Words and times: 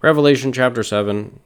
Revelation 0.00 0.52
chapter 0.52 0.82
7. 0.82 1.40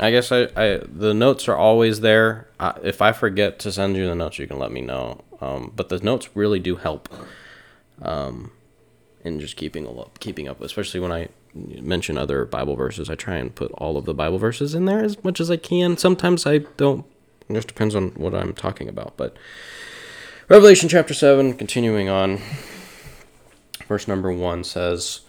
I 0.00 0.10
guess 0.10 0.30
I, 0.30 0.48
I 0.54 0.80
the 0.84 1.14
notes 1.14 1.48
are 1.48 1.56
always 1.56 2.00
there. 2.00 2.48
Uh, 2.60 2.74
if 2.82 3.02
I 3.02 3.12
forget 3.12 3.58
to 3.60 3.72
send 3.72 3.96
you 3.96 4.06
the 4.06 4.14
notes, 4.14 4.38
you 4.38 4.46
can 4.46 4.58
let 4.58 4.70
me 4.70 4.80
know. 4.80 5.22
Um, 5.40 5.72
but 5.74 5.88
the 5.88 5.98
notes 5.98 6.28
really 6.34 6.58
do 6.58 6.76
help 6.76 7.08
um, 8.02 8.52
in 9.24 9.40
just 9.40 9.56
keeping 9.56 9.86
up, 9.86 10.18
keeping 10.20 10.46
up, 10.46 10.60
especially 10.60 11.00
when 11.00 11.12
I 11.12 11.28
mention 11.54 12.18
other 12.18 12.44
Bible 12.44 12.76
verses. 12.76 13.08
I 13.10 13.14
try 13.14 13.36
and 13.36 13.54
put 13.54 13.72
all 13.72 13.96
of 13.96 14.04
the 14.04 14.14
Bible 14.14 14.38
verses 14.38 14.74
in 14.74 14.84
there 14.84 15.02
as 15.02 15.22
much 15.24 15.40
as 15.40 15.50
I 15.50 15.56
can. 15.56 15.96
Sometimes 15.96 16.46
I 16.46 16.58
don't. 16.76 17.04
It 17.48 17.54
just 17.54 17.68
depends 17.68 17.94
on 17.94 18.10
what 18.10 18.34
I'm 18.34 18.52
talking 18.52 18.88
about. 18.88 19.16
But 19.16 19.36
Revelation 20.48 20.88
chapter 20.88 21.14
7, 21.14 21.54
continuing 21.54 22.08
on, 22.08 22.40
verse 23.86 24.06
number 24.06 24.30
1 24.30 24.64
says, 24.64 25.20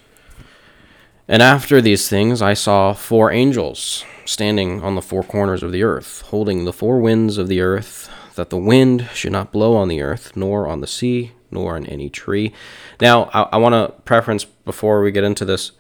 And 1.32 1.44
after 1.44 1.80
these 1.80 2.10
things 2.10 2.42
I 2.42 2.56
saw 2.56 2.94
four 2.94 3.32
angels 3.32 4.04
standing 4.26 4.82
on 4.82 4.96
the 4.96 5.02
four 5.02 5.22
corners 5.22 5.62
of 5.62 5.72
the 5.72 5.84
earth, 5.84 6.22
holding 6.30 6.66
the 6.66 6.74
four 6.74 7.00
winds 7.00 7.38
of 7.38 7.48
the 7.48 7.62
earth, 7.62 8.10
that 8.34 8.50
the 8.50 8.58
wind 8.58 9.08
should 9.14 9.32
not 9.32 9.52
blow 9.52 9.76
on 9.76 9.90
the 9.90 10.02
earth, 10.02 10.36
nor 10.36 10.68
on 10.68 10.82
the 10.82 10.88
sea, 10.88 11.34
nor 11.52 11.76
on 11.76 11.86
any 11.86 12.10
tree. 12.10 12.52
Now, 13.00 13.26
I, 13.32 13.42
I 13.44 13.58
want 13.58 13.74
to 13.74 14.02
preference 14.02 14.44
before 14.44 15.02
we 15.02 15.12
get 15.12 15.24
into 15.24 15.46
this. 15.46 15.72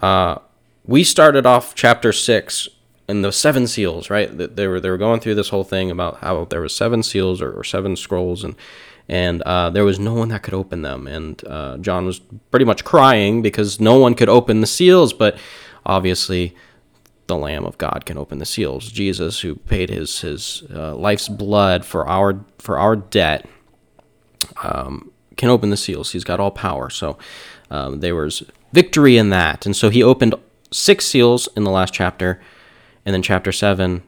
Uh, 0.00 0.36
we 0.84 1.04
started 1.04 1.46
off 1.46 1.74
chapter 1.74 2.12
six 2.12 2.68
in 3.08 3.22
the 3.22 3.32
seven 3.32 3.66
seals, 3.66 4.10
right? 4.10 4.30
They 4.30 4.66
were 4.66 4.80
they 4.80 4.90
were 4.90 4.98
going 4.98 5.20
through 5.20 5.36
this 5.36 5.48
whole 5.48 5.64
thing 5.64 5.90
about 5.90 6.18
how 6.18 6.44
there 6.44 6.60
was 6.60 6.74
seven 6.74 7.02
seals 7.02 7.40
or, 7.40 7.52
or 7.52 7.64
seven 7.64 7.96
scrolls, 7.96 8.44
and 8.44 8.56
and 9.08 9.40
uh, 9.42 9.70
there 9.70 9.84
was 9.84 9.98
no 9.98 10.14
one 10.14 10.28
that 10.28 10.42
could 10.42 10.54
open 10.54 10.82
them. 10.82 11.06
And 11.06 11.42
uh, 11.46 11.78
John 11.78 12.04
was 12.04 12.20
pretty 12.50 12.66
much 12.66 12.84
crying 12.84 13.40
because 13.40 13.80
no 13.80 13.98
one 13.98 14.14
could 14.14 14.28
open 14.28 14.60
the 14.60 14.66
seals, 14.66 15.12
but 15.12 15.38
obviously 15.86 16.54
the 17.26 17.36
Lamb 17.36 17.64
of 17.64 17.78
God 17.78 18.04
can 18.04 18.18
open 18.18 18.38
the 18.38 18.46
seals. 18.46 18.90
Jesus, 18.90 19.40
who 19.40 19.54
paid 19.54 19.90
his 19.90 20.20
his 20.20 20.64
uh, 20.74 20.94
life's 20.94 21.28
blood 21.28 21.84
for 21.84 22.06
our 22.08 22.44
for 22.58 22.78
our 22.78 22.96
debt, 22.96 23.46
um, 24.62 25.10
can 25.36 25.48
open 25.48 25.70
the 25.70 25.76
seals. 25.76 26.12
He's 26.12 26.24
got 26.24 26.40
all 26.40 26.50
power. 26.50 26.90
So 26.90 27.16
um, 27.70 28.00
there 28.00 28.14
was 28.14 28.42
victory 28.72 29.16
in 29.16 29.30
that, 29.30 29.64
and 29.64 29.76
so 29.76 29.88
he 29.88 30.02
opened 30.02 30.34
six 30.70 31.06
seals 31.06 31.48
in 31.56 31.64
the 31.64 31.70
last 31.70 31.94
chapter, 31.94 32.40
and 33.06 33.14
then 33.14 33.22
chapter 33.22 33.52
seven 33.52 34.02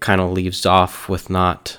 kind 0.00 0.20
of 0.20 0.30
leaves 0.30 0.66
off 0.66 1.08
with 1.08 1.30
not 1.30 1.78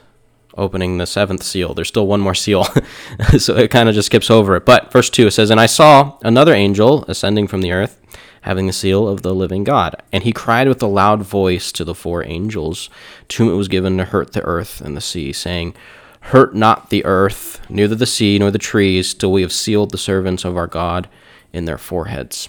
opening 0.57 0.97
the 0.97 1.05
seventh 1.05 1.43
seal. 1.43 1.73
There's 1.73 1.87
still 1.87 2.07
one 2.07 2.19
more 2.19 2.35
seal, 2.35 2.63
so 3.37 3.55
it 3.55 3.71
kind 3.71 3.89
of 3.89 3.95
just 3.95 4.07
skips 4.07 4.29
over 4.29 4.55
it. 4.55 4.65
But 4.65 4.91
verse 4.91 5.09
two 5.09 5.27
it 5.27 5.31
says, 5.31 5.49
"And 5.49 5.59
I 5.59 5.65
saw 5.65 6.17
another 6.23 6.53
angel 6.53 7.05
ascending 7.07 7.47
from 7.47 7.61
the 7.61 7.71
earth." 7.71 8.01
having 8.41 8.67
the 8.67 8.71
seal 8.71 9.09
of 9.09 9.23
the 9.23 9.35
living 9.35 9.65
God. 9.65 10.01
And 10.13 10.23
he 10.23 10.31
cried 10.31 10.69
with 10.69 10.81
a 10.81 10.87
loud 10.87 11.21
voice 11.21 11.69
to 11.73 11.83
the 11.83 11.93
four 11.93 12.25
angels, 12.25 12.89
to 13.27 13.43
whom 13.43 13.53
it 13.53 13.57
was 13.57 13.67
given 13.67 13.97
to 13.97 14.05
hurt 14.05 14.31
the 14.31 14.43
earth 14.43 14.79
and 14.79 14.95
the 14.95 15.01
sea, 15.01 15.33
saying, 15.33 15.75
Hurt 16.21 16.55
not 16.55 16.89
the 16.89 17.03
earth, 17.03 17.59
neither 17.69 17.95
the 17.95 18.05
sea, 18.05 18.39
nor 18.39 18.49
the 18.49 18.57
trees, 18.57 19.13
till 19.13 19.33
we 19.33 19.41
have 19.41 19.51
sealed 19.51 19.91
the 19.91 19.97
servants 19.97 20.45
of 20.45 20.55
our 20.55 20.67
God 20.67 21.09
in 21.51 21.65
their 21.65 21.77
foreheads. 21.77 22.47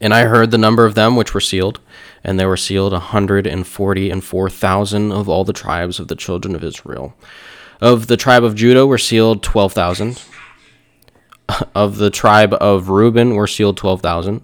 And 0.00 0.14
I 0.14 0.24
heard 0.24 0.50
the 0.50 0.58
number 0.58 0.84
of 0.84 0.94
them 0.94 1.16
which 1.16 1.34
were 1.34 1.40
sealed, 1.40 1.80
and 2.22 2.38
there 2.38 2.48
were 2.48 2.56
sealed 2.56 2.92
a 2.92 3.00
hundred 3.00 3.46
and 3.46 3.66
forty 3.66 4.10
and 4.10 4.22
four 4.22 4.48
thousand 4.48 5.12
of 5.12 5.28
all 5.28 5.44
the 5.44 5.52
tribes 5.52 5.98
of 5.98 6.08
the 6.08 6.16
children 6.16 6.54
of 6.54 6.62
Israel. 6.62 7.14
Of 7.80 8.06
the 8.06 8.16
tribe 8.16 8.44
of 8.44 8.54
Judah 8.54 8.86
were 8.86 8.98
sealed 8.98 9.42
twelve 9.42 9.72
thousand. 9.72 10.22
Of 11.74 11.96
the 11.96 12.10
tribe 12.10 12.54
of 12.54 12.88
Reuben 12.88 13.34
were 13.34 13.46
sealed 13.46 13.76
twelve 13.76 14.02
thousand. 14.02 14.42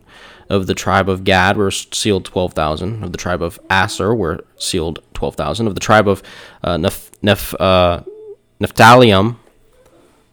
Of 0.49 0.67
the 0.67 0.75
tribe 0.75 1.09
of 1.09 1.25
Gad 1.25 1.57
were 1.57 1.71
sealed 1.71 2.27
12,000. 2.27 3.03
Of 3.03 3.13
the 3.13 3.19
tribe 3.19 3.43
of 3.43 3.59
Aser 3.71 4.15
were 4.15 4.45
sealed 4.57 5.03
12,000. 5.15 5.67
Of 5.67 5.75
the 5.75 5.81
tribe 5.81 6.07
of 6.07 6.23
uh, 6.63 6.77
Neph- 6.77 7.11
Neph- 7.23 7.55
uh, 7.59 8.03
Nephtalium 8.61 9.37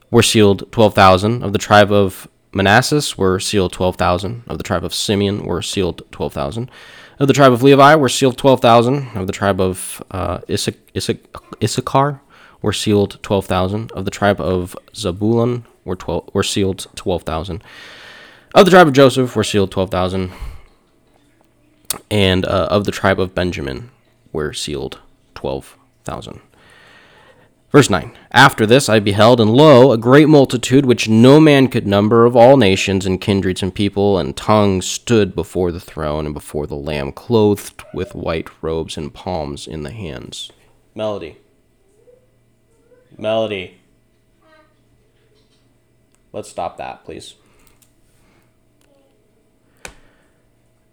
were 0.09 0.21
sealed 0.21 0.69
12,000. 0.71 1.43
Of 1.43 1.53
the 1.53 1.59
tribe 1.59 1.91
of 1.91 2.27
Manasseh 2.53 3.15
were 3.17 3.39
sealed 3.39 3.71
12,000. 3.71 4.43
Of 4.47 4.57
the 4.57 4.63
tribe 4.63 4.83
of 4.83 4.93
Simeon 4.93 5.45
were 5.45 5.61
sealed 5.61 6.03
12,000. 6.11 6.69
Of 7.19 7.27
the 7.27 7.33
tribe 7.33 7.53
of 7.53 7.63
Levi 7.63 7.95
were 7.95 8.09
sealed 8.09 8.37
12,000. 8.37 9.09
Of 9.15 9.27
the 9.27 9.33
tribe 9.33 9.61
of 9.61 10.03
uh, 10.11 10.39
Issachar 10.49 12.21
were 12.61 12.73
sealed 12.73 13.19
12,000. 13.23 13.91
Of 13.91 14.05
the 14.05 14.11
tribe 14.11 14.41
of 14.41 14.75
Zabulon 14.93 15.63
were, 15.85 15.95
12, 15.95 16.29
were 16.33 16.43
sealed 16.43 16.87
12,000. 16.95 17.63
Of 18.53 18.65
the 18.65 18.71
tribe 18.71 18.87
of 18.87 18.93
Joseph 18.93 19.35
were 19.35 19.43
sealed 19.43 19.71
12,000. 19.71 20.31
And 22.09 22.45
uh, 22.45 22.67
of 22.69 22.85
the 22.85 22.91
tribe 22.91 23.19
of 23.19 23.35
Benjamin 23.35 23.91
were 24.33 24.53
sealed 24.53 24.99
12,000. 25.35 26.41
Verse 27.71 27.89
9 27.89 28.11
After 28.31 28.65
this 28.65 28.89
I 28.89 28.99
beheld, 28.99 29.39
and 29.39 29.51
lo, 29.51 29.91
a 29.91 29.97
great 29.97 30.27
multitude 30.27 30.85
which 30.85 31.07
no 31.07 31.39
man 31.39 31.67
could 31.67 31.87
number 31.87 32.25
of 32.25 32.35
all 32.35 32.57
nations 32.57 33.05
and 33.05 33.21
kindreds 33.21 33.63
and 33.63 33.73
people 33.73 34.17
and 34.17 34.35
tongues 34.35 34.85
stood 34.85 35.33
before 35.35 35.71
the 35.71 35.79
throne 35.79 36.25
and 36.25 36.33
before 36.33 36.67
the 36.67 36.75
Lamb, 36.75 37.11
clothed 37.11 37.83
with 37.93 38.13
white 38.13 38.49
robes 38.61 38.97
and 38.97 39.13
palms 39.13 39.67
in 39.67 39.83
the 39.83 39.91
hands. 39.91 40.51
Melody. 40.93 41.37
Melody. 43.17 43.77
Let's 46.33 46.49
stop 46.49 46.77
that, 46.77 47.03
please. 47.05 47.35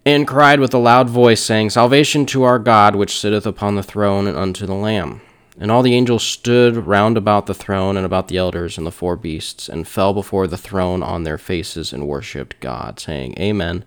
and 0.08 0.26
cried 0.26 0.58
with 0.58 0.72
a 0.72 0.78
loud 0.78 1.10
voice, 1.10 1.42
saying, 1.42 1.68
Salvation 1.68 2.24
to 2.24 2.42
our 2.42 2.58
God, 2.58 2.96
which 2.96 3.18
sitteth 3.18 3.46
upon 3.46 3.74
the 3.74 3.82
throne, 3.82 4.26
and 4.26 4.38
unto 4.38 4.64
the 4.64 4.72
Lamb. 4.74 5.20
And 5.60 5.70
all 5.70 5.82
the 5.82 5.94
angels 5.94 6.22
stood 6.22 6.86
round 6.86 7.16
about 7.16 7.46
the 7.46 7.54
throne 7.54 7.96
and 7.96 8.06
about 8.06 8.28
the 8.28 8.36
elders 8.36 8.78
and 8.78 8.86
the 8.86 8.92
four 8.92 9.16
beasts, 9.16 9.68
and 9.68 9.88
fell 9.88 10.14
before 10.14 10.46
the 10.46 10.56
throne 10.56 11.02
on 11.02 11.24
their 11.24 11.38
faces 11.38 11.92
and 11.92 12.06
worshipped 12.06 12.60
God, 12.60 13.00
saying, 13.00 13.34
Amen. 13.38 13.84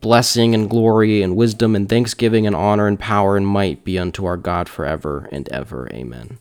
Blessing 0.00 0.54
and 0.54 0.68
glory 0.68 1.22
and 1.22 1.36
wisdom 1.36 1.74
and 1.74 1.88
thanksgiving 1.88 2.46
and 2.46 2.56
honor 2.56 2.86
and 2.86 2.98
power 2.98 3.36
and 3.36 3.46
might 3.46 3.84
be 3.84 3.98
unto 3.98 4.24
our 4.24 4.36
God 4.36 4.68
forever 4.68 5.28
and 5.32 5.48
ever. 5.48 5.88
Amen. 5.92 6.38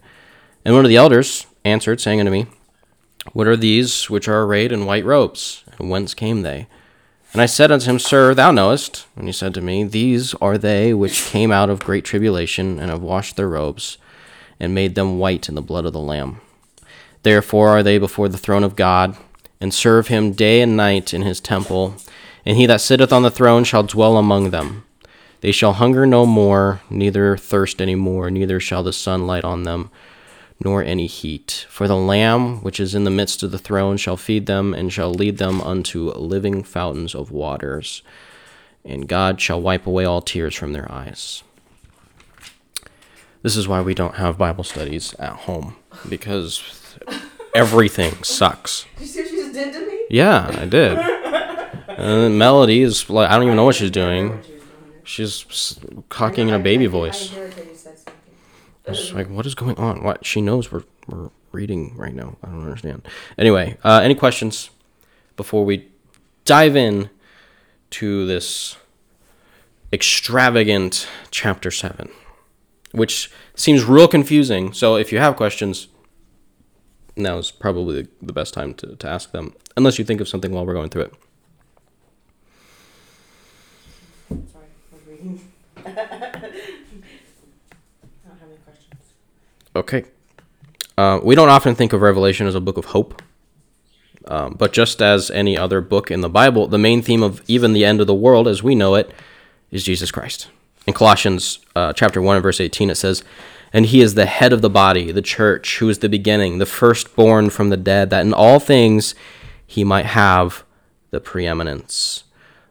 And 0.66 0.76
one 0.76 0.86
of 0.86 0.90
the 0.90 0.98
elders 0.98 1.46
answered, 1.64 2.02
saying 2.02 2.20
unto 2.20 2.32
me, 2.32 2.48
What 3.34 3.48
are 3.48 3.58
these 3.58 4.10
which 4.10 4.28
are 4.28 4.44
arrayed 4.44 4.72
in 4.72 4.86
white 4.86 5.06
robes? 5.06 5.64
And 5.78 5.90
whence 5.90 6.14
came 6.14 6.42
they? 6.42 6.68
And 7.32 7.42
I 7.42 7.46
said 7.46 7.72
unto 7.72 7.90
him, 7.90 8.00
Sir, 8.00 8.34
thou 8.34 8.52
knowest. 8.52 9.06
And 9.16 9.28
he 9.28 9.32
said 9.32 9.54
to 9.54 9.62
me, 9.62 9.84
These 9.84 10.34
are 10.36 10.58
they 10.58 10.94
which 10.94 11.26
came 11.26 11.52
out 11.52 11.70
of 11.70 11.80
great 11.80 12.04
tribulation, 12.04 12.80
and 12.80 12.90
have 12.90 13.02
washed 13.02 13.36
their 13.36 13.50
robes, 13.50 13.98
and 14.60 14.74
made 14.74 14.96
them 14.96 15.20
white 15.20 15.50
in 15.50 15.56
the 15.56 15.62
blood 15.62 15.86
of 15.86 15.94
the 15.94 16.00
Lamb. 16.00 16.42
Therefore 17.24 17.70
are 17.70 17.84
they 17.84 17.98
before 17.98 18.30
the 18.30 18.38
throne 18.38 18.64
of 18.64 18.76
God, 18.76 19.18
and 19.62 19.74
serve 19.74 20.08
him 20.08 20.32
day 20.32 20.62
and 20.62 20.78
night 20.78 21.14
in 21.14 21.22
his 21.22 21.40
temple. 21.40 21.96
And 22.46 22.58
he 22.58 22.66
that 22.66 22.82
sitteth 22.82 23.12
on 23.12 23.24
the 23.24 23.32
throne 23.32 23.64
shall 23.64 23.84
dwell 23.84 24.18
among 24.18 24.52
them. 24.52 24.86
They 25.42 25.52
shall 25.52 25.74
hunger 25.74 26.06
no 26.06 26.26
more, 26.26 26.82
neither 26.90 27.38
thirst 27.38 27.82
any 27.82 27.96
more, 27.96 28.30
neither 28.32 28.60
shall 28.60 28.84
the 28.84 28.94
sun 28.94 29.28
light 29.28 29.44
on 29.44 29.64
them 29.64 29.90
nor 30.64 30.84
any 30.84 31.08
heat. 31.08 31.66
For 31.70 31.88
the 31.88 31.96
Lamb 31.96 32.62
which 32.62 32.80
is 32.80 32.94
in 32.94 33.06
the 33.06 33.12
midst 33.12 33.44
of 33.44 33.52
the 33.52 33.58
throne 33.58 33.98
shall 33.98 34.18
feed 34.18 34.46
them, 34.46 34.74
and 34.74 34.92
shall 34.92 35.14
lead 35.14 35.38
them 35.38 35.62
unto 35.62 36.12
living 36.12 36.64
fountains 36.64 37.16
of 37.16 37.32
waters. 37.32 38.02
And 38.84 39.08
God 39.08 39.40
shall 39.40 39.62
wipe 39.62 39.88
away 39.88 40.06
all 40.06 40.22
tears 40.22 40.56
from 40.56 40.74
their 40.74 40.92
eyes. 40.92 41.44
This 43.42 43.56
is 43.56 43.68
why 43.68 43.82
we 43.82 43.94
don't 43.94 44.16
have 44.16 44.38
Bible 44.38 44.64
studies 44.64 45.14
at 45.20 45.32
home, 45.32 45.76
because 46.08 46.62
everything 47.56 48.24
sucks. 48.24 48.86
Did 48.98 49.02
you 49.02 49.08
see 49.08 49.22
what 49.22 49.30
she 49.30 49.36
just 49.38 49.54
did 49.54 49.74
to 49.74 49.80
me? 49.88 50.06
Yeah, 50.10 50.48
I 50.60 50.66
did. 50.66 50.98
And 51.98 52.38
Melody 52.38 52.82
is 52.82 53.10
like, 53.10 53.30
I 53.30 53.36
don't 53.36 53.44
even 53.44 53.56
know 53.56 53.64
what 53.64 53.76
she's 53.76 53.92
doing. 53.92 54.42
She's 55.04 55.80
cocking 56.10 56.50
in 56.50 56.54
a 56.54 56.60
baby 56.60 56.86
voice. 56.86 57.34
It's 58.86 59.14
like, 59.14 59.30
what 59.30 59.46
is 59.46 59.56
going 59.56 59.78
on? 59.78 60.04
What 60.04 60.26
she 60.26 60.42
knows 60.42 60.72
we're 60.72 60.84
we're 61.08 61.30
reading 61.52 61.96
right 61.96 62.14
now. 62.14 62.38
I 62.44 62.48
don't 62.48 62.62
understand. 62.64 63.08
Anyway, 63.38 63.78
uh, 63.84 64.02
any 64.04 64.16
questions 64.16 64.70
before 65.36 65.66
we 65.66 65.88
dive 66.46 66.76
in 66.76 67.10
to 67.92 68.28
this 68.28 68.78
extravagant 69.92 71.08
chapter 71.32 71.72
seven, 71.72 72.10
which 72.92 73.32
seems 73.56 73.84
real 73.84 74.08
confusing. 74.08 74.74
So 74.74 74.96
if 74.96 75.12
you 75.12 75.20
have 75.20 75.36
questions, 75.36 75.88
now 77.16 77.38
is 77.38 77.52
probably 77.52 78.08
the 78.22 78.34
best 78.34 78.54
time 78.54 78.74
to, 78.76 78.96
to 78.96 79.08
ask 79.08 79.32
them, 79.32 79.54
unless 79.78 80.00
you 80.00 80.06
think 80.06 80.22
of 80.22 80.28
something 80.28 80.52
while 80.52 80.66
we're 80.66 80.74
going 80.74 80.90
through 80.90 81.04
it. 81.04 81.14
Sorry, 84.30 84.66
I 84.92 84.96
was 84.96 85.06
reading. 85.08 85.42
I 85.78 85.90
don't 85.92 85.94
have 88.24 88.50
any 88.50 88.58
questions. 88.66 89.04
Okay. 89.76 90.06
Uh, 90.98 91.20
we 91.24 91.36
don't 91.36 91.50
often 91.50 91.76
think 91.76 91.94
of 91.94 92.02
Revelation 92.02 92.48
as 92.48 92.56
a 92.56 92.62
book 92.62 92.78
of 92.78 92.86
hope. 92.86 93.22
Um, 94.26 94.56
but 94.60 94.74
just 94.74 95.02
as 95.02 95.32
any 95.32 95.58
other 95.58 95.82
book 95.82 96.12
in 96.12 96.22
the 96.22 96.30
Bible, 96.30 96.68
the 96.68 96.78
main 96.78 97.02
theme 97.02 97.24
of 97.24 97.42
even 97.48 97.74
the 97.74 97.84
end 97.84 98.00
of 98.00 98.06
the 98.06 98.14
world 98.14 98.48
as 98.48 98.62
we 98.62 98.76
know 98.76 98.96
it 98.96 99.12
is 99.72 99.84
Jesus 99.84 100.12
Christ. 100.12 100.50
In 100.90 100.94
Colossians 100.94 101.60
uh, 101.76 101.94
chapter 101.94 102.20
1 102.20 102.38
and 102.38 102.42
verse 102.42 102.60
18, 102.60 102.90
it 102.90 102.96
says, 102.96 103.24
And 103.72 103.86
he 103.86 104.02
is 104.02 104.16
the 104.16 104.26
head 104.26 104.52
of 104.52 104.64
the 104.64 104.72
body, 104.72 105.12
the 105.12 105.22
church, 105.22 105.78
who 105.78 105.88
is 105.88 106.00
the 106.00 106.10
beginning, 106.10 106.58
the 106.58 106.66
firstborn 106.66 107.52
from 107.52 107.70
the 107.70 107.78
dead, 107.78 108.10
that 108.10 108.26
in 108.26 108.34
all 108.34 108.60
things 108.60 109.14
he 109.68 109.84
might 109.84 110.08
have 110.08 110.64
the 111.12 111.20
preeminence. 111.20 112.24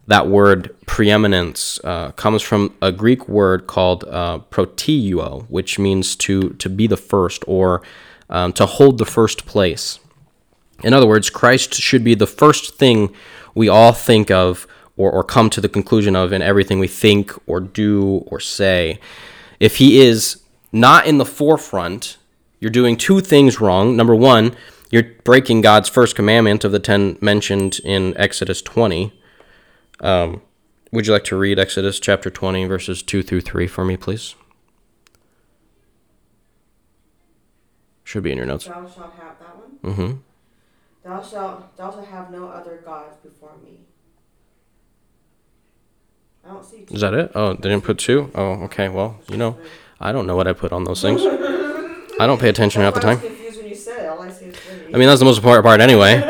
That 0.09 0.27
word 0.27 0.75
preeminence 0.85 1.79
uh, 1.85 2.11
comes 2.11 2.43
from 2.43 2.75
a 2.83 2.91
Greek 2.91 3.29
word 3.29 3.69
called 3.69 4.03
uh, 4.03 4.41
proteuo, 4.51 5.47
which 5.49 5.79
means 5.79 6.17
to, 6.17 6.51
to 6.55 6.69
be 6.69 6.89
the 6.89 6.97
first 6.97 7.45
or 7.47 7.83
um, 8.29 8.53
to 8.55 8.67
hold 8.67 8.99
the 8.99 9.07
first 9.07 9.47
place. 9.47 10.01
In 10.83 10.93
other 10.93 11.07
words, 11.07 11.31
Christ 11.31 11.75
should 11.75 12.03
be 12.03 12.17
the 12.17 12.27
first 12.27 12.75
thing 12.75 13.15
we 13.55 13.69
all 13.69 13.93
think 13.93 14.29
of 14.29 14.67
or, 14.99 15.11
or 15.11 15.25
come 15.25 15.49
to 15.49 15.61
the 15.63 15.69
conclusion 15.69 16.15
of 16.15 16.33
in 16.33 16.43
everything 16.43 16.79
we 16.79 16.89
think 16.89 17.33
or 17.47 17.61
do 17.61 18.25
or 18.27 18.39
say. 18.41 19.01
If 19.59 19.77
he 19.77 20.01
is 20.01 20.43
not 20.71 21.07
in 21.07 21.17
the 21.17 21.25
forefront, 21.25 22.19
you're 22.61 22.71
doing 22.71 22.97
two 22.97 23.21
things 23.21 23.61
wrong. 23.61 23.97
Number 23.97 24.15
one, 24.15 24.55
you're 24.91 25.05
breaking 25.25 25.63
God's 25.63 25.89
first 25.89 26.15
commandment 26.15 26.65
of 26.65 26.73
the 26.73 26.79
ten 26.79 27.17
mentioned 27.21 27.81
in 27.85 28.15
Exodus 28.19 28.61
20. 28.61 29.13
Um, 30.01 30.43
would 30.93 31.07
you 31.07 31.13
like 31.13 31.25
to 31.25 31.37
read 31.37 31.59
Exodus 31.59 32.01
chapter 32.01 32.31
20, 32.31 32.65
verses 32.65 33.03
2 33.03 33.23
through 33.23 33.43
3 33.43 33.67
for 33.67 33.85
me, 33.85 33.97
please? 33.97 34.35
Should 38.05 38.23
be 38.23 38.33
in 38.33 38.39
your 38.39 38.47
notes. 38.47 38.65
Thou 38.65 38.89
shalt 38.89 39.13
have 39.21 39.39
that 39.39 39.57
one. 39.59 39.95
Mm-hmm. 39.95 40.17
Thou 41.05 41.23
shalt 41.23 41.77
thou 41.77 41.91
shalt 41.91 42.07
have 42.07 42.31
no 42.31 42.49
other 42.49 42.81
gods 42.83 43.17
before 43.23 43.53
me. 43.63 43.81
Is 46.91 47.01
that 47.03 47.15
it? 47.15 47.33
Oh, 47.35 47.55
they 47.55 47.69
didn't 47.69 47.85
put 47.85 47.99
two? 47.99 48.31
Oh, 48.35 48.65
okay. 48.65 48.89
Well, 48.89 49.19
you 49.29 49.37
know, 49.37 49.59
I 50.01 50.13
don't 50.13 50.27
know 50.27 50.37
what 50.37 50.47
I 50.47 50.53
put 50.53 50.73
on 50.73 50.85
those 50.85 51.03
things. 51.03 51.21
I 51.23 52.27
don't 52.27 52.41
pay 52.41 52.49
attention 52.49 52.83
half 52.83 52.95
the 52.95 53.01
time. 53.01 53.21
I 54.93 54.97
mean, 54.97 55.09
that's 55.09 55.19
the 55.19 55.25
most 55.25 55.39
important 55.39 55.65
part 55.65 55.81
anyway. 55.81 56.21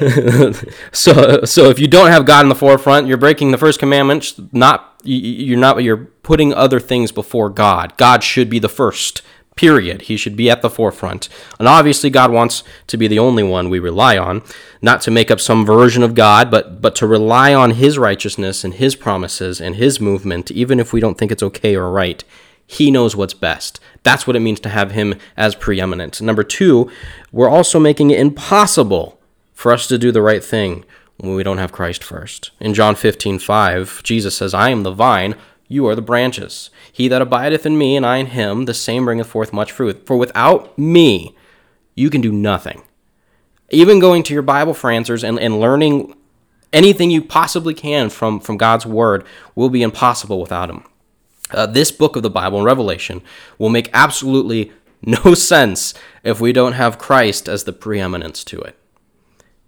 so, 0.92 1.44
so 1.44 1.68
if 1.68 1.78
you 1.78 1.88
don't 1.88 2.10
have 2.10 2.24
God 2.24 2.44
in 2.44 2.48
the 2.48 2.54
forefront, 2.54 3.06
you're 3.06 3.16
breaking 3.16 3.50
the 3.50 3.58
first 3.58 3.78
commandment. 3.78 4.34
Not 4.52 4.90
you're 5.02 5.58
not. 5.58 5.82
You're 5.82 5.96
putting 6.22 6.54
other 6.54 6.80
things 6.80 7.12
before 7.12 7.50
God. 7.50 7.96
God 7.96 8.22
should 8.22 8.48
be 8.48 8.58
the 8.58 8.68
first. 8.68 9.22
Period. 9.60 10.02
He 10.02 10.16
should 10.16 10.36
be 10.36 10.48
at 10.48 10.62
the 10.62 10.70
forefront. 10.70 11.28
And 11.58 11.68
obviously, 11.68 12.08
God 12.08 12.32
wants 12.32 12.64
to 12.86 12.96
be 12.96 13.06
the 13.06 13.18
only 13.18 13.42
one 13.42 13.68
we 13.68 13.78
rely 13.78 14.16
on, 14.16 14.40
not 14.80 15.02
to 15.02 15.10
make 15.10 15.30
up 15.30 15.38
some 15.38 15.66
version 15.66 16.02
of 16.02 16.14
God, 16.14 16.50
but 16.50 16.80
but 16.80 16.94
to 16.96 17.06
rely 17.06 17.52
on 17.52 17.72
His 17.72 17.98
righteousness 17.98 18.64
and 18.64 18.72
His 18.72 18.96
promises 18.96 19.60
and 19.60 19.76
His 19.76 20.00
movement, 20.00 20.50
even 20.50 20.80
if 20.80 20.94
we 20.94 21.00
don't 21.00 21.18
think 21.18 21.30
it's 21.30 21.42
okay 21.42 21.76
or 21.76 21.90
right. 21.90 22.24
He 22.66 22.90
knows 22.90 23.14
what's 23.14 23.34
best. 23.34 23.80
That's 24.02 24.26
what 24.26 24.34
it 24.34 24.40
means 24.40 24.60
to 24.60 24.70
have 24.70 24.92
him 24.92 25.16
as 25.36 25.54
preeminent. 25.54 26.22
Number 26.22 26.42
two, 26.42 26.90
we're 27.30 27.50
also 27.50 27.78
making 27.78 28.12
it 28.12 28.20
impossible 28.20 29.20
for 29.52 29.72
us 29.72 29.86
to 29.88 29.98
do 29.98 30.10
the 30.10 30.22
right 30.22 30.42
thing 30.42 30.86
when 31.18 31.34
we 31.34 31.42
don't 31.42 31.58
have 31.58 31.70
Christ 31.70 32.02
first. 32.02 32.50
In 32.60 32.72
John 32.72 32.94
15, 32.94 33.40
5, 33.40 34.02
Jesus 34.04 34.36
says, 34.36 34.54
I 34.54 34.70
am 34.70 34.84
the 34.84 34.92
vine, 34.92 35.34
you 35.70 35.86
are 35.86 35.94
the 35.94 36.02
branches. 36.02 36.68
He 36.92 37.08
that 37.08 37.22
abideth 37.22 37.64
in 37.64 37.78
me, 37.78 37.96
and 37.96 38.04
I 38.04 38.18
in 38.18 38.26
him, 38.26 38.66
the 38.66 38.74
same 38.74 39.06
bringeth 39.06 39.28
forth 39.28 39.54
much 39.54 39.72
fruit. 39.72 40.06
For 40.06 40.18
without 40.18 40.78
me, 40.78 41.34
you 41.94 42.10
can 42.10 42.20
do 42.20 42.30
nothing. 42.30 42.82
Even 43.70 43.98
going 43.98 44.22
to 44.24 44.34
your 44.34 44.42
Bible 44.42 44.74
for 44.74 44.90
answers 44.90 45.24
and, 45.24 45.40
and 45.40 45.58
learning 45.58 46.14
anything 46.70 47.10
you 47.10 47.22
possibly 47.22 47.72
can 47.72 48.10
from, 48.10 48.40
from 48.40 48.58
God's 48.58 48.84
word 48.84 49.24
will 49.54 49.70
be 49.70 49.82
impossible 49.82 50.42
without 50.42 50.68
him 50.68 50.84
uh, 51.52 51.66
this 51.66 51.90
book 51.90 52.16
of 52.16 52.22
the 52.22 52.30
Bible 52.30 52.58
in 52.58 52.64
Revelation 52.64 53.22
will 53.58 53.70
make 53.70 53.90
absolutely 53.92 54.72
no 55.02 55.34
sense 55.34 55.94
if 56.22 56.40
we 56.40 56.52
don't 56.52 56.72
have 56.72 56.98
Christ 56.98 57.48
as 57.48 57.64
the 57.64 57.72
preeminence 57.72 58.44
to 58.44 58.60
it. 58.60 58.76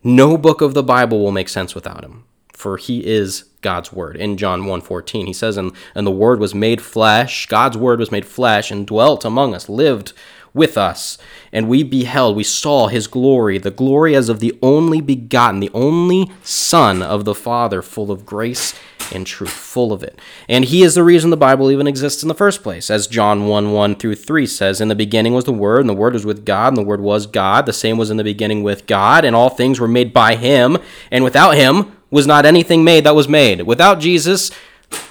No 0.05 0.37
book 0.37 0.61
of 0.61 0.75
the 0.75 0.83
Bible 0.83 1.21
will 1.21 1.33
make 1.33 1.49
sense 1.49 1.75
without 1.75 2.05
him, 2.05 2.25
for 2.53 2.77
he 2.77 3.07
is 3.07 3.45
God's 3.61 3.93
word. 3.93 4.17
In 4.17 4.37
John 4.37 4.63
1:14, 4.63 5.27
he 5.27 5.33
says, 5.33 5.57
and, 5.57 5.73
and 5.95 6.07
the 6.07 6.11
word 6.11 6.41
was 6.41 6.55
made 6.55 6.81
flesh, 6.81 7.47
God's 7.47 7.77
word 7.77 8.01
was 8.01 8.11
made 8.11 8.27
flesh 8.27 8.71
and 8.71 8.87
dwelt 8.87 9.25
among 9.25 9.55
us, 9.55 9.69
lived 9.69 10.13
with 10.55 10.77
us, 10.77 11.17
and 11.51 11.69
we 11.69 11.83
beheld, 11.83 12.37
we 12.37 12.45
saw 12.45 12.89
his 12.89 13.07
glory, 13.07 13.57
the 13.57 13.71
glory 13.71 14.15
as 14.15 14.29
of 14.29 14.41
the 14.41 14.59
only 14.63 15.01
begotten, 15.01 15.61
the 15.61 15.71
only 15.73 16.31
Son 16.43 17.03
of 17.03 17.25
the 17.25 17.35
Father, 17.35 17.81
full 17.81 18.11
of 18.11 18.27
grace 18.27 18.75
and 19.13 19.27
truth, 19.27 19.51
full 19.51 19.93
of 19.93 20.03
it. 20.03 20.19
And 20.49 20.65
he 20.65 20.83
is 20.83 20.95
the 20.95 21.05
reason 21.05 21.31
the 21.31 21.37
Bible 21.37 21.71
even 21.71 21.87
exists 21.87 22.23
in 22.23 22.29
the 22.29 22.35
first 22.35 22.63
place. 22.63 22.91
As 22.91 23.07
John 23.07 23.47
1 23.47 23.73
1 23.73 23.95
through 23.97 24.17
3 24.17 24.47
says, 24.47 24.81
In 24.81 24.89
the 24.89 24.95
beginning 24.95 25.35
was 25.35 25.45
the 25.45 25.53
Word, 25.53 25.81
and 25.81 25.89
the 25.89 25.95
Word 25.95 26.15
was 26.15 26.27
with 26.27 26.45
God, 26.45 26.69
and 26.69 26.77
the 26.77 26.83
Word 26.83 27.01
was 27.01 27.27
God. 27.27 27.67
The 27.67 27.73
same 27.73 27.99
was 27.99 28.11
in 28.11 28.17
the 28.17 28.25
beginning 28.25 28.63
with 28.63 28.87
God, 28.87 29.25
and 29.25 29.37
all 29.37 29.51
things 29.51 29.79
were 29.79 29.89
made 29.89 30.13
by 30.13 30.37
him, 30.37 30.79
and 31.11 31.25
without 31.25 31.53
him 31.53 31.97
was 32.11 32.27
not 32.27 32.45
anything 32.45 32.85
made 32.85 33.05
that 33.05 33.15
was 33.15 33.29
made. 33.29 33.63
Without 33.63 34.01
Jesus, 34.01 34.51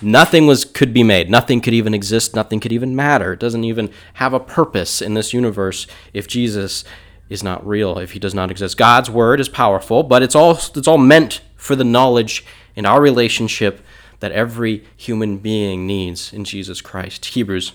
nothing 0.02 0.48
was 0.48 0.66
could 0.66 0.94
be 0.94 1.04
made 1.04 1.30
nothing 1.30 1.62
could 1.62 1.74
even 1.74 1.94
exist 1.94 2.36
nothing 2.36 2.60
could 2.60 2.72
even 2.72 2.96
matter 2.96 3.34
it 3.34 3.40
doesn't 3.40 3.64
even 3.64 3.90
have 4.16 4.34
a 4.34 4.40
purpose 4.40 5.02
in 5.02 5.14
this 5.14 5.34
universe 5.34 5.88
if 6.14 6.28
jesus 6.28 6.84
is 7.30 7.44
not 7.44 7.66
real 7.66 7.98
if 7.98 8.12
he 8.12 8.20
does 8.20 8.36
not 8.36 8.52
exist 8.52 8.78
god's 8.78 9.10
word 9.10 9.40
is 9.40 9.50
powerful 9.50 10.04
but 10.04 10.22
it's 10.22 10.36
all 10.36 10.52
it's 10.52 10.88
all 10.88 10.98
meant 10.98 11.42
for 11.56 11.76
the 11.76 11.84
knowledge 11.84 12.46
in 12.76 12.86
our 12.86 13.02
relationship 13.02 13.82
that 14.22 14.32
every 14.32 14.84
human 14.96 15.38
being 15.38 15.86
needs 15.86 16.34
in 16.34 16.44
jesus 16.44 16.82
christ 16.82 17.26
hebrews 17.26 17.74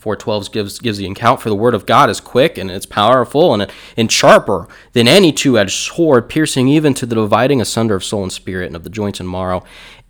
412 0.00 0.50
gives 0.50 0.78
gives 0.78 0.96
the 0.96 1.06
account 1.06 1.42
for 1.42 1.50
the 1.50 1.54
word 1.54 1.74
of 1.74 1.84
God 1.84 2.08
is 2.08 2.20
quick 2.20 2.56
and 2.56 2.70
it's 2.70 2.86
powerful 2.86 3.52
and 3.52 3.70
and 3.98 4.10
sharper 4.10 4.66
than 4.94 5.06
any 5.06 5.30
two-edged 5.30 5.74
sword, 5.74 6.30
piercing 6.30 6.68
even 6.68 6.94
to 6.94 7.04
the 7.04 7.14
dividing 7.14 7.60
asunder 7.60 7.96
of 7.96 8.02
soul 8.02 8.22
and 8.22 8.32
spirit 8.32 8.68
and 8.68 8.76
of 8.76 8.82
the 8.82 8.88
joints 8.88 9.20
and 9.20 9.28
marrow, 9.28 9.62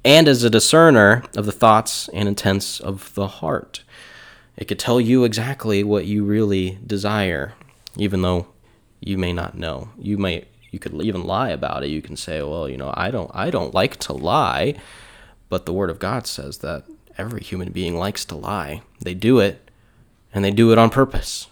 and 0.04 0.28
as 0.28 0.44
a 0.44 0.50
discerner 0.50 1.24
of 1.36 1.44
the 1.44 1.50
thoughts 1.50 2.08
and 2.10 2.28
intents 2.28 2.78
of 2.78 3.12
the 3.14 3.26
heart. 3.26 3.82
It 4.56 4.66
could 4.66 4.78
tell 4.78 5.00
you 5.00 5.24
exactly 5.24 5.82
what 5.82 6.06
you 6.06 6.22
really 6.22 6.78
desire, 6.86 7.54
even 7.96 8.22
though 8.22 8.46
you 9.00 9.18
may 9.18 9.32
not 9.32 9.58
know. 9.58 9.88
You 9.98 10.18
may 10.18 10.44
you 10.70 10.78
could 10.78 10.94
even 11.02 11.24
lie 11.24 11.50
about 11.50 11.82
it. 11.82 11.90
You 11.90 12.00
can 12.00 12.16
say, 12.16 12.42
"Well, 12.42 12.68
you 12.68 12.76
know, 12.76 12.94
I 12.96 13.10
don't 13.10 13.30
I 13.34 13.50
don't 13.50 13.74
like 13.74 13.96
to 14.00 14.12
lie," 14.12 14.76
but 15.50 15.66
the 15.66 15.72
word 15.74 15.90
of 15.90 15.98
God 15.98 16.26
says 16.26 16.58
that 16.58 16.84
every 17.18 17.42
human 17.42 17.72
being 17.72 17.96
likes 17.96 18.24
to 18.24 18.36
lie. 18.36 18.80
They 19.00 19.12
do 19.12 19.40
it 19.40 19.70
and 20.32 20.42
they 20.42 20.50
do 20.50 20.72
it 20.72 20.78
on 20.78 20.88
purpose. 20.88 21.48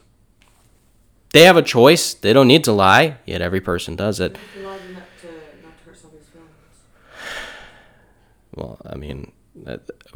They 1.32 1.42
have 1.42 1.58
a 1.58 1.62
choice. 1.62 2.14
They 2.14 2.32
don't 2.32 2.48
need 2.48 2.64
to 2.64 2.72
lie, 2.72 3.18
yet 3.26 3.42
every 3.42 3.60
person 3.60 3.96
does 3.96 4.18
it. 4.18 4.36
If 4.36 4.56
you 4.56 4.66
lied 4.66 4.80
not 4.94 5.02
to 5.20 5.26
not 5.26 5.78
to 5.78 5.84
hurt 5.84 5.98
somebody's 5.98 6.26
feelings. 6.28 6.48
Well, 8.54 8.78
I 8.86 8.94
mean, 8.94 9.32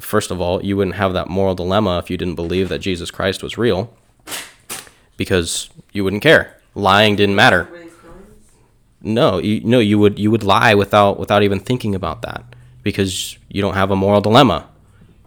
first 0.01 0.31
of 0.31 0.41
all, 0.41 0.65
you 0.65 0.77
wouldn't 0.77 0.97
have 0.97 1.13
that 1.13 1.29
moral 1.29 1.55
dilemma 1.55 1.99
if 1.99 2.09
you 2.09 2.17
didn't 2.17 2.37
believe 2.37 2.71
that 2.71 2.79
Jesus 2.79 3.11
Christ 3.11 3.43
was 3.43 3.59
real, 3.59 3.95
because 5.19 5.69
you 5.93 6.03
wouldn't 6.03 6.23
care. 6.23 6.57
Lying 6.75 7.17
didn't 7.17 7.35
matter. 7.35 7.69
No, 9.03 9.39
you 9.39 9.61
no, 9.65 9.81
you 9.81 9.99
would 9.99 10.19
you 10.19 10.31
would 10.31 10.45
lie 10.45 10.75
without 10.75 11.19
without 11.19 11.43
even 11.43 11.59
thinking 11.59 11.95
about 11.95 12.23
that 12.23 12.52
because 12.83 13.39
you 13.49 13.63
don't 13.63 13.75
have 13.75 13.91
a 13.91 13.97
moral 13.97 14.21
dilemma. 14.21 14.69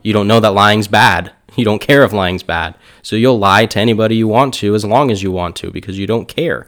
You 0.03 0.13
don't 0.13 0.27
know 0.27 0.39
that 0.39 0.51
lying's 0.51 0.87
bad. 0.87 1.31
You 1.55 1.63
don't 1.63 1.79
care 1.79 2.03
if 2.03 2.11
lying's 2.11 2.43
bad. 2.43 2.75
So 3.01 3.15
you'll 3.15 3.39
lie 3.39 3.65
to 3.67 3.79
anybody 3.79 4.17
you 4.17 4.27
want 4.27 4.53
to 4.55 4.75
as 4.75 4.83
long 4.83 5.09
as 5.09 5.23
you 5.23 5.31
want 5.31 5.55
to 5.57 5.71
because 5.71 5.97
you 5.97 6.05
don't 6.05 6.27
care. 6.27 6.67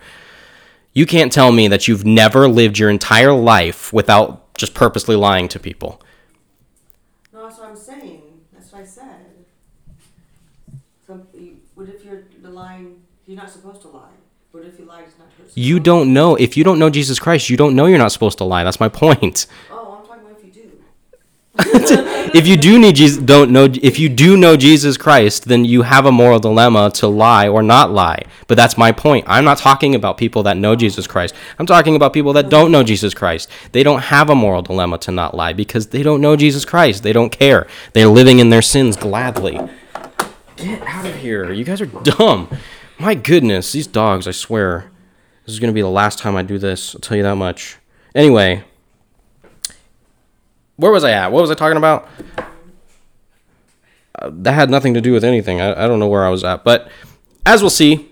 You 0.94 1.06
can't 1.06 1.30
tell 1.30 1.52
me 1.52 1.68
that 1.68 1.90
you've 1.90 2.06
never 2.06 2.48
lived 2.48 2.80
your 2.80 2.90
entire 2.90 3.34
life 3.34 3.92
without 3.92 4.54
just 4.54 4.74
purposely 4.74 5.18
lying 5.18 5.50
to 5.50 5.60
people. 5.60 6.02
No, 7.34 7.44
that's 7.44 7.60
what 7.60 7.68
I'm 7.68 7.76
saying. 7.76 8.22
That's 8.54 8.72
what 8.72 8.82
I 8.82 8.86
said. 8.86 9.26
So, 11.06 11.16
what 11.76 11.90
if 11.90 12.06
you're 12.06 12.24
the 12.42 12.50
lying? 12.50 13.02
You're 13.26 13.36
not 13.36 13.52
supposed 13.52 13.82
to 13.82 13.90
lie. 13.90 14.16
What 14.52 14.64
if 14.64 14.80
you 14.80 14.86
lied 14.86 15.12
to 15.12 15.20
not 15.20 15.28
hurt? 15.38 15.52
You 15.54 15.80
don't 15.80 16.14
know. 16.14 16.36
If 16.36 16.56
you 16.56 16.64
don't 16.64 16.80
know 16.80 16.90
Jesus 16.90 17.20
Christ, 17.20 17.50
you 17.50 17.58
don't 17.58 17.76
know 17.76 17.86
you're 17.86 17.98
not 17.98 18.12
supposed 18.14 18.38
to 18.40 18.46
lie. 18.46 18.64
That's 18.64 18.80
my 18.80 18.90
point. 19.04 19.48
Oh, 19.70 20.00
I'm 20.00 20.08
talking 20.08 20.26
about 20.26 20.40
if 20.40 20.46
you 20.46 20.52
do. 20.64 20.72
If 21.60 22.48
you 22.48 22.58
do 22.58 22.78
need 22.80 22.96
Jesus, 22.96 23.18
don't 23.18 23.52
know. 23.52 23.66
If 23.66 24.00
you 24.00 24.10
do 24.10 24.38
know 24.38 24.58
Jesus 24.58 24.98
Christ, 24.98 25.46
then 25.46 25.66
you 25.66 25.82
have 25.82 26.06
a 26.06 26.12
moral 26.12 26.40
dilemma 26.40 26.92
to 26.96 27.08
lie 27.08 27.48
or 27.48 27.64
not 27.64 27.92
lie. 27.92 28.24
But 28.48 28.58
that's 28.58 28.78
my 28.78 28.92
point. 28.92 29.26
I'm 29.28 29.44
not 29.44 29.58
talking 29.58 29.96
about 29.96 30.18
people 30.18 30.44
that 30.44 30.58
know 30.58 30.76
Jesus 30.76 31.08
Christ. 31.08 31.34
I'm 31.58 31.66
talking 31.66 31.96
about 31.96 32.14
people 32.14 32.34
that 32.34 32.50
don't 32.50 32.72
know 32.72 32.84
Jesus 32.84 33.14
Christ. 33.14 33.50
They 33.72 33.84
don't 33.84 34.04
have 34.04 34.30
a 34.30 34.36
moral 34.36 34.62
dilemma 34.62 34.98
to 35.00 35.12
not 35.12 35.36
lie 35.36 35.54
because 35.54 35.88
they 35.88 36.04
don't 36.04 36.22
know 36.22 36.36
Jesus 36.36 36.66
Christ. 36.66 37.04
They 37.04 37.14
don't 37.14 37.32
care. 37.32 37.68
They're 37.94 38.08
living 38.08 38.40
in 38.40 38.50
their 38.50 38.62
sins 38.62 38.96
gladly. 38.96 39.60
Get 40.58 40.82
out 40.84 41.06
of 41.06 41.16
here. 41.16 41.52
You 41.52 41.64
guys 41.64 41.82
are 41.82 41.86
dumb. 41.86 42.50
My 43.00 43.14
goodness, 43.14 43.72
these 43.72 43.88
dogs, 43.88 44.28
I 44.28 44.32
swear. 44.32 44.92
This 45.46 45.54
is 45.54 45.60
to 45.60 45.72
be 45.72 45.82
the 45.82 45.88
last 45.88 46.20
time 46.20 46.36
I 46.36 46.42
do 46.42 46.58
this. 46.58 46.94
I'll 46.94 47.02
tell 47.02 47.16
you 47.16 47.24
that 47.24 47.36
much. 47.36 47.78
Anyway, 48.14 48.64
where 50.78 50.92
was 50.92 51.04
I 51.04 51.12
at? 51.12 51.32
What 51.32 51.42
was 51.42 51.52
I 51.52 51.56
talking 51.56 51.78
about? 51.78 52.08
Uh, 54.20 54.32
that 54.34 54.54
had 54.54 54.70
nothing 54.70 54.94
to 54.94 55.02
do 55.02 55.12
with 55.12 55.24
anything. 55.24 55.60
I, 55.60 55.84
I 55.84 55.88
don't 55.88 56.00
know 56.00 56.08
where 56.08 56.26
I 56.26 56.30
was 56.30 56.44
at. 56.44 56.64
But 56.64 56.90
as 57.46 57.62
we'll 57.62 57.70
see 57.70 58.10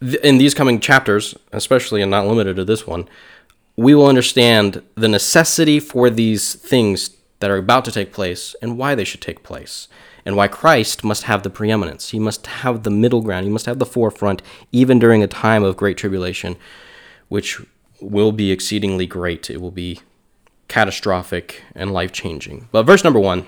th- 0.00 0.20
in 0.22 0.38
these 0.38 0.54
coming 0.54 0.80
chapters, 0.80 1.34
especially 1.52 2.02
and 2.02 2.10
not 2.10 2.26
limited 2.26 2.56
to 2.56 2.64
this 2.64 2.86
one, 2.86 3.08
we 3.76 3.94
will 3.94 4.06
understand 4.06 4.82
the 4.94 5.08
necessity 5.08 5.78
for 5.78 6.10
these 6.10 6.54
things 6.54 7.10
that 7.40 7.50
are 7.50 7.58
about 7.58 7.84
to 7.84 7.92
take 7.92 8.12
place 8.12 8.56
and 8.62 8.78
why 8.78 8.94
they 8.94 9.04
should 9.04 9.20
take 9.20 9.42
place, 9.42 9.88
and 10.24 10.36
why 10.36 10.48
Christ 10.48 11.04
must 11.04 11.24
have 11.24 11.42
the 11.42 11.50
preeminence. 11.50 12.10
He 12.10 12.18
must 12.18 12.46
have 12.46 12.82
the 12.82 12.90
middle 12.90 13.20
ground. 13.20 13.44
He 13.44 13.52
must 13.52 13.66
have 13.66 13.78
the 13.78 13.86
forefront, 13.86 14.40
even 14.72 14.98
during 14.98 15.22
a 15.22 15.26
time 15.26 15.62
of 15.62 15.76
great 15.76 15.98
tribulation, 15.98 16.56
which 17.28 17.60
will 18.00 18.32
be 18.32 18.50
exceedingly 18.50 19.06
great. 19.06 19.50
It 19.50 19.60
will 19.60 19.70
be 19.70 20.00
catastrophic 20.68 21.62
and 21.74 21.92
life 21.92 22.12
changing. 22.12 22.68
But 22.72 22.84
verse 22.84 23.04
number 23.04 23.20
one 23.20 23.46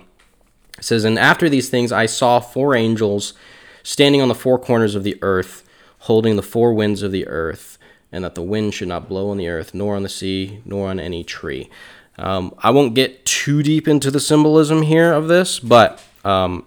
says, 0.80 1.04
And 1.04 1.18
after 1.18 1.48
these 1.48 1.68
things 1.68 1.92
I 1.92 2.06
saw 2.06 2.40
four 2.40 2.74
angels 2.74 3.34
standing 3.82 4.20
on 4.20 4.28
the 4.28 4.34
four 4.34 4.58
corners 4.58 4.94
of 4.94 5.04
the 5.04 5.18
earth, 5.22 5.68
holding 6.00 6.36
the 6.36 6.42
four 6.42 6.74
winds 6.74 7.02
of 7.02 7.12
the 7.12 7.26
earth, 7.26 7.78
and 8.12 8.24
that 8.24 8.34
the 8.34 8.42
wind 8.42 8.74
should 8.74 8.88
not 8.88 9.08
blow 9.08 9.30
on 9.30 9.36
the 9.36 9.48
earth, 9.48 9.74
nor 9.74 9.96
on 9.96 10.02
the 10.02 10.08
sea, 10.08 10.60
nor 10.64 10.88
on 10.88 11.00
any 11.00 11.24
tree. 11.24 11.68
Um, 12.16 12.54
I 12.58 12.70
won't 12.70 12.94
get 12.94 13.24
too 13.24 13.62
deep 13.62 13.86
into 13.86 14.10
the 14.10 14.20
symbolism 14.20 14.82
here 14.82 15.12
of 15.12 15.28
this, 15.28 15.60
but 15.60 16.02
um, 16.24 16.64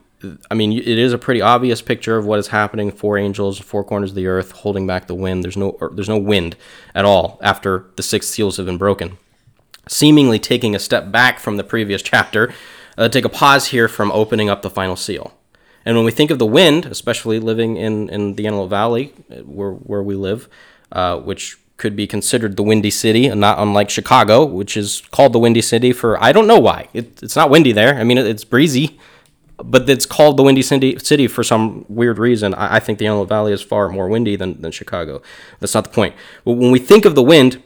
I 0.49 0.53
mean, 0.53 0.71
it 0.71 0.87
is 0.87 1.13
a 1.13 1.17
pretty 1.17 1.41
obvious 1.41 1.81
picture 1.81 2.17
of 2.17 2.25
what 2.25 2.39
is 2.39 2.47
happening. 2.47 2.91
Four 2.91 3.17
angels, 3.17 3.59
four 3.59 3.83
corners 3.83 4.11
of 4.11 4.15
the 4.15 4.27
earth, 4.27 4.51
holding 4.51 4.85
back 4.85 5.07
the 5.07 5.15
wind. 5.15 5.43
There's 5.43 5.57
no, 5.57 5.77
there's 5.93 6.09
no 6.09 6.17
wind 6.17 6.55
at 6.93 7.05
all 7.05 7.39
after 7.41 7.85
the 7.95 8.03
six 8.03 8.27
seals 8.27 8.57
have 8.57 8.65
been 8.65 8.77
broken. 8.77 9.17
Seemingly 9.91 10.39
taking 10.39 10.73
a 10.73 10.79
step 10.79 11.11
back 11.11 11.37
from 11.37 11.57
the 11.57 11.65
previous 11.65 12.01
chapter, 12.01 12.53
uh, 12.97 13.09
take 13.09 13.25
a 13.25 13.29
pause 13.29 13.67
here 13.67 13.89
from 13.89 14.09
opening 14.13 14.49
up 14.49 14.61
the 14.61 14.69
final 14.69 14.95
seal. 14.95 15.33
And 15.85 15.97
when 15.97 16.05
we 16.05 16.11
think 16.11 16.31
of 16.31 16.39
the 16.39 16.45
wind, 16.45 16.85
especially 16.85 17.39
living 17.39 17.75
in, 17.75 18.07
in 18.07 18.35
the 18.35 18.47
Antelope 18.47 18.69
Valley, 18.69 19.13
uh, 19.29 19.35
where, 19.39 19.73
where 19.73 20.01
we 20.01 20.15
live, 20.15 20.47
uh, 20.93 21.17
which 21.17 21.57
could 21.75 21.97
be 21.97 22.07
considered 22.07 22.55
the 22.55 22.63
Windy 22.63 22.89
City, 22.89 23.27
and 23.27 23.41
not 23.41 23.59
unlike 23.59 23.89
Chicago, 23.89 24.45
which 24.45 24.77
is 24.77 25.01
called 25.11 25.33
the 25.33 25.39
Windy 25.39 25.61
City 25.61 25.91
for 25.91 26.21
I 26.23 26.31
don't 26.31 26.47
know 26.47 26.59
why. 26.59 26.87
It, 26.93 27.21
it's 27.21 27.35
not 27.35 27.49
windy 27.49 27.73
there. 27.73 27.95
I 27.95 28.05
mean, 28.05 28.17
it, 28.17 28.27
it's 28.27 28.45
breezy, 28.45 28.97
but 29.57 29.89
it's 29.89 30.05
called 30.05 30.37
the 30.37 30.43
Windy 30.43 30.61
City 30.61 31.27
for 31.27 31.43
some 31.43 31.85
weird 31.89 32.17
reason. 32.17 32.53
I, 32.53 32.77
I 32.77 32.79
think 32.79 32.97
the 32.97 33.07
Antelope 33.07 33.27
Valley 33.27 33.51
is 33.51 33.61
far 33.61 33.89
more 33.89 34.07
windy 34.07 34.37
than, 34.37 34.61
than 34.61 34.71
Chicago. 34.71 35.21
That's 35.59 35.75
not 35.75 35.83
the 35.83 35.89
point. 35.89 36.15
But 36.45 36.53
when 36.53 36.71
we 36.71 36.79
think 36.79 37.03
of 37.03 37.15
the 37.15 37.23
wind, 37.23 37.61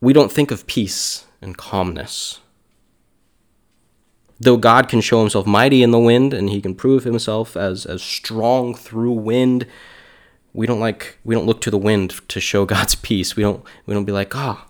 we 0.00 0.12
don't 0.12 0.30
think 0.30 0.52
of 0.52 0.64
peace 0.68 1.25
and 1.40 1.56
calmness. 1.56 2.40
Though 4.38 4.56
God 4.56 4.88
can 4.88 5.00
show 5.00 5.20
himself 5.20 5.46
mighty 5.46 5.82
in 5.82 5.90
the 5.90 5.98
wind 5.98 6.34
and 6.34 6.50
he 6.50 6.60
can 6.60 6.74
prove 6.74 7.04
himself 7.04 7.56
as, 7.56 7.86
as 7.86 8.02
strong 8.02 8.74
through 8.74 9.12
wind, 9.12 9.66
we 10.52 10.66
don't 10.66 10.80
like 10.80 11.18
we 11.24 11.34
don't 11.34 11.46
look 11.46 11.60
to 11.62 11.70
the 11.70 11.78
wind 11.78 12.20
to 12.28 12.40
show 12.40 12.64
God's 12.76 12.94
peace. 12.94 13.36
We 13.36 13.42
don't 13.42 13.64
we 13.86 13.94
don't 13.94 14.04
be 14.04 14.12
like, 14.12 14.32
"Oh, 14.34 14.60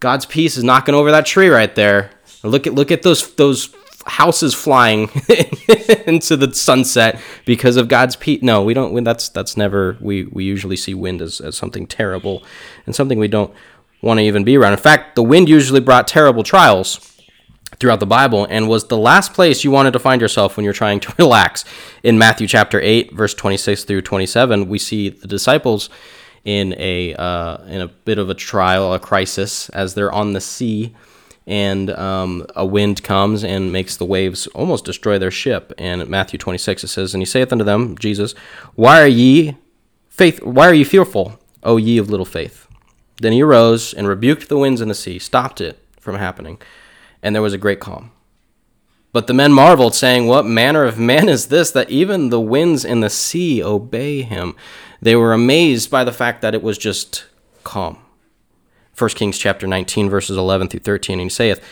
God's 0.00 0.26
peace 0.26 0.56
is 0.56 0.64
knocking 0.64 0.94
over 0.94 1.10
that 1.10 1.26
tree 1.26 1.48
right 1.48 1.74
there." 1.74 2.10
look 2.42 2.66
at 2.66 2.74
look 2.74 2.90
at 2.90 3.02
those 3.02 3.34
those 3.34 3.74
houses 4.06 4.52
flying 4.52 5.02
into 6.06 6.36
the 6.36 6.52
sunset 6.52 7.20
because 7.44 7.76
of 7.76 7.88
God's 7.88 8.16
peace. 8.16 8.42
No, 8.42 8.62
we 8.62 8.74
don't. 8.74 8.92
We, 8.92 9.00
That's 9.00 9.28
that's 9.28 9.56
never. 9.56 9.96
We 10.00 10.24
we 10.24 10.44
usually 10.44 10.76
see 10.76 10.94
wind 10.94 11.22
as, 11.22 11.40
as 11.40 11.56
something 11.56 11.86
terrible 11.86 12.42
and 12.86 12.94
something 12.94 13.18
we 13.18 13.28
don't 13.28 13.54
want 14.02 14.18
to 14.18 14.24
even 14.24 14.44
be 14.44 14.56
around. 14.56 14.72
In 14.72 14.78
fact, 14.78 15.14
the 15.14 15.22
wind 15.22 15.48
usually 15.48 15.80
brought 15.80 16.06
terrible 16.06 16.42
trials 16.42 17.08
throughout 17.76 18.00
the 18.00 18.06
Bible 18.06 18.46
and 18.50 18.68
was 18.68 18.86
the 18.88 18.96
last 18.98 19.32
place 19.32 19.64
you 19.64 19.70
wanted 19.70 19.92
to 19.92 19.98
find 19.98 20.20
yourself 20.20 20.56
when 20.56 20.64
you're 20.64 20.72
trying 20.72 21.00
to 21.00 21.14
relax. 21.18 21.64
In 22.02 22.18
Matthew 22.18 22.46
chapter 22.46 22.80
8, 22.80 23.12
verse 23.12 23.34
26 23.34 23.84
through 23.84 24.02
27, 24.02 24.68
we 24.68 24.78
see 24.78 25.08
the 25.08 25.26
disciples 25.26 25.88
in 26.44 26.74
a 26.76 27.14
uh, 27.14 27.58
in 27.66 27.80
a 27.80 27.86
bit 27.88 28.18
of 28.18 28.28
a 28.28 28.34
trial, 28.34 28.92
a 28.92 28.98
crisis, 28.98 29.68
as 29.70 29.94
they're 29.94 30.10
on 30.10 30.32
the 30.32 30.40
sea, 30.40 30.92
and 31.46 31.90
um, 31.90 32.44
a 32.56 32.66
wind 32.66 33.02
comes 33.04 33.44
and 33.44 33.72
makes 33.72 33.96
the 33.96 34.04
waves 34.04 34.48
almost 34.48 34.84
destroy 34.84 35.18
their 35.18 35.30
ship. 35.30 35.72
And 35.78 36.08
Matthew 36.08 36.38
26 36.38 36.82
it 36.82 36.88
says, 36.88 37.14
"And 37.14 37.22
he 37.22 37.26
saith 37.26 37.52
unto 37.52 37.64
them, 37.64 37.96
Jesus, 37.96 38.34
Why 38.74 39.00
are 39.00 39.06
ye 39.06 39.56
faith? 40.08 40.42
Why 40.42 40.66
are 40.66 40.74
ye 40.74 40.82
fearful, 40.82 41.38
O 41.62 41.76
ye 41.76 41.98
of 41.98 42.10
little 42.10 42.26
faith?" 42.26 42.66
Then 43.22 43.32
he 43.32 43.42
arose 43.42 43.94
and 43.94 44.06
rebuked 44.06 44.48
the 44.48 44.58
winds 44.58 44.80
and 44.80 44.90
the 44.90 44.94
sea, 44.94 45.18
stopped 45.18 45.60
it 45.60 45.78
from 45.98 46.16
happening 46.16 46.58
and 47.22 47.34
there 47.34 47.42
was 47.42 47.54
a 47.54 47.58
great 47.58 47.80
calm. 47.80 48.10
But 49.12 49.26
the 49.26 49.34
men 49.34 49.52
marveled, 49.52 49.94
saying, 49.94 50.26
What 50.26 50.46
manner 50.46 50.84
of 50.84 50.98
man 50.98 51.28
is 51.28 51.46
this 51.46 51.70
that 51.70 51.90
even 51.90 52.30
the 52.30 52.40
winds 52.40 52.84
and 52.84 53.02
the 53.02 53.10
sea 53.10 53.62
obey 53.62 54.22
him? 54.22 54.56
They 55.00 55.14
were 55.14 55.32
amazed 55.32 55.90
by 55.90 56.04
the 56.04 56.12
fact 56.12 56.42
that 56.42 56.54
it 56.54 56.62
was 56.62 56.78
just 56.78 57.26
calm. 57.62 57.98
1 58.98 59.10
Kings 59.10 59.38
chapter 59.38 59.66
19, 59.66 60.08
verses 60.08 60.36
11 60.36 60.68
through 60.68 60.80
13, 60.80 61.14
and 61.20 61.26
he 61.26 61.28
saith, 61.28 61.62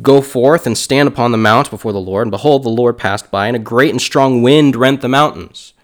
Go 0.00 0.20
forth 0.20 0.66
and 0.66 0.76
stand 0.76 1.08
upon 1.08 1.32
the 1.32 1.38
mount 1.38 1.70
before 1.70 1.92
the 1.92 2.00
Lord, 2.00 2.22
and 2.22 2.30
behold, 2.30 2.62
the 2.62 2.68
Lord 2.68 2.98
passed 2.98 3.30
by, 3.30 3.46
and 3.46 3.56
a 3.56 3.60
great 3.60 3.90
and 3.90 4.00
strong 4.00 4.42
wind 4.42 4.76
rent 4.76 5.00
the 5.00 5.08
mountains, 5.08 5.74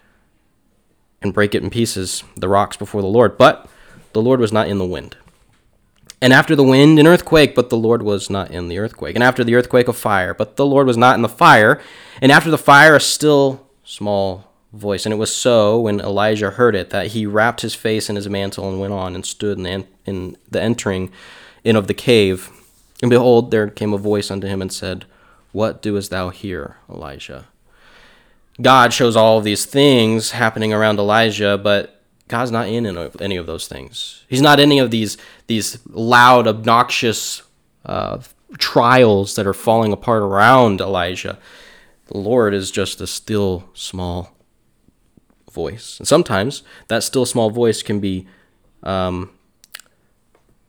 and 1.21 1.33
brake 1.33 1.53
it 1.53 1.63
in 1.63 1.69
pieces, 1.69 2.23
the 2.35 2.47
rocks 2.47 2.77
before 2.77 3.01
the 3.01 3.07
Lord. 3.07 3.37
But 3.37 3.69
the 4.15 4.21
Lord 4.21 4.39
was 4.39 4.53
not 4.53 4.69
in 4.69 4.77
the 4.77 4.85
wind. 4.85 5.17
And 6.21 6.31
after 6.31 6.55
the 6.55 6.63
wind, 6.63 6.99
an 6.99 7.05
earthquake, 7.05 7.53
but 7.53 7.69
the 7.69 7.75
Lord 7.75 8.01
was 8.01 8.29
not 8.29 8.49
in 8.49 8.69
the 8.69 8.79
earthquake. 8.79 9.13
And 9.13 9.21
after 9.21 9.43
the 9.43 9.55
earthquake, 9.55 9.89
a 9.89 9.93
fire, 9.93 10.33
but 10.33 10.55
the 10.55 10.65
Lord 10.65 10.87
was 10.87 10.95
not 10.95 11.17
in 11.17 11.21
the 11.21 11.27
fire. 11.27 11.81
And 12.21 12.31
after 12.31 12.49
the 12.49 12.57
fire, 12.57 12.95
a 12.95 13.01
still 13.01 13.67
small 13.83 14.53
voice. 14.71 15.05
And 15.05 15.11
it 15.11 15.17
was 15.17 15.35
so 15.35 15.81
when 15.81 15.99
Elijah 15.99 16.51
heard 16.51 16.77
it 16.77 16.91
that 16.91 17.07
he 17.07 17.25
wrapped 17.25 17.59
his 17.59 17.75
face 17.75 18.09
in 18.09 18.15
his 18.15 18.29
mantle 18.29 18.69
and 18.69 18.79
went 18.79 18.93
on 18.93 19.15
and 19.15 19.25
stood 19.25 19.57
in 19.57 19.63
the, 19.63 19.85
in 20.05 20.37
the 20.49 20.61
entering 20.61 21.11
in 21.65 21.75
of 21.75 21.87
the 21.87 21.93
cave. 21.93 22.49
And 23.01 23.09
behold, 23.09 23.51
there 23.51 23.67
came 23.67 23.91
a 23.91 23.97
voice 23.97 24.31
unto 24.31 24.47
him 24.47 24.61
and 24.61 24.71
said, 24.71 25.03
What 25.51 25.81
doest 25.81 26.09
thou 26.09 26.29
here, 26.29 26.77
Elijah? 26.89 27.47
God 28.61 28.93
shows 28.93 29.17
all 29.17 29.39
of 29.39 29.43
these 29.43 29.65
things 29.65 30.31
happening 30.31 30.71
around 30.71 30.99
Elijah, 30.99 31.57
but 31.57 31.94
God's 32.27 32.51
not 32.51 32.67
in 32.67 32.85
any 33.19 33.35
of 33.35 33.45
those 33.45 33.67
things. 33.67 34.25
He's 34.27 34.41
not 34.41 34.59
any 34.59 34.79
of 34.79 34.89
these 34.91 35.17
these 35.47 35.79
loud, 35.87 36.47
obnoxious 36.47 37.43
uh, 37.85 38.19
trials 38.57 39.35
that 39.35 39.45
are 39.45 39.53
falling 39.53 39.93
apart 39.93 40.23
around 40.23 40.81
Elijah. 40.81 41.37
The 42.07 42.17
Lord 42.17 42.53
is 42.53 42.71
just 42.71 43.01
a 43.01 43.07
still 43.07 43.69
small 43.73 44.35
voice, 45.51 45.99
and 45.99 46.07
sometimes 46.07 46.63
that 46.87 47.03
still 47.03 47.25
small 47.25 47.51
voice 47.51 47.83
can 47.83 47.99
be 47.99 48.27
um, 48.81 49.31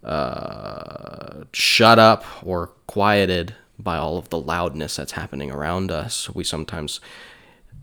uh, 0.04 1.44
shut 1.52 1.98
up 1.98 2.24
or 2.42 2.68
quieted 2.86 3.54
by 3.78 3.96
all 3.96 4.18
of 4.18 4.28
the 4.28 4.38
loudness 4.38 4.96
that's 4.96 5.12
happening 5.12 5.50
around 5.50 5.90
us. 5.90 6.30
We 6.30 6.44
sometimes 6.44 7.00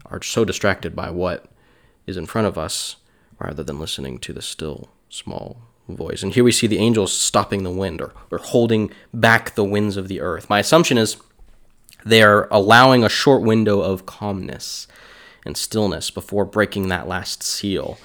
are 0.06 0.22
so 0.22 0.46
distracted 0.46 0.96
by 0.96 1.10
what 1.10 1.46
is 2.06 2.18
in 2.18 2.25
front 2.25 2.48
of 2.48 2.58
us 2.58 2.98
rather 3.44 3.64
than 3.64 3.80
listening 3.80 4.20
to 4.20 4.34
the 4.34 4.42
still 4.42 4.90
small 5.10 5.58
voice. 5.90 6.24
And 6.24 6.34
here 6.34 6.44
we 6.44 6.52
see 6.52 6.68
the 6.68 6.78
angels 6.78 7.12
stopping 7.12 7.64
the 7.64 7.70
wind 7.70 8.02
or, 8.02 8.14
or 8.32 8.38
holding 8.38 8.92
back 9.14 9.56
the 9.56 9.64
winds 9.64 9.98
of 9.98 10.08
the 10.08 10.22
earth. 10.22 10.50
My 10.50 10.60
assumption 10.60 10.98
is 10.98 11.18
they 12.06 12.24
are 12.24 12.48
allowing 12.52 13.04
a 13.04 13.10
short 13.10 13.42
window 13.42 13.82
of 13.82 14.06
calmness 14.06 14.88
and 15.46 15.58
stillness 15.58 16.10
before 16.10 16.46
breaking 16.46 16.88
that 16.88 17.08
last 17.08 17.44
seal, 17.44 17.98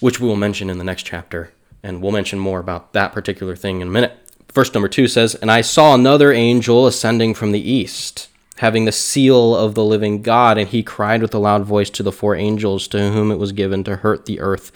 which 0.00 0.20
we 0.20 0.26
will 0.26 0.36
mention 0.36 0.70
in 0.70 0.78
the 0.78 0.84
next 0.84 1.04
chapter. 1.04 1.52
And 1.82 2.02
we'll 2.02 2.12
mention 2.12 2.38
more 2.38 2.60
about 2.60 2.92
that 2.92 3.12
particular 3.12 3.56
thing 3.56 3.80
in 3.80 3.88
a 3.88 3.90
minute. 3.90 4.18
Verse 4.52 4.72
number 4.74 4.88
two 4.88 5.08
says, 5.08 5.34
And 5.36 5.50
I 5.50 5.60
saw 5.62 5.94
another 5.94 6.32
angel 6.32 6.86
ascending 6.86 7.34
from 7.34 7.52
the 7.52 7.70
east 7.70 8.28
having 8.56 8.84
the 8.84 8.92
seal 8.92 9.56
of 9.56 9.74
the 9.74 9.84
living 9.84 10.22
God, 10.22 10.58
and 10.58 10.68
he 10.68 10.82
cried 10.82 11.22
with 11.22 11.34
a 11.34 11.38
loud 11.38 11.64
voice 11.64 11.90
to 11.90 12.02
the 12.02 12.12
four 12.12 12.34
angels 12.36 12.86
to 12.88 13.10
whom 13.10 13.30
it 13.30 13.38
was 13.38 13.52
given 13.52 13.82
to 13.84 13.96
hurt 13.96 14.26
the 14.26 14.40
earth 14.40 14.72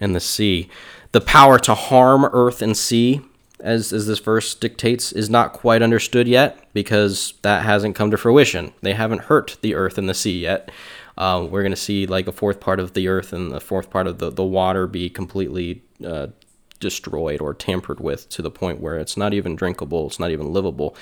and 0.00 0.14
the 0.14 0.20
sea. 0.20 0.68
The 1.12 1.20
power 1.20 1.58
to 1.60 1.74
harm 1.74 2.24
earth 2.32 2.60
and 2.60 2.76
sea, 2.76 3.20
as, 3.60 3.92
as 3.92 4.06
this 4.06 4.18
verse 4.18 4.54
dictates, 4.54 5.12
is 5.12 5.30
not 5.30 5.52
quite 5.52 5.82
understood 5.82 6.26
yet 6.26 6.66
because 6.72 7.34
that 7.42 7.64
hasn't 7.64 7.94
come 7.94 8.10
to 8.10 8.16
fruition. 8.16 8.72
They 8.82 8.94
haven't 8.94 9.22
hurt 9.22 9.58
the 9.60 9.74
earth 9.74 9.96
and 9.96 10.08
the 10.08 10.14
sea 10.14 10.40
yet. 10.40 10.70
Uh, 11.16 11.46
we're 11.48 11.62
going 11.62 11.70
to 11.70 11.76
see 11.76 12.06
like 12.06 12.26
a 12.26 12.32
fourth 12.32 12.58
part 12.58 12.80
of 12.80 12.94
the 12.94 13.06
earth 13.06 13.32
and 13.32 13.52
the 13.52 13.60
fourth 13.60 13.90
part 13.90 14.06
of 14.06 14.18
the, 14.18 14.30
the 14.30 14.44
water 14.44 14.88
be 14.88 15.08
completely 15.08 15.82
uh, 16.04 16.26
destroyed 16.84 17.40
or 17.40 17.54
tampered 17.54 17.98
with 17.98 18.28
to 18.28 18.42
the 18.42 18.50
point 18.50 18.78
where 18.78 18.98
it's 18.98 19.16
not 19.16 19.32
even 19.32 19.56
drinkable, 19.56 20.06
it's 20.06 20.20
not 20.20 20.30
even 20.30 20.52
livable. 20.52 20.94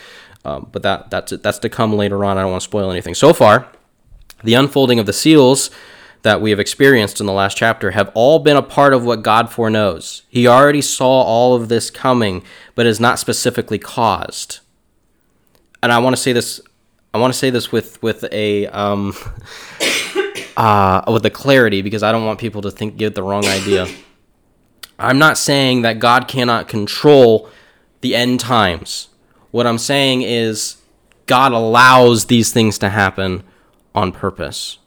Um, 0.45 0.69
but 0.71 0.83
that 0.85 1.11
that's 1.11 1.33
it 1.33 1.43
that's 1.43 1.59
to 1.59 1.69
come 1.69 1.93
later 1.95 2.25
on. 2.25 2.39
I 2.39 2.43
don't 2.43 2.53
want 2.53 2.62
to 2.62 2.69
spoil 2.69 2.91
anything. 2.91 3.15
So 3.15 3.35
far, 3.35 3.67
the 4.45 4.55
unfolding 4.55 5.01
of 5.01 5.07
the 5.07 5.12
seals 5.12 5.71
that 6.23 6.41
we 6.41 6.51
have 6.51 6.61
experienced 6.61 7.19
in 7.19 7.27
the 7.27 7.33
last 7.33 7.57
chapter 7.57 7.91
have 7.91 8.12
all 8.15 8.39
been 8.39 8.57
a 8.57 8.62
part 8.62 8.95
of 8.95 9.05
what 9.05 9.23
God 9.23 9.51
foreknows. 9.51 10.23
He 10.29 10.47
already 10.47 10.81
saw 10.81 11.23
all 11.23 11.57
of 11.57 11.69
this 11.69 11.91
coming, 11.91 12.45
but 12.77 12.87
is 12.87 13.01
not 13.01 13.19
specifically 13.19 13.79
caused. 13.79 14.61
And 15.83 15.91
I 15.91 15.99
want 15.99 16.15
to 16.15 16.23
say 16.23 16.33
this. 16.33 16.61
I 17.12 17.19
want 17.19 17.33
to 17.33 17.39
say 17.39 17.51
this 17.51 17.73
with 17.73 18.01
with 18.03 18.25
a 18.31 18.69
um, 18.69 19.15
uh, 20.57 21.03
with 21.09 21.27
a 21.27 21.31
clarity 21.31 21.83
because 21.83 22.05
I 22.05 22.12
don't 22.12 22.25
want 22.25 22.39
people 22.39 22.62
to 22.62 22.71
think 22.71 22.97
get 22.97 23.17
the 23.17 23.23
wrong 23.23 23.45
idea. 23.45 23.89
I'm 24.99 25.19
not 25.19 25.39
saying 25.39 25.83
that 25.83 25.99
God 25.99 26.29
cannot 26.29 26.69
control 26.69 27.49
the 28.01 28.15
end 28.15 28.41
times. 28.41 29.09
What 29.51 29.67
I'm 29.67 29.79
saying 29.79 30.23
is 30.23 30.77
God 31.27 31.53
allows 31.53 32.27
these 32.27 32.53
things 32.53 32.79
to 32.79 32.89
happen 32.89 33.43
on 33.95 34.13
purpose. 34.13 34.79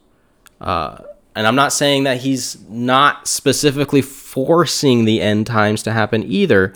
Uh, 0.60 0.98
and 1.34 1.46
I'm 1.46 1.54
not 1.54 1.72
saying 1.72 2.04
that 2.04 2.18
he's 2.18 2.58
not 2.68 3.28
specifically 3.28 4.00
forcing 4.00 5.04
the 5.04 5.20
end 5.20 5.46
times 5.46 5.82
to 5.82 5.92
happen 5.92 6.22
either, 6.24 6.72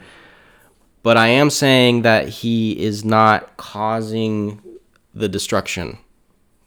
but 1.03 1.17
I 1.17 1.29
am 1.29 1.49
saying 1.49 2.03
that 2.03 2.29
he 2.29 2.79
is 2.79 3.05
not 3.05 3.57
causing 3.57 4.61
the 5.15 5.29
destruction. 5.29 5.99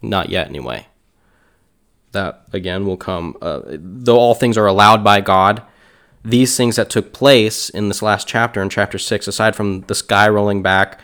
Not 0.02 0.30
yet, 0.30 0.48
anyway. 0.48 0.88
That, 2.12 2.46
again, 2.52 2.86
will 2.86 2.98
come. 2.98 3.38
Uh, 3.42 3.62
though 3.68 4.18
all 4.18 4.34
things 4.34 4.58
are 4.58 4.68
allowed 4.68 5.04
by 5.04 5.22
God, 5.22 5.62
these 6.24 6.56
things 6.56 6.76
that 6.78 6.90
took 6.90 7.14
place 7.14 7.70
in 7.70 7.90
this 7.90 8.02
last 8.02 8.28
chapter, 8.28 8.62
in 8.62 8.70
chapter 8.70 8.98
6, 8.98 9.28
aside 9.28 9.56
from 9.56 9.82
the 9.82 9.96
sky 9.96 10.30
rolling 10.30 10.62
back, 10.62 11.00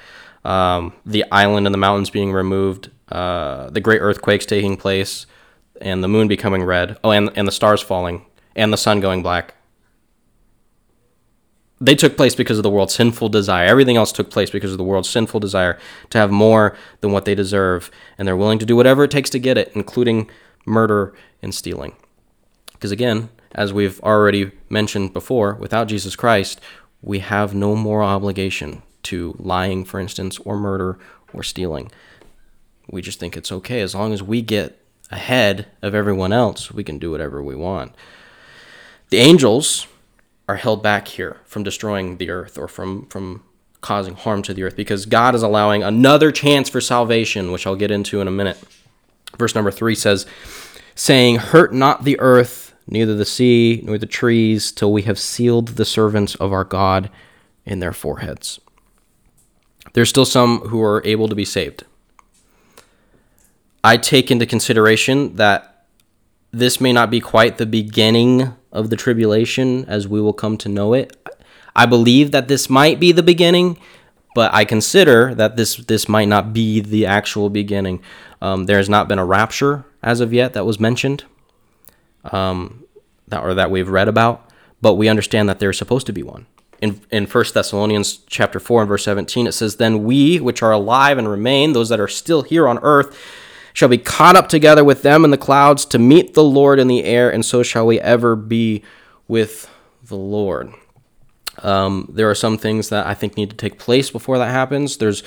um, 0.45 0.93
the 1.05 1.25
island 1.31 1.67
and 1.67 1.73
the 1.73 1.79
mountains 1.79 2.09
being 2.09 2.31
removed, 2.31 2.89
uh, 3.09 3.69
the 3.69 3.81
great 3.81 3.99
earthquakes 3.99 4.45
taking 4.45 4.77
place, 4.77 5.25
and 5.81 6.03
the 6.03 6.07
moon 6.07 6.27
becoming 6.27 6.63
red. 6.63 6.97
Oh, 7.03 7.11
and 7.11 7.29
and 7.35 7.47
the 7.47 7.51
stars 7.51 7.81
falling 7.81 8.25
and 8.55 8.73
the 8.73 8.77
sun 8.77 8.99
going 8.99 9.23
black. 9.23 9.55
They 11.81 11.95
took 11.95 12.17
place 12.17 12.35
because 12.35 12.57
of 12.57 12.63
the 12.63 12.69
world's 12.69 12.93
sinful 12.93 13.29
desire. 13.29 13.65
Everything 13.65 13.95
else 13.95 14.11
took 14.11 14.29
place 14.29 14.49
because 14.49 14.73
of 14.73 14.77
the 14.77 14.83
world's 14.83 15.09
sinful 15.09 15.39
desire 15.39 15.79
to 16.09 16.17
have 16.17 16.29
more 16.29 16.75
than 16.99 17.13
what 17.13 17.23
they 17.23 17.35
deserve, 17.35 17.89
and 18.17 18.27
they're 18.27 18.35
willing 18.35 18.59
to 18.59 18.65
do 18.65 18.75
whatever 18.75 19.05
it 19.05 19.11
takes 19.11 19.29
to 19.29 19.39
get 19.39 19.57
it, 19.57 19.71
including 19.73 20.29
murder 20.65 21.13
and 21.41 21.55
stealing. 21.55 21.95
Because 22.73 22.91
again, 22.91 23.29
as 23.53 23.73
we've 23.73 23.99
already 24.01 24.51
mentioned 24.69 25.13
before, 25.13 25.55
without 25.55 25.87
Jesus 25.87 26.15
Christ, 26.15 26.61
we 27.01 27.19
have 27.19 27.55
no 27.55 27.75
moral 27.75 28.07
obligation 28.07 28.81
to 29.03 29.35
lying, 29.39 29.85
for 29.85 29.99
instance, 29.99 30.37
or 30.39 30.57
murder 30.57 30.97
or 31.33 31.43
stealing. 31.43 31.91
We 32.89 33.01
just 33.01 33.19
think 33.19 33.37
it's 33.37 33.51
okay 33.51 33.81
as 33.81 33.95
long 33.95 34.13
as 34.13 34.21
we 34.21 34.41
get 34.41 34.79
ahead 35.11 35.67
of 35.81 35.95
everyone 35.95 36.33
else, 36.33 36.71
we 36.71 36.83
can 36.83 36.99
do 36.99 37.11
whatever 37.11 37.41
we 37.41 37.55
want. 37.55 37.93
The 39.09 39.17
angels 39.17 39.87
are 40.47 40.55
held 40.55 40.83
back 40.83 41.07
here 41.07 41.37
from 41.45 41.63
destroying 41.63 42.17
the 42.17 42.29
earth 42.29 42.57
or 42.57 42.67
from, 42.67 43.05
from 43.07 43.43
causing 43.81 44.15
harm 44.15 44.41
to 44.43 44.53
the 44.53 44.63
earth 44.63 44.75
because 44.75 45.05
God 45.05 45.35
is 45.35 45.43
allowing 45.43 45.83
another 45.83 46.31
chance 46.31 46.69
for 46.69 46.81
salvation, 46.81 47.51
which 47.51 47.65
I'll 47.65 47.75
get 47.75 47.91
into 47.91 48.21
in 48.21 48.27
a 48.27 48.31
minute. 48.31 48.57
Verse 49.37 49.55
number 49.55 49.71
three 49.71 49.95
says, 49.95 50.25
saying, 50.95 51.37
Hurt 51.37 51.73
not 51.73 52.03
the 52.03 52.19
earth, 52.19 52.68
neither 52.89 53.15
the 53.15 53.25
sea, 53.25 53.81
nor 53.83 53.97
the 53.97 54.05
trees, 54.05 54.71
till 54.71 54.91
we 54.91 55.03
have 55.03 55.19
sealed 55.19 55.69
the 55.69 55.85
servants 55.85 56.35
of 56.35 56.51
our 56.51 56.63
God 56.63 57.09
in 57.65 57.79
their 57.79 57.93
foreheads. 57.93 58.59
There's 59.93 60.09
still 60.09 60.25
some 60.25 60.59
who 60.61 60.81
are 60.81 61.01
able 61.05 61.27
to 61.27 61.35
be 61.35 61.45
saved. 61.45 61.83
I 63.83 63.97
take 63.97 64.29
into 64.29 64.45
consideration 64.45 65.35
that 65.37 65.85
this 66.51 66.81
may 66.81 66.91
not 66.91 67.09
be 67.09 67.21
quite 67.21 67.57
the 67.57 67.65
beginning 67.65 68.55
of 68.71 68.89
the 68.89 68.95
tribulation 68.95 69.85
as 69.85 70.07
we 70.07 70.19
will 70.19 70.33
come 70.33 70.57
to 70.57 70.69
know 70.69 70.93
it. 70.93 71.15
I 71.75 71.85
believe 71.85 72.31
that 72.31 72.47
this 72.47 72.69
might 72.69 72.99
be 72.99 73.11
the 73.11 73.23
beginning, 73.23 73.77
but 74.35 74.53
I 74.53 74.65
consider 74.65 75.33
that 75.35 75.55
this 75.55 75.77
this 75.77 76.09
might 76.09 76.27
not 76.27 76.53
be 76.53 76.81
the 76.81 77.05
actual 77.05 77.49
beginning. 77.49 78.01
Um, 78.41 78.65
there 78.65 78.77
has 78.77 78.89
not 78.89 79.07
been 79.07 79.19
a 79.19 79.25
rapture 79.25 79.85
as 80.03 80.19
of 80.19 80.33
yet 80.33 80.53
that 80.53 80.65
was 80.65 80.79
mentioned, 80.79 81.23
um, 82.25 82.85
that 83.27 83.43
or 83.43 83.53
that 83.53 83.71
we've 83.71 83.89
read 83.89 84.07
about, 84.07 84.49
but 84.81 84.95
we 84.95 85.07
understand 85.07 85.49
that 85.49 85.59
there's 85.59 85.77
supposed 85.77 86.07
to 86.07 86.13
be 86.13 86.23
one. 86.23 86.45
In 86.81 87.01
in 87.11 87.27
First 87.27 87.53
Thessalonians 87.53 88.17
chapter 88.27 88.59
four 88.59 88.81
and 88.81 88.87
verse 88.87 89.03
seventeen, 89.03 89.47
it 89.47 89.53
says, 89.53 89.75
"Then 89.75 90.03
we, 90.03 90.39
which 90.39 90.61
are 90.61 90.71
alive 90.71 91.17
and 91.17 91.29
remain, 91.29 91.73
those 91.73 91.89
that 91.89 91.99
are 91.99 92.07
still 92.07 92.43
here 92.43 92.67
on 92.67 92.79
earth." 92.79 93.17
shall 93.71 93.87
be 93.87 93.97
caught 93.97 94.35
up 94.35 94.49
together 94.49 94.83
with 94.83 95.03
them 95.03 95.23
in 95.23 95.31
the 95.31 95.37
clouds 95.37 95.85
to 95.85 95.99
meet 95.99 96.33
the 96.33 96.43
Lord 96.43 96.79
in 96.79 96.87
the 96.87 97.03
air, 97.03 97.29
and 97.31 97.45
so 97.45 97.63
shall 97.63 97.85
we 97.85 97.99
ever 98.01 98.35
be 98.35 98.83
with 99.27 99.69
the 100.03 100.17
Lord. 100.17 100.73
Um, 101.59 102.09
there 102.13 102.29
are 102.29 102.35
some 102.35 102.57
things 102.57 102.89
that 102.89 103.05
I 103.05 103.13
think 103.13 103.37
need 103.37 103.49
to 103.51 103.55
take 103.55 103.79
place 103.79 104.09
before 104.09 104.37
that 104.37 104.51
happens. 104.51 104.97
There's 104.97 105.23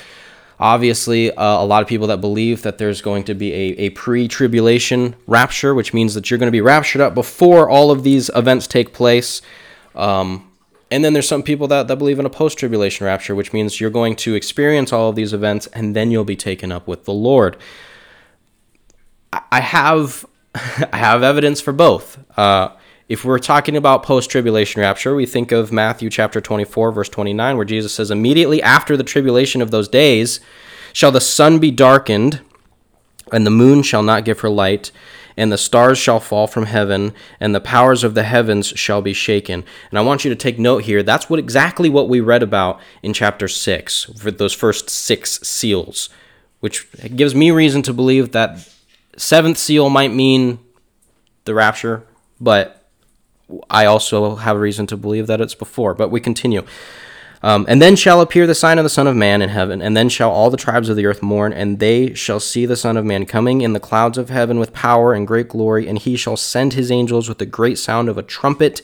obviously 0.62 1.32
uh, 1.32 1.44
a 1.44 1.66
lot 1.66 1.82
of 1.82 1.88
people 1.88 2.06
that 2.06 2.20
believe 2.20 2.62
that 2.62 2.78
there's 2.78 3.02
going 3.02 3.24
to 3.24 3.34
be 3.34 3.52
a, 3.52 3.66
a 3.78 3.90
pre 3.90 4.28
tribulation 4.28 5.16
rapture, 5.26 5.74
which 5.74 5.92
means 5.92 6.14
that 6.14 6.30
you're 6.30 6.38
going 6.38 6.46
to 6.46 6.52
be 6.52 6.60
raptured 6.60 7.02
up 7.02 7.14
before 7.14 7.68
all 7.68 7.90
of 7.90 8.04
these 8.04 8.30
events 8.34 8.66
take 8.66 8.94
place. 8.94 9.42
Um, 9.94 10.48
and 10.90 11.04
then 11.04 11.14
there's 11.14 11.26
some 11.26 11.42
people 11.42 11.66
that, 11.68 11.88
that 11.88 11.96
believe 11.96 12.18
in 12.18 12.26
a 12.26 12.30
post 12.30 12.58
tribulation 12.58 13.04
rapture, 13.04 13.34
which 13.34 13.52
means 13.52 13.80
you're 13.80 13.90
going 13.90 14.14
to 14.16 14.34
experience 14.34 14.92
all 14.92 15.08
of 15.08 15.16
these 15.16 15.32
events 15.32 15.66
and 15.68 15.96
then 15.96 16.10
you'll 16.10 16.24
be 16.24 16.36
taken 16.36 16.70
up 16.70 16.86
with 16.86 17.04
the 17.04 17.12
Lord. 17.12 17.56
I 19.32 19.60
have 19.60 20.24
I 20.54 20.96
have 20.96 21.22
evidence 21.22 21.60
for 21.60 21.72
both. 21.72 22.18
Uh, 22.38 22.70
if 23.12 23.26
we're 23.26 23.38
talking 23.38 23.76
about 23.76 24.02
post 24.02 24.30
tribulation 24.30 24.80
rapture, 24.80 25.14
we 25.14 25.26
think 25.26 25.52
of 25.52 25.70
Matthew 25.70 26.08
chapter 26.08 26.40
24, 26.40 26.92
verse 26.92 27.10
29, 27.10 27.56
where 27.56 27.66
Jesus 27.66 27.92
says, 27.92 28.10
Immediately 28.10 28.62
after 28.62 28.96
the 28.96 29.04
tribulation 29.04 29.60
of 29.60 29.70
those 29.70 29.86
days 29.86 30.40
shall 30.94 31.12
the 31.12 31.20
sun 31.20 31.58
be 31.58 31.70
darkened, 31.70 32.40
and 33.30 33.44
the 33.46 33.50
moon 33.50 33.82
shall 33.82 34.02
not 34.02 34.24
give 34.24 34.40
her 34.40 34.48
light, 34.48 34.92
and 35.36 35.52
the 35.52 35.58
stars 35.58 35.98
shall 35.98 36.20
fall 36.20 36.46
from 36.46 36.64
heaven, 36.64 37.12
and 37.38 37.54
the 37.54 37.60
powers 37.60 38.02
of 38.02 38.14
the 38.14 38.22
heavens 38.22 38.68
shall 38.68 39.02
be 39.02 39.12
shaken. 39.12 39.62
And 39.90 39.98
I 39.98 40.02
want 40.02 40.24
you 40.24 40.30
to 40.30 40.36
take 40.36 40.58
note 40.58 40.84
here. 40.84 41.02
That's 41.02 41.28
what 41.28 41.38
exactly 41.38 41.90
what 41.90 42.08
we 42.08 42.20
read 42.20 42.42
about 42.42 42.80
in 43.02 43.12
chapter 43.12 43.46
6, 43.46 44.04
for 44.16 44.30
those 44.30 44.54
first 44.54 44.88
six 44.88 45.38
seals, 45.42 46.08
which 46.60 46.90
gives 47.14 47.34
me 47.34 47.50
reason 47.50 47.82
to 47.82 47.92
believe 47.92 48.32
that 48.32 48.66
seventh 49.18 49.58
seal 49.58 49.90
might 49.90 50.14
mean 50.14 50.60
the 51.44 51.52
rapture, 51.52 52.04
but 52.40 52.81
I 53.70 53.86
also 53.86 54.36
have 54.36 54.58
reason 54.58 54.86
to 54.88 54.96
believe 54.96 55.26
that 55.26 55.40
it's 55.40 55.54
before. 55.54 55.94
But 55.94 56.10
we 56.10 56.20
continue. 56.20 56.64
Um, 57.44 57.66
and 57.68 57.82
then 57.82 57.96
shall 57.96 58.20
appear 58.20 58.46
the 58.46 58.54
sign 58.54 58.78
of 58.78 58.84
the 58.84 58.88
Son 58.88 59.08
of 59.08 59.16
Man 59.16 59.42
in 59.42 59.48
heaven, 59.48 59.82
and 59.82 59.96
then 59.96 60.08
shall 60.08 60.30
all 60.30 60.48
the 60.48 60.56
tribes 60.56 60.88
of 60.88 60.96
the 60.96 61.06
earth 61.06 61.22
mourn, 61.22 61.52
and 61.52 61.80
they 61.80 62.14
shall 62.14 62.38
see 62.38 62.66
the 62.66 62.76
Son 62.76 62.96
of 62.96 63.04
Man 63.04 63.26
coming 63.26 63.62
in 63.62 63.72
the 63.72 63.80
clouds 63.80 64.16
of 64.16 64.30
heaven 64.30 64.60
with 64.60 64.72
power 64.72 65.12
and 65.12 65.26
great 65.26 65.48
glory, 65.48 65.88
and 65.88 65.98
he 65.98 66.16
shall 66.16 66.36
send 66.36 66.74
his 66.74 66.90
angels 66.90 67.28
with 67.28 67.38
the 67.38 67.46
great 67.46 67.78
sound 67.78 68.08
of 68.08 68.16
a 68.16 68.22
trumpet, 68.22 68.80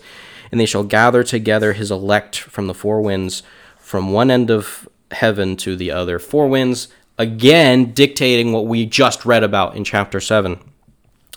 and 0.51 0.61
they 0.61 0.67
shall 0.67 0.83
gather 0.83 1.23
together 1.23 1.73
his 1.75 1.93
elect 1.93 2.37
from 2.37 2.67
the 2.67 2.75
four 2.75 3.01
winds, 3.01 3.45
from 3.79 4.13
one 4.13 4.29
end 4.29 4.51
of 4.51 4.89
heaven 5.13 5.57
to 5.57 5.77
the 5.77 5.93
other. 5.93 6.19
Four 6.19 6.49
winds 6.49 6.89
again 7.17 7.93
dictating 7.93 8.53
what 8.53 8.67
we 8.67 8.87
just 8.87 9.25
read 9.25 9.45
about 9.45 9.77
in 9.77 9.85
chapter 9.85 10.21
7 10.21 10.59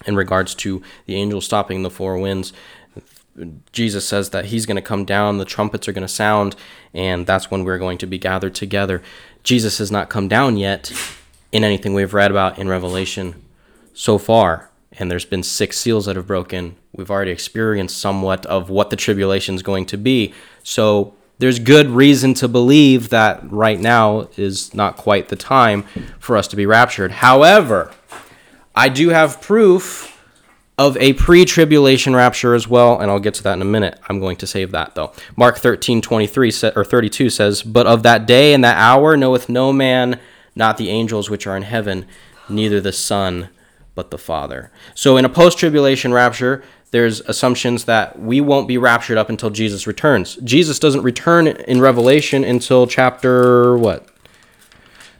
in 0.06 0.15
regards 0.15 0.56
to 0.56 0.82
the 1.06 1.15
angel 1.15 1.41
stopping 1.41 1.84
the 1.84 1.89
four 1.89 2.17
winds. 2.17 2.54
Jesus 3.72 4.08
says 4.08 4.32
that 4.32 4.46
he's 4.46 4.65
going 4.65 4.76
to 4.76 4.82
come 4.82 5.06
down, 5.06 5.38
the 5.38 5.46
trumpets 5.46 5.88
are 5.88 5.94
going 5.94 6.08
to 6.08 6.13
sound, 6.13 6.56
and 6.94 7.26
that's 7.26 7.50
when 7.50 7.63
we're 7.63 7.78
going 7.78 7.98
to 8.00 8.06
be 8.06 8.17
gathered 8.17 8.54
together. 8.54 9.02
Jesus 9.44 9.78
has 9.78 9.91
not 9.91 10.10
come 10.10 10.28
down 10.28 10.58
yet 10.58 10.91
in 11.52 11.63
anything 11.63 11.94
we've 11.94 12.13
read 12.13 12.32
about 12.32 12.60
in 12.60 12.67
Revelation 12.67 13.41
so 13.94 14.17
far. 14.17 14.70
And 14.94 15.10
there's 15.10 15.26
been 15.26 15.44
six 15.44 15.78
seals 15.78 16.06
that 16.06 16.17
have 16.17 16.28
broken. 16.28 16.76
We've 16.91 17.10
already 17.10 17.32
experienced 17.32 17.98
somewhat 17.98 18.46
of 18.46 18.70
what 18.70 18.89
the 18.89 18.98
tribulation 18.98 19.56
is 19.56 19.63
going 19.63 19.86
to 19.88 19.98
be. 19.98 20.34
So 20.63 21.13
there's 21.39 21.60
good 21.60 21.88
reason 21.88 22.34
to 22.36 22.48
believe 22.48 23.10
that 23.10 23.50
right 23.50 23.80
now 23.80 24.28
is 24.36 24.74
not 24.74 24.98
quite 24.98 25.30
the 25.30 25.36
time 25.36 25.84
for 26.20 26.36
us 26.36 26.48
to 26.50 26.56
be 26.56 26.65
raptured. 26.65 27.12
However, 27.12 27.91
I 28.76 28.89
do 28.89 29.10
have 29.10 29.41
proof 29.41 30.20
of 30.82 30.98
a 30.98 31.13
pre-tribulation 31.13 32.15
rapture 32.15 32.56
as 32.56 32.67
well, 32.67 33.00
and 33.00 33.12
I'll 33.12 33.20
get 33.20 33.36
to 33.36 33.44
that 33.44 33.54
in 33.54 33.62
a 33.62 33.65
minute. 33.65 34.00
I'm 34.10 34.20
going 34.20 34.36
to 34.38 34.48
save 34.48 34.72
that 34.72 34.96
though. 34.96 35.13
Mark 35.36 35.60
13, 35.60 36.02
23 36.02 36.52
or 36.76 36.84
32 36.84 37.30
says, 37.30 37.62
But 37.62 37.86
of 37.86 38.02
that 38.02 38.26
day 38.26 38.56
and 38.56 38.63
that 38.63 38.78
hour 38.78 39.15
knoweth 39.15 39.48
no 39.48 39.72
man, 39.72 40.20
not 40.56 40.78
the 40.78 40.89
angels 40.89 41.30
which 41.30 41.46
are 41.46 41.56
in 41.56 41.62
heaven, 41.62 42.08
neither 42.50 42.82
the 42.82 42.91
Son, 42.91 43.50
but 43.94 44.10
the 44.10 44.17
Father. 44.17 44.72
So 44.96 45.17
in 45.17 45.26
a 45.26 45.30
post-tribulation 45.30 46.13
rapture, 46.13 46.63
there's 46.89 47.22
assumptions 47.22 47.86
that 47.86 48.17
we 48.20 48.41
won't 48.41 48.67
be 48.67 48.80
raptured 48.80 49.20
up 49.20 49.30
until 49.30 49.52
Jesus 49.52 49.86
returns. 49.86 50.36
Jesus 50.38 50.80
doesn't 50.80 51.04
return 51.04 51.46
in 51.46 51.80
Revelation 51.80 52.44
until 52.44 52.88
chapter 52.88 53.78
what? 53.78 54.11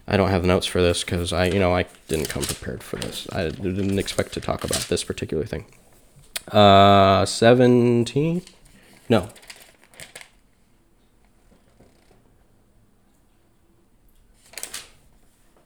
I 0.08 0.18
don't 0.18 0.30
have 0.30 0.44
notes 0.44 0.66
for 0.66 0.82
this 0.82 1.04
because 1.04 1.32
I, 1.32 1.46
you 1.46 1.60
know, 1.60 1.74
I 1.76 1.86
didn't 2.08 2.28
come 2.30 2.44
prepared 2.44 2.84
for 2.84 2.98
this. 2.98 3.28
I 3.32 3.50
didn't 3.50 4.00
expect 4.00 4.34
to 4.34 4.42
talk 4.42 4.64
about 4.64 4.82
this 4.82 5.04
particular 5.04 5.46
thing. 5.46 5.66
Uh, 6.52 7.26
17? 7.26 8.42
No. 9.10 9.30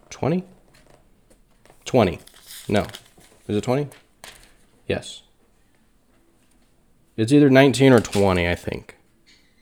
Twenty? 0.09 0.43
Twenty. 1.83 2.19
No. 2.67 2.87
Is 3.47 3.57
it 3.57 3.63
twenty? 3.63 3.87
Yes. 4.87 5.23
It's 7.17 7.31
either 7.33 7.49
nineteen 7.49 7.91
or 7.91 7.99
twenty, 7.99 8.47
I 8.49 8.55
think, 8.55 8.95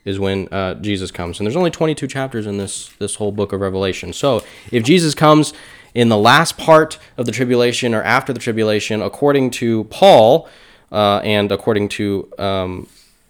is 0.05 0.19
when 0.19 0.47
uh, 0.51 0.75
Jesus 0.75 1.11
comes. 1.11 1.39
And 1.39 1.47
there's 1.47 1.55
only 1.55 1.71
twenty-two 1.71 2.07
chapters 2.07 2.45
in 2.45 2.57
this 2.57 2.89
this 2.99 3.15
whole 3.15 3.31
book 3.31 3.53
of 3.53 3.61
Revelation. 3.61 4.13
So 4.13 4.43
if 4.71 4.83
Jesus 4.83 5.13
comes 5.15 5.53
in 5.93 6.09
the 6.09 6.17
last 6.17 6.57
part 6.57 6.97
of 7.17 7.25
the 7.25 7.31
tribulation 7.31 7.93
or 7.93 8.01
after 8.03 8.33
the 8.33 8.39
tribulation, 8.39 9.01
according 9.01 9.51
to 9.51 9.83
Paul 9.85 10.47
uh, 10.91 11.19
and 11.23 11.51
according 11.51 11.89
to 11.89 12.31
um, 12.39 12.87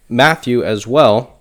Matthew 0.08 0.62
as 0.64 0.86
well, 0.86 1.38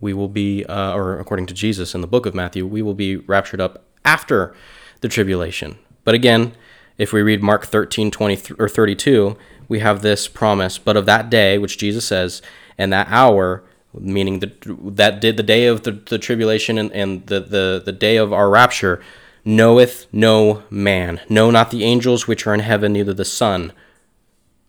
we 0.00 0.12
will 0.12 0.28
be, 0.28 0.64
uh, 0.64 0.94
or 0.94 1.18
according 1.18 1.46
to 1.46 1.54
Jesus 1.54 1.94
in 1.94 2.00
the 2.00 2.06
book 2.06 2.26
of 2.26 2.34
Matthew, 2.34 2.66
we 2.66 2.82
will 2.82 2.94
be 2.94 3.16
raptured 3.16 3.60
up 3.60 3.84
after 4.04 4.54
the 5.00 5.08
tribulation. 5.08 5.78
But 6.04 6.14
again, 6.14 6.52
if 6.98 7.12
we 7.12 7.22
read 7.22 7.42
Mark 7.42 7.66
13, 7.66 8.10
20 8.10 8.54
or 8.58 8.68
32, 8.68 9.36
we 9.68 9.78
have 9.80 10.02
this 10.02 10.26
promise, 10.26 10.78
but 10.78 10.96
of 10.96 11.06
that 11.06 11.30
day, 11.30 11.58
which 11.58 11.78
Jesus 11.78 12.06
says, 12.06 12.42
and 12.76 12.92
that 12.92 13.08
hour, 13.08 13.62
meaning 13.92 14.40
the, 14.40 14.52
that 14.84 15.20
did 15.20 15.36
the 15.36 15.42
day 15.42 15.66
of 15.66 15.82
the, 15.82 15.92
the 15.92 16.18
tribulation 16.18 16.78
and, 16.78 16.92
and 16.92 17.26
the, 17.26 17.40
the, 17.40 17.82
the 17.84 17.92
day 17.92 18.16
of 18.16 18.32
our 18.32 18.48
rapture, 18.48 19.02
knoweth 19.44 20.06
no 20.12 20.62
man, 20.70 21.20
no, 21.28 21.50
not 21.50 21.70
the 21.70 21.84
angels 21.84 22.26
which 22.26 22.46
are 22.46 22.54
in 22.54 22.60
heaven, 22.60 22.92
neither 22.92 23.14
the 23.14 23.24
Son, 23.24 23.72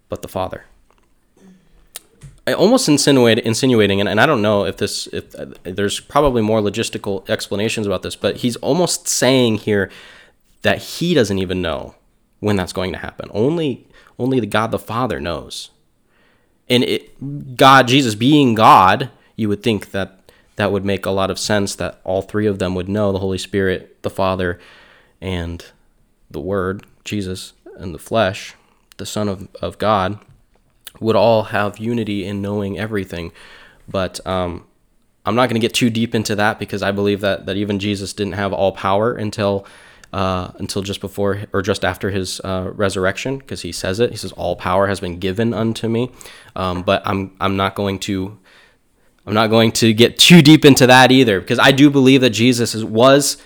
but 0.10 0.22
the 0.22 0.28
Father. 0.28 0.66
I 2.48 2.54
almost 2.54 2.90
insinuate, 2.90 3.38
insinuating, 3.40 4.00
and, 4.00 4.10
and 4.10 4.20
I 4.20 4.26
don't 4.26 4.42
know 4.42 4.66
if 4.66 4.78
this, 4.78 5.08
if 5.08 5.36
uh, 5.36 5.46
there's 5.64 6.00
probably 6.00 6.42
more 6.42 6.60
logistical 6.60 7.30
explanations 7.30 7.86
about 7.86 8.02
this, 8.02 8.16
but 8.16 8.38
he's 8.38 8.56
almost 8.58 9.08
saying 9.08 9.58
here 9.58 9.92
that 10.64 10.80
he 10.80 11.14
doesn't 11.14 11.38
even 11.38 11.62
know 11.62 11.96
when 12.40 12.56
that's 12.56 12.74
going 12.74 12.94
to 12.94 12.98
happen. 12.98 13.30
Only, 13.32 13.88
only 14.18 14.40
the 14.40 14.48
God 14.48 14.72
the 14.72 14.80
Father 14.80 15.20
knows. 15.20 15.70
And 16.70 16.84
it, 16.84 17.56
God, 17.58 17.88
Jesus 17.88 18.16
being 18.16 18.56
God, 18.56 19.10
you 19.36 19.50
would 19.50 19.64
think 19.64 19.92
that 19.92 20.20
that 20.56 20.72
would 20.72 20.86
make 20.86 21.06
a 21.06 21.12
lot 21.12 21.32
of 21.32 21.40
sense 21.40 21.76
that 21.76 22.00
all 22.04 22.22
three 22.22 22.46
of 22.46 22.60
them 22.60 22.76
would 22.76 22.90
know 22.90 23.12
the 23.12 23.20
Holy 23.20 23.38
Spirit, 23.38 24.02
the 24.04 24.10
Father, 24.10 24.60
and 25.20 25.66
the 26.30 26.40
Word, 26.40 26.86
Jesus, 27.04 27.54
and 27.78 27.94
the 27.94 28.00
flesh, 28.00 28.54
the 28.98 29.06
Son 29.06 29.28
of, 29.28 29.48
of 29.62 29.78
God, 29.78 30.20
would 31.00 31.16
all 31.16 31.44
have 31.44 31.80
unity 31.80 32.26
in 32.26 32.42
knowing 32.42 32.78
everything. 32.78 33.32
But 33.88 34.26
um, 34.28 34.66
I'm 35.26 35.36
not 35.36 35.50
going 35.50 35.60
to 35.60 35.66
get 35.66 35.74
too 35.74 35.90
deep 35.90 36.14
into 36.14 36.36
that 36.36 36.60
because 36.60 36.84
I 36.84 36.92
believe 36.92 37.22
that, 37.22 37.46
that 37.46 37.58
even 37.58 37.80
Jesus 37.80 38.14
didn't 38.14 38.34
have 38.34 38.54
all 38.54 38.72
power 38.72 39.14
until. 39.14 39.66
Uh, 40.14 40.52
until 40.58 40.82
just 40.82 41.00
before 41.00 41.44
or 41.54 41.62
just 41.62 41.86
after 41.86 42.10
his 42.10 42.42
uh, 42.42 42.70
resurrection, 42.76 43.38
because 43.38 43.62
he 43.62 43.72
says 43.72 44.00
it. 44.02 44.12
He 44.12 44.18
says, 44.18 44.34
"All 44.34 44.58
power 44.58 44.88
has 44.88 45.00
been 45.00 45.20
given 45.20 45.54
unto 45.54 45.88
me." 45.88 46.12
Um, 46.54 46.84
but 46.84 47.02
I'm 47.06 47.34
I'm 47.40 47.56
not 47.56 47.76
going 47.76 47.98
to 48.00 48.38
I'm 49.26 49.34
not 49.34 49.48
going 49.48 49.72
to 49.74 49.94
get 49.94 50.18
too 50.18 50.42
deep 50.42 50.66
into 50.66 50.88
that 50.88 51.12
either 51.12 51.40
because 51.40 51.60
I 51.60 51.72
do 51.72 51.90
believe 51.90 52.22
that 52.22 52.32
Jesus 52.32 52.74
is, 52.74 52.84
was 52.84 53.38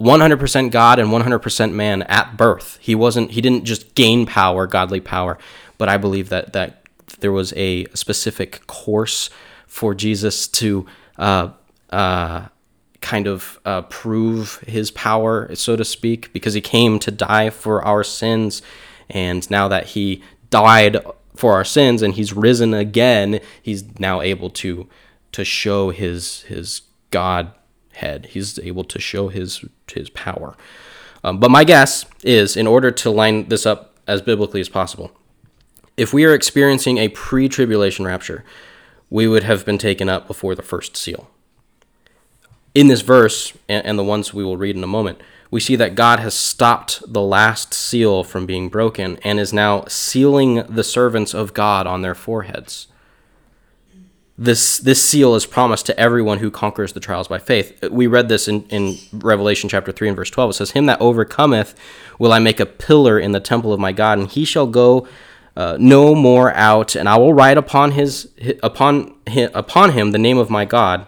100% 0.00 0.70
God 0.70 0.98
and 0.98 1.08
100% 1.10 1.72
man 1.72 2.02
at 2.04 2.36
birth. 2.36 2.78
He 2.80 2.94
wasn't 2.94 3.32
he 3.32 3.40
didn't 3.40 3.64
just 3.64 3.94
gain 3.94 4.26
power, 4.26 4.66
godly 4.66 5.00
power, 5.00 5.38
but 5.76 5.88
I 5.88 5.96
believe 5.96 6.28
that 6.28 6.52
that 6.52 6.82
there 7.20 7.32
was 7.32 7.52
a 7.56 7.86
specific 7.94 8.66
course 8.66 9.28
for 9.66 9.94
Jesus 9.94 10.46
to 10.48 10.86
uh, 11.18 11.50
uh, 11.90 12.46
kind 13.00 13.26
of 13.26 13.60
uh, 13.64 13.82
prove 13.82 14.58
his 14.66 14.90
power, 14.90 15.54
so 15.54 15.76
to 15.76 15.84
speak, 15.84 16.32
because 16.32 16.54
he 16.54 16.60
came 16.60 16.98
to 16.98 17.10
die 17.10 17.50
for 17.50 17.82
our 17.84 18.04
sins. 18.04 18.62
And 19.08 19.48
now 19.50 19.68
that 19.68 19.88
he 19.88 20.22
died 20.50 20.98
for 21.36 21.54
our 21.54 21.64
sins 21.64 22.02
and 22.02 22.14
he's 22.14 22.32
risen 22.32 22.74
again, 22.74 23.40
he's 23.62 23.98
now 23.98 24.20
able 24.20 24.50
to 24.50 24.88
to 25.32 25.44
show 25.44 25.90
his 25.90 26.42
his 26.42 26.82
Godhead. 27.10 28.26
He's 28.26 28.58
able 28.58 28.84
to 28.84 28.98
show 28.98 29.28
his 29.28 29.64
his 29.92 30.10
power. 30.10 30.56
Um, 31.24 31.38
but 31.38 31.50
my 31.50 31.64
guess 31.64 32.06
is, 32.22 32.56
in 32.56 32.66
order 32.66 32.90
to 32.90 33.10
line 33.10 33.48
this 33.48 33.66
up 33.66 33.94
as 34.06 34.22
biblically 34.22 34.60
as 34.60 34.68
possible, 34.68 35.10
if 35.96 36.12
we 36.12 36.24
are 36.24 36.34
experiencing 36.34 36.98
a 36.98 37.08
pre-tribulation 37.08 38.04
rapture, 38.04 38.44
we 39.10 39.26
would 39.26 39.42
have 39.42 39.64
been 39.64 39.78
taken 39.78 40.08
up 40.08 40.26
before 40.26 40.54
the 40.54 40.62
first 40.62 40.96
seal. 40.96 41.28
In 42.74 42.88
this 42.88 43.00
verse, 43.00 43.52
and, 43.68 43.84
and 43.84 43.98
the 43.98 44.04
ones 44.04 44.32
we 44.32 44.44
will 44.44 44.56
read 44.56 44.76
in 44.76 44.84
a 44.84 44.88
moment, 44.88 45.20
we 45.50 45.60
see 45.60 45.76
that 45.76 45.94
God 45.94 46.20
has 46.20 46.34
stopped 46.34 47.02
the 47.06 47.22
last 47.22 47.72
seal 47.72 48.22
from 48.22 48.46
being 48.46 48.68
broken 48.68 49.18
and 49.24 49.40
is 49.40 49.52
now 49.52 49.84
sealing 49.86 50.62
the 50.68 50.84
servants 50.84 51.34
of 51.34 51.54
God 51.54 51.86
on 51.86 52.02
their 52.02 52.14
foreheads 52.14 52.88
this 54.38 54.78
this 54.78 55.02
seal 55.02 55.34
is 55.34 55.44
promised 55.44 55.84
to 55.86 55.98
everyone 55.98 56.38
who 56.38 56.50
conquers 56.50 56.92
the 56.92 57.00
trials 57.00 57.26
by 57.26 57.38
faith. 57.38 57.82
We 57.90 58.06
read 58.06 58.28
this 58.28 58.46
in, 58.46 58.62
in 58.68 58.96
Revelation 59.12 59.68
chapter 59.68 59.90
3 59.90 60.08
and 60.08 60.16
verse 60.16 60.30
12. 60.30 60.50
It 60.50 60.54
says, 60.54 60.70
Him 60.70 60.86
that 60.86 61.00
overcometh 61.00 61.74
will 62.20 62.32
I 62.32 62.38
make 62.38 62.60
a 62.60 62.66
pillar 62.66 63.18
in 63.18 63.32
the 63.32 63.40
temple 63.40 63.72
of 63.72 63.80
my 63.80 63.90
God, 63.90 64.18
and 64.18 64.28
he 64.28 64.44
shall 64.44 64.68
go 64.68 65.08
uh, 65.56 65.76
no 65.80 66.14
more 66.14 66.54
out, 66.54 66.94
and 66.94 67.08
I 67.08 67.18
will 67.18 67.34
write 67.34 67.58
upon 67.58 67.90
his 67.92 68.30
upon 68.62 69.16
him, 69.26 69.50
upon 69.54 69.92
him 69.92 70.12
the 70.12 70.18
name 70.18 70.38
of 70.38 70.50
my 70.50 70.64
God, 70.64 71.04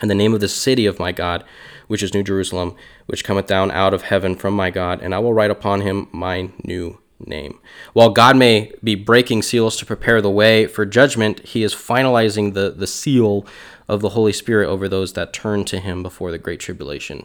and 0.00 0.10
the 0.10 0.14
name 0.14 0.34
of 0.34 0.40
the 0.40 0.48
city 0.48 0.86
of 0.86 0.98
my 0.98 1.12
God, 1.12 1.44
which 1.86 2.02
is 2.02 2.14
New 2.14 2.22
Jerusalem, 2.22 2.74
which 3.06 3.24
cometh 3.24 3.46
down 3.46 3.70
out 3.70 3.94
of 3.94 4.02
heaven 4.02 4.34
from 4.34 4.54
my 4.54 4.70
God, 4.70 5.00
and 5.00 5.14
I 5.14 5.18
will 5.18 5.34
write 5.34 5.50
upon 5.50 5.80
him 5.80 6.08
my 6.12 6.50
new 6.64 6.98
name. 7.24 7.58
While 7.92 8.10
God 8.10 8.36
may 8.36 8.72
be 8.84 8.94
breaking 8.94 9.42
seals 9.42 9.76
to 9.78 9.86
prepare 9.86 10.20
the 10.20 10.30
way 10.30 10.66
for 10.66 10.84
judgment, 10.84 11.40
he 11.40 11.62
is 11.62 11.74
finalizing 11.74 12.54
the, 12.54 12.70
the 12.70 12.86
seal 12.86 13.46
of 13.88 14.00
the 14.00 14.10
Holy 14.10 14.32
Spirit 14.32 14.68
over 14.68 14.88
those 14.88 15.14
that 15.14 15.32
turn 15.32 15.64
to 15.66 15.78
him 15.78 16.02
before 16.02 16.30
the 16.30 16.38
great 16.38 16.60
tribulation 16.60 17.24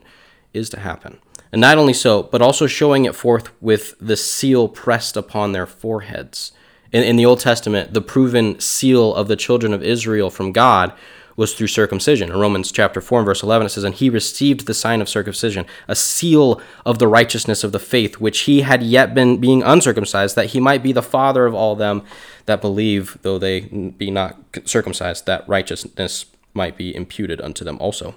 is 0.54 0.70
to 0.70 0.80
happen. 0.80 1.20
And 1.52 1.60
not 1.60 1.78
only 1.78 1.94
so, 1.94 2.24
but 2.24 2.42
also 2.42 2.68
showing 2.68 3.06
it 3.06 3.16
forth 3.16 3.52
with 3.62 3.96
the 4.00 4.16
seal 4.16 4.70
pressed 4.70 5.18
upon 5.18 5.52
their 5.52 5.66
foreheads. 5.66 6.54
In, 6.92 7.04
in 7.04 7.16
the 7.18 7.26
Old 7.26 7.40
Testament, 7.40 7.94
the 7.94 8.02
proven 8.02 8.60
seal 8.60 9.14
of 9.14 9.28
the 9.28 9.36
children 9.36 9.74
of 9.74 9.84
Israel 9.84 10.30
from 10.30 10.52
God 10.52 10.94
was 11.36 11.54
through 11.54 11.68
circumcision. 11.68 12.30
In 12.30 12.38
Romans 12.38 12.72
chapter 12.72 13.02
4 13.02 13.20
and 13.20 13.26
verse 13.26 13.44
11, 13.44 13.68
it 13.68 13.70
says, 13.70 13.84
And 13.84 13.96
he 13.96 14.10
received 14.10 14.66
the 14.66 14.74
sign 14.74 15.02
of 15.02 15.10
circumcision, 15.10 15.66
a 15.88 15.96
seal 15.96 16.62
of 16.86 17.00
the 17.00 17.08
righteousness 17.08 17.64
of 17.64 17.72
the 17.72 17.80
faith, 17.80 18.20
which 18.20 18.42
he 18.42 18.62
had 18.62 18.84
yet 18.84 19.14
been 19.14 19.38
being 19.38 19.64
uncircumcised, 19.64 20.36
that 20.36 20.48
he 20.48 20.60
might 20.60 20.84
be 20.84 20.92
the 20.92 21.02
father 21.02 21.46
of 21.46 21.54
all 21.54 21.76
them 21.76 22.04
that 22.46 22.62
believe, 22.62 23.18
though 23.22 23.38
they 23.38 23.62
be 23.62 24.12
not 24.12 24.38
circumcised, 24.66 25.26
that 25.26 25.48
righteousness 25.48 26.26
might 26.54 26.78
be 26.78 26.96
imputed 26.96 27.40
unto 27.42 27.64
them 27.64 27.78
also, 27.80 28.16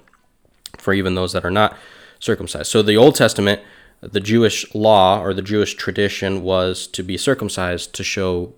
for 0.78 0.92
even 0.92 1.14
those 1.14 1.32
that 1.32 1.44
are 1.44 1.50
not 1.50 1.76
circumcised. 2.18 2.70
So 2.70 2.82
the 2.82 2.96
Old 2.96 3.14
Testament, 3.14 3.62
the 4.00 4.20
Jewish 4.20 4.74
law 4.74 5.20
or 5.20 5.32
the 5.32 5.42
Jewish 5.42 5.74
tradition 5.74 6.42
was 6.42 6.86
to 6.88 7.02
be 7.02 7.16
circumcised 7.16 7.94
to 7.94 8.04
show 8.04 8.54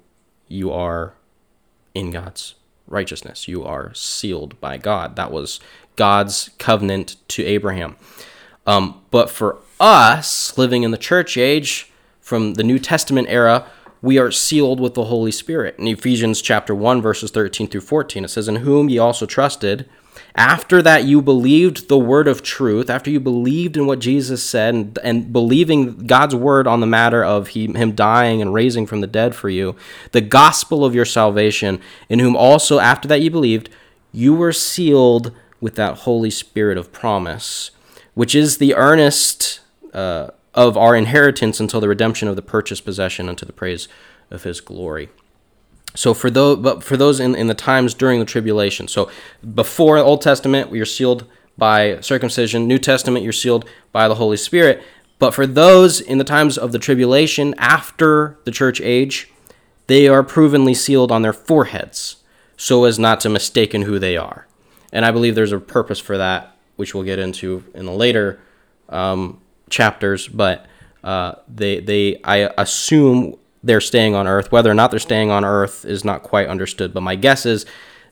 you 0.48 0.72
are 0.72 1.14
in 1.94 2.10
God's 2.10 2.54
righteousness. 2.86 3.48
You 3.48 3.64
are 3.64 3.92
sealed 3.94 4.60
by 4.60 4.78
God. 4.78 5.16
That 5.16 5.30
was 5.30 5.60
God's 5.96 6.50
covenant 6.58 7.16
to 7.28 7.44
Abraham. 7.44 7.96
Um, 8.66 9.02
but 9.10 9.30
for 9.30 9.58
us, 9.80 10.56
living 10.58 10.82
in 10.82 10.90
the 10.90 10.98
church 10.98 11.36
age, 11.36 11.90
from 12.20 12.54
the 12.54 12.64
New 12.64 12.80
Testament 12.80 13.28
era, 13.30 13.66
we 14.02 14.18
are 14.18 14.32
sealed 14.32 14.80
with 14.80 14.94
the 14.94 15.04
Holy 15.04 15.30
Spirit. 15.30 15.78
In 15.78 15.86
Ephesians 15.86 16.42
chapter 16.42 16.74
1, 16.74 17.00
verses 17.00 17.30
13 17.30 17.68
through 17.68 17.80
14, 17.82 18.24
it 18.24 18.28
says, 18.28 18.48
In 18.48 18.56
whom 18.56 18.88
ye 18.88 18.98
also 18.98 19.26
trusted 19.26 19.88
after 20.36 20.82
that, 20.82 21.04
you 21.04 21.22
believed 21.22 21.88
the 21.88 21.98
word 21.98 22.28
of 22.28 22.42
truth, 22.42 22.90
after 22.90 23.10
you 23.10 23.18
believed 23.18 23.76
in 23.76 23.86
what 23.86 24.00
Jesus 24.00 24.42
said 24.42 24.74
and, 24.74 24.98
and 25.02 25.32
believing 25.32 26.06
God's 26.06 26.34
word 26.34 26.66
on 26.66 26.80
the 26.80 26.86
matter 26.86 27.24
of 27.24 27.48
he, 27.48 27.66
Him 27.68 27.92
dying 27.92 28.42
and 28.42 28.52
raising 28.52 28.86
from 28.86 29.00
the 29.00 29.06
dead 29.06 29.34
for 29.34 29.48
you, 29.48 29.76
the 30.12 30.20
gospel 30.20 30.84
of 30.84 30.94
your 30.94 31.06
salvation, 31.06 31.80
in 32.10 32.18
whom 32.18 32.36
also 32.36 32.78
after 32.78 33.08
that 33.08 33.22
you 33.22 33.30
believed, 33.30 33.70
you 34.12 34.34
were 34.34 34.52
sealed 34.52 35.32
with 35.58 35.74
that 35.76 36.00
Holy 36.00 36.30
Spirit 36.30 36.76
of 36.76 36.92
promise, 36.92 37.70
which 38.12 38.34
is 38.34 38.58
the 38.58 38.74
earnest 38.74 39.60
uh, 39.94 40.28
of 40.52 40.76
our 40.76 40.94
inheritance 40.94 41.60
until 41.60 41.80
the 41.80 41.88
redemption 41.88 42.28
of 42.28 42.36
the 42.36 42.42
purchased 42.42 42.84
possession 42.84 43.28
unto 43.28 43.46
the 43.46 43.54
praise 43.54 43.88
of 44.30 44.42
His 44.42 44.60
glory. 44.60 45.08
So 45.96 46.14
for 46.14 46.30
those, 46.30 46.58
but 46.58 46.84
for 46.84 46.96
those 46.96 47.18
in, 47.18 47.34
in 47.34 47.48
the 47.48 47.54
times 47.54 47.94
during 47.94 48.20
the 48.20 48.26
tribulation. 48.26 48.86
So 48.86 49.10
before 49.54 49.98
Old 49.98 50.22
Testament, 50.22 50.72
you're 50.72 50.84
sealed 50.84 51.26
by 51.58 52.00
circumcision. 52.00 52.68
New 52.68 52.78
Testament, 52.78 53.24
you're 53.24 53.32
sealed 53.32 53.68
by 53.92 54.06
the 54.06 54.16
Holy 54.16 54.36
Spirit. 54.36 54.82
But 55.18 55.32
for 55.32 55.46
those 55.46 56.00
in 56.00 56.18
the 56.18 56.24
times 56.24 56.58
of 56.58 56.72
the 56.72 56.78
tribulation 56.78 57.54
after 57.58 58.38
the 58.44 58.50
church 58.50 58.80
age, 58.80 59.30
they 59.86 60.06
are 60.06 60.22
provenly 60.22 60.74
sealed 60.74 61.10
on 61.10 61.22
their 61.22 61.32
foreheads 61.32 62.16
so 62.56 62.84
as 62.84 62.98
not 62.98 63.20
to 63.20 63.28
mistaken 63.28 63.82
who 63.82 63.98
they 63.98 64.16
are. 64.16 64.46
And 64.92 65.04
I 65.04 65.10
believe 65.10 65.34
there's 65.34 65.52
a 65.52 65.58
purpose 65.58 65.98
for 65.98 66.18
that, 66.18 66.56
which 66.76 66.94
we'll 66.94 67.04
get 67.04 67.18
into 67.18 67.64
in 67.74 67.86
the 67.86 67.92
later 67.92 68.40
um, 68.88 69.40
chapters. 69.70 70.28
But 70.28 70.66
uh, 71.02 71.36
they, 71.48 71.80
they, 71.80 72.20
I 72.22 72.50
assume 72.58 73.38
they're 73.66 73.80
staying 73.80 74.14
on 74.14 74.26
Earth. 74.26 74.52
Whether 74.52 74.70
or 74.70 74.74
not 74.74 74.90
they're 74.90 75.00
staying 75.00 75.30
on 75.30 75.44
Earth 75.44 75.84
is 75.84 76.04
not 76.04 76.22
quite 76.22 76.48
understood. 76.48 76.94
But 76.94 77.02
my 77.02 77.16
guess 77.16 77.44
is 77.44 77.66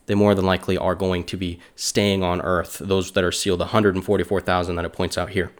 they 0.06 0.14
more 0.14 0.34
than 0.34 0.44
likely 0.44 0.76
are 0.76 0.94
going 0.94 1.24
to 1.24 1.36
be 1.36 1.60
staying 1.76 2.22
on 2.22 2.42
Earth. 2.42 2.78
Those 2.78 3.12
that 3.12 3.24
are 3.24 3.32
sealed, 3.32 3.60
144,000 3.60 4.76
that 4.76 4.84
it 4.84 4.92
points 4.92 5.16
out 5.16 5.30
here. 5.30 5.52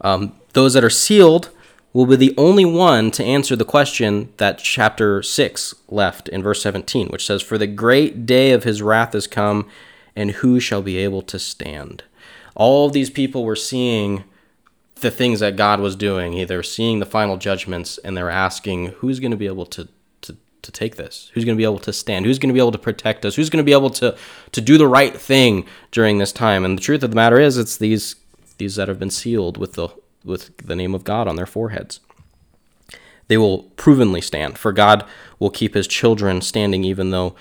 Um, 0.00 0.34
those 0.54 0.72
that 0.74 0.82
are 0.82 0.90
sealed 0.90 1.50
will 1.92 2.06
be 2.06 2.16
the 2.16 2.34
only 2.38 2.64
one 2.64 3.10
to 3.12 3.22
answer 3.22 3.54
the 3.54 3.64
question 3.64 4.32
that 4.38 4.58
chapter 4.58 5.22
6 5.22 5.74
left 5.88 6.28
in 6.30 6.42
verse 6.42 6.62
17, 6.62 7.08
which 7.08 7.26
says, 7.26 7.42
For 7.42 7.58
the 7.58 7.66
great 7.66 8.24
day 8.24 8.52
of 8.52 8.64
his 8.64 8.80
wrath 8.80 9.14
is 9.14 9.26
come, 9.26 9.68
and 10.16 10.30
who 10.30 10.58
shall 10.58 10.82
be 10.82 10.96
able 10.96 11.22
to 11.22 11.38
stand? 11.38 12.04
All 12.54 12.86
of 12.86 12.92
these 12.92 13.10
people 13.10 13.44
were 13.44 13.56
seeing 13.56 14.24
the 15.02 15.10
things 15.10 15.40
that 15.40 15.56
God 15.56 15.80
was 15.80 15.94
doing. 15.94 16.46
They're 16.46 16.62
seeing 16.62 16.98
the 16.98 17.06
final 17.06 17.36
judgments, 17.36 17.98
and 17.98 18.16
they're 18.16 18.30
asking, 18.30 18.86
Who's 18.98 19.20
going 19.20 19.30
to 19.30 19.36
be 19.36 19.46
able 19.46 19.66
to, 19.66 19.88
to, 20.22 20.36
to 20.62 20.72
take 20.72 20.96
this? 20.96 21.30
Who's 21.34 21.44
going 21.44 21.56
to 21.56 21.60
be 21.60 21.64
able 21.64 21.78
to 21.80 21.92
stand? 21.92 22.24
Who's 22.24 22.38
going 22.38 22.48
to 22.48 22.54
be 22.54 22.60
able 22.60 22.72
to 22.72 22.78
protect 22.78 23.24
us? 23.24 23.36
Who's 23.36 23.50
going 23.50 23.62
to 23.62 23.68
be 23.68 23.72
able 23.72 23.90
to, 23.90 24.16
to 24.52 24.60
do 24.60 24.78
the 24.78 24.88
right 24.88 25.14
thing 25.14 25.66
during 25.90 26.18
this 26.18 26.32
time? 26.32 26.64
And 26.64 26.78
the 26.78 26.82
truth 26.82 27.02
of 27.02 27.10
the 27.10 27.16
matter 27.16 27.38
is, 27.38 27.58
it's 27.58 27.76
these, 27.76 28.16
these 28.58 28.76
that 28.76 28.88
have 28.88 28.98
been 28.98 29.10
sealed 29.10 29.58
with 29.58 29.74
the 29.74 29.88
with 30.24 30.56
the 30.58 30.76
name 30.76 30.94
of 30.94 31.04
God 31.04 31.28
on 31.28 31.36
their 31.36 31.46
foreheads. 31.46 32.00
They 33.28 33.36
will 33.36 33.64
provenly 33.76 34.20
stand, 34.20 34.58
for 34.58 34.72
God 34.72 35.04
will 35.38 35.50
keep 35.50 35.74
his 35.74 35.86
children 35.86 36.40
standing 36.42 36.84
even 36.84 37.10
though 37.10 37.34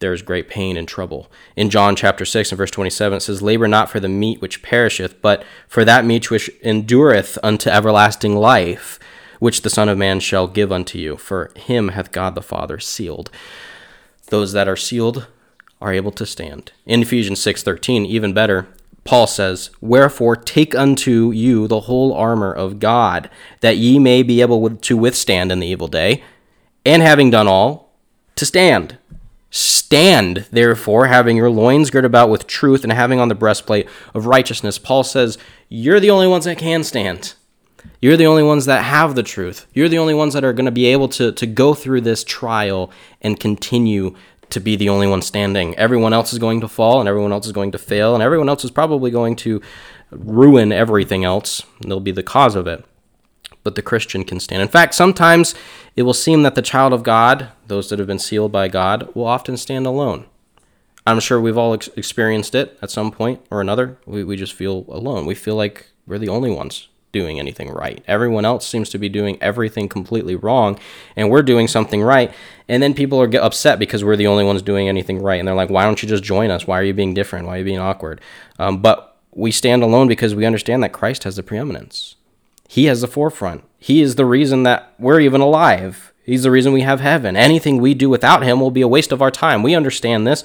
there 0.00 0.12
is 0.12 0.22
great 0.22 0.48
pain 0.48 0.76
and 0.76 0.86
trouble. 0.86 1.30
In 1.56 1.70
John 1.70 1.96
chapter 1.96 2.24
6 2.24 2.52
and 2.52 2.56
verse 2.56 2.70
27, 2.70 3.16
it 3.16 3.20
says, 3.20 3.42
Labor 3.42 3.66
not 3.66 3.90
for 3.90 4.00
the 4.00 4.08
meat 4.08 4.40
which 4.40 4.62
perisheth, 4.62 5.20
but 5.20 5.44
for 5.66 5.84
that 5.84 6.04
meat 6.04 6.30
which 6.30 6.50
endureth 6.62 7.38
unto 7.42 7.68
everlasting 7.68 8.36
life, 8.36 8.98
which 9.40 9.62
the 9.62 9.70
Son 9.70 9.88
of 9.88 9.98
Man 9.98 10.20
shall 10.20 10.46
give 10.46 10.70
unto 10.70 10.98
you. 10.98 11.16
For 11.16 11.50
him 11.56 11.88
hath 11.88 12.12
God 12.12 12.34
the 12.34 12.42
Father 12.42 12.78
sealed. 12.78 13.30
Those 14.26 14.52
that 14.52 14.68
are 14.68 14.76
sealed 14.76 15.26
are 15.80 15.92
able 15.92 16.12
to 16.12 16.26
stand. 16.26 16.72
In 16.86 17.02
Ephesians 17.02 17.40
6:13, 17.40 18.04
even 18.06 18.32
better, 18.32 18.68
Paul 19.04 19.26
says, 19.26 19.70
Wherefore 19.80 20.36
take 20.36 20.74
unto 20.74 21.30
you 21.30 21.66
the 21.66 21.80
whole 21.80 22.12
armor 22.12 22.52
of 22.52 22.78
God, 22.78 23.30
that 23.60 23.78
ye 23.78 23.98
may 23.98 24.22
be 24.22 24.42
able 24.42 24.68
to 24.68 24.96
withstand 24.96 25.50
in 25.50 25.60
the 25.60 25.66
evil 25.66 25.88
day, 25.88 26.22
and 26.84 27.00
having 27.00 27.30
done 27.30 27.48
all, 27.48 27.88
to 28.36 28.44
stand. 28.44 28.98
Stand, 29.50 30.46
therefore, 30.50 31.06
having 31.06 31.36
your 31.36 31.50
loins 31.50 31.90
girt 31.90 32.04
about 32.04 32.28
with 32.28 32.46
truth, 32.46 32.84
and 32.84 32.92
having 32.92 33.18
on 33.18 33.28
the 33.28 33.34
breastplate 33.34 33.88
of 34.14 34.26
righteousness. 34.26 34.78
Paul 34.78 35.04
says, 35.04 35.38
You're 35.68 36.00
the 36.00 36.10
only 36.10 36.26
ones 36.26 36.44
that 36.44 36.58
can 36.58 36.84
stand. 36.84 37.34
You're 38.00 38.16
the 38.16 38.26
only 38.26 38.42
ones 38.42 38.66
that 38.66 38.84
have 38.84 39.14
the 39.14 39.22
truth. 39.22 39.66
You're 39.72 39.88
the 39.88 39.98
only 39.98 40.14
ones 40.14 40.34
that 40.34 40.44
are 40.44 40.52
going 40.52 40.66
to 40.66 40.72
be 40.72 40.86
able 40.86 41.08
to, 41.10 41.32
to 41.32 41.46
go 41.46 41.74
through 41.74 42.02
this 42.02 42.24
trial 42.24 42.90
and 43.22 43.40
continue 43.40 44.14
to 44.50 44.60
be 44.60 44.76
the 44.76 44.88
only 44.88 45.06
one 45.06 45.22
standing. 45.22 45.74
Everyone 45.76 46.12
else 46.12 46.32
is 46.32 46.38
going 46.38 46.60
to 46.60 46.68
fall 46.68 47.00
and 47.00 47.08
everyone 47.08 47.32
else 47.32 47.46
is 47.46 47.52
going 47.52 47.72
to 47.72 47.78
fail 47.78 48.14
and 48.14 48.22
everyone 48.22 48.48
else 48.48 48.64
is 48.64 48.70
probably 48.70 49.10
going 49.10 49.36
to 49.36 49.60
ruin 50.10 50.72
everything 50.72 51.24
else. 51.24 51.62
They'll 51.80 52.00
be 52.00 52.12
the 52.12 52.22
cause 52.22 52.54
of 52.54 52.66
it. 52.66 52.84
But 53.64 53.74
the 53.74 53.82
Christian 53.82 54.24
can 54.24 54.40
stand. 54.40 54.62
In 54.62 54.68
fact, 54.68 54.94
sometimes 54.94 55.54
it 55.96 56.02
will 56.02 56.14
seem 56.14 56.42
that 56.42 56.54
the 56.54 56.62
child 56.62 56.92
of 56.92 57.02
God, 57.02 57.48
those 57.66 57.90
that 57.90 57.98
have 57.98 58.08
been 58.08 58.18
sealed 58.18 58.52
by 58.52 58.68
God, 58.68 59.14
will 59.14 59.26
often 59.26 59.56
stand 59.56 59.86
alone. 59.86 60.26
I'm 61.06 61.20
sure 61.20 61.40
we've 61.40 61.58
all 61.58 61.74
ex- 61.74 61.88
experienced 61.96 62.54
it 62.54 62.78
at 62.82 62.90
some 62.90 63.10
point 63.10 63.40
or 63.50 63.60
another. 63.60 63.98
We, 64.06 64.24
we 64.24 64.36
just 64.36 64.52
feel 64.52 64.84
alone. 64.88 65.26
We 65.26 65.34
feel 65.34 65.56
like 65.56 65.88
we're 66.06 66.18
the 66.18 66.28
only 66.28 66.50
ones 66.50 66.88
doing 67.12 67.38
anything 67.38 67.70
right. 67.70 68.02
Everyone 68.06 68.44
else 68.44 68.66
seems 68.66 68.90
to 68.90 68.98
be 68.98 69.08
doing 69.08 69.38
everything 69.40 69.88
completely 69.88 70.36
wrong, 70.36 70.78
and 71.16 71.30
we're 71.30 71.42
doing 71.42 71.66
something 71.66 72.02
right. 72.02 72.32
And 72.68 72.82
then 72.82 72.92
people 72.94 73.20
are 73.20 73.26
get 73.26 73.42
upset 73.42 73.78
because 73.78 74.04
we're 74.04 74.16
the 74.16 74.26
only 74.26 74.44
ones 74.44 74.62
doing 74.62 74.88
anything 74.88 75.22
right, 75.22 75.38
and 75.38 75.48
they're 75.48 75.54
like, 75.54 75.70
"Why 75.70 75.84
don't 75.84 76.02
you 76.02 76.08
just 76.08 76.22
join 76.22 76.50
us? 76.50 76.66
Why 76.66 76.78
are 76.78 76.84
you 76.84 76.94
being 76.94 77.14
different? 77.14 77.46
Why 77.46 77.56
are 77.56 77.58
you 77.58 77.64
being 77.64 77.78
awkward?" 77.78 78.20
Um, 78.58 78.82
but 78.82 79.16
we 79.32 79.50
stand 79.50 79.82
alone 79.82 80.08
because 80.08 80.34
we 80.34 80.44
understand 80.44 80.82
that 80.82 80.92
Christ 80.92 81.24
has 81.24 81.36
the 81.36 81.42
preeminence. 81.42 82.16
He 82.68 82.84
has 82.84 83.00
the 83.00 83.08
forefront. 83.08 83.64
He 83.78 84.02
is 84.02 84.14
the 84.14 84.26
reason 84.26 84.62
that 84.62 84.94
we're 84.98 85.20
even 85.20 85.40
alive. 85.40 86.12
He's 86.22 86.42
the 86.42 86.50
reason 86.50 86.74
we 86.74 86.82
have 86.82 87.00
heaven. 87.00 87.36
Anything 87.36 87.78
we 87.78 87.94
do 87.94 88.10
without 88.10 88.42
him 88.42 88.60
will 88.60 88.70
be 88.70 88.82
a 88.82 88.88
waste 88.88 89.12
of 89.12 89.22
our 89.22 89.30
time. 89.30 89.62
We 89.62 89.74
understand 89.74 90.26
this. 90.26 90.44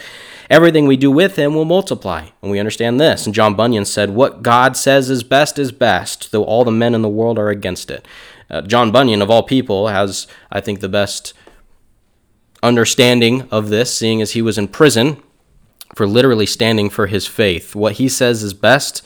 Everything 0.50 0.88
we 0.88 0.96
do 0.96 1.12
with 1.12 1.36
him 1.36 1.54
will 1.54 1.66
multiply. 1.66 2.28
And 2.42 2.50
we 2.50 2.58
understand 2.60 3.02
this. 3.02 3.26
And 3.26 3.36
John 3.36 3.54
Bunyan 3.56 3.84
said, 3.84 4.12
What 4.12 4.42
God 4.42 4.78
says 4.78 5.10
is 5.10 5.24
best 5.24 5.60
is 5.60 5.74
best, 5.74 6.32
though 6.32 6.46
all 6.46 6.64
the 6.64 6.72
men 6.72 6.96
in 6.96 7.02
the 7.02 7.10
world 7.10 7.38
are 7.38 7.50
against 7.50 7.92
it. 7.92 8.08
Uh, 8.50 8.62
John 8.62 8.94
Bunyan, 8.94 9.22
of 9.22 9.30
all 9.30 9.44
people, 9.44 9.90
has, 9.90 10.26
I 10.50 10.62
think, 10.62 10.80
the 10.80 10.88
best 10.88 11.34
understanding 12.62 13.50
of 13.52 13.68
this, 13.68 13.94
seeing 13.94 14.22
as 14.22 14.32
he 14.32 14.42
was 14.42 14.58
in 14.58 14.70
prison 14.70 15.22
for 15.96 16.08
literally 16.08 16.46
standing 16.46 16.90
for 16.90 17.08
his 17.08 17.28
faith. 17.28 17.76
What 17.76 17.94
he 17.94 18.08
says 18.08 18.42
is 18.42 18.54
best, 18.54 19.02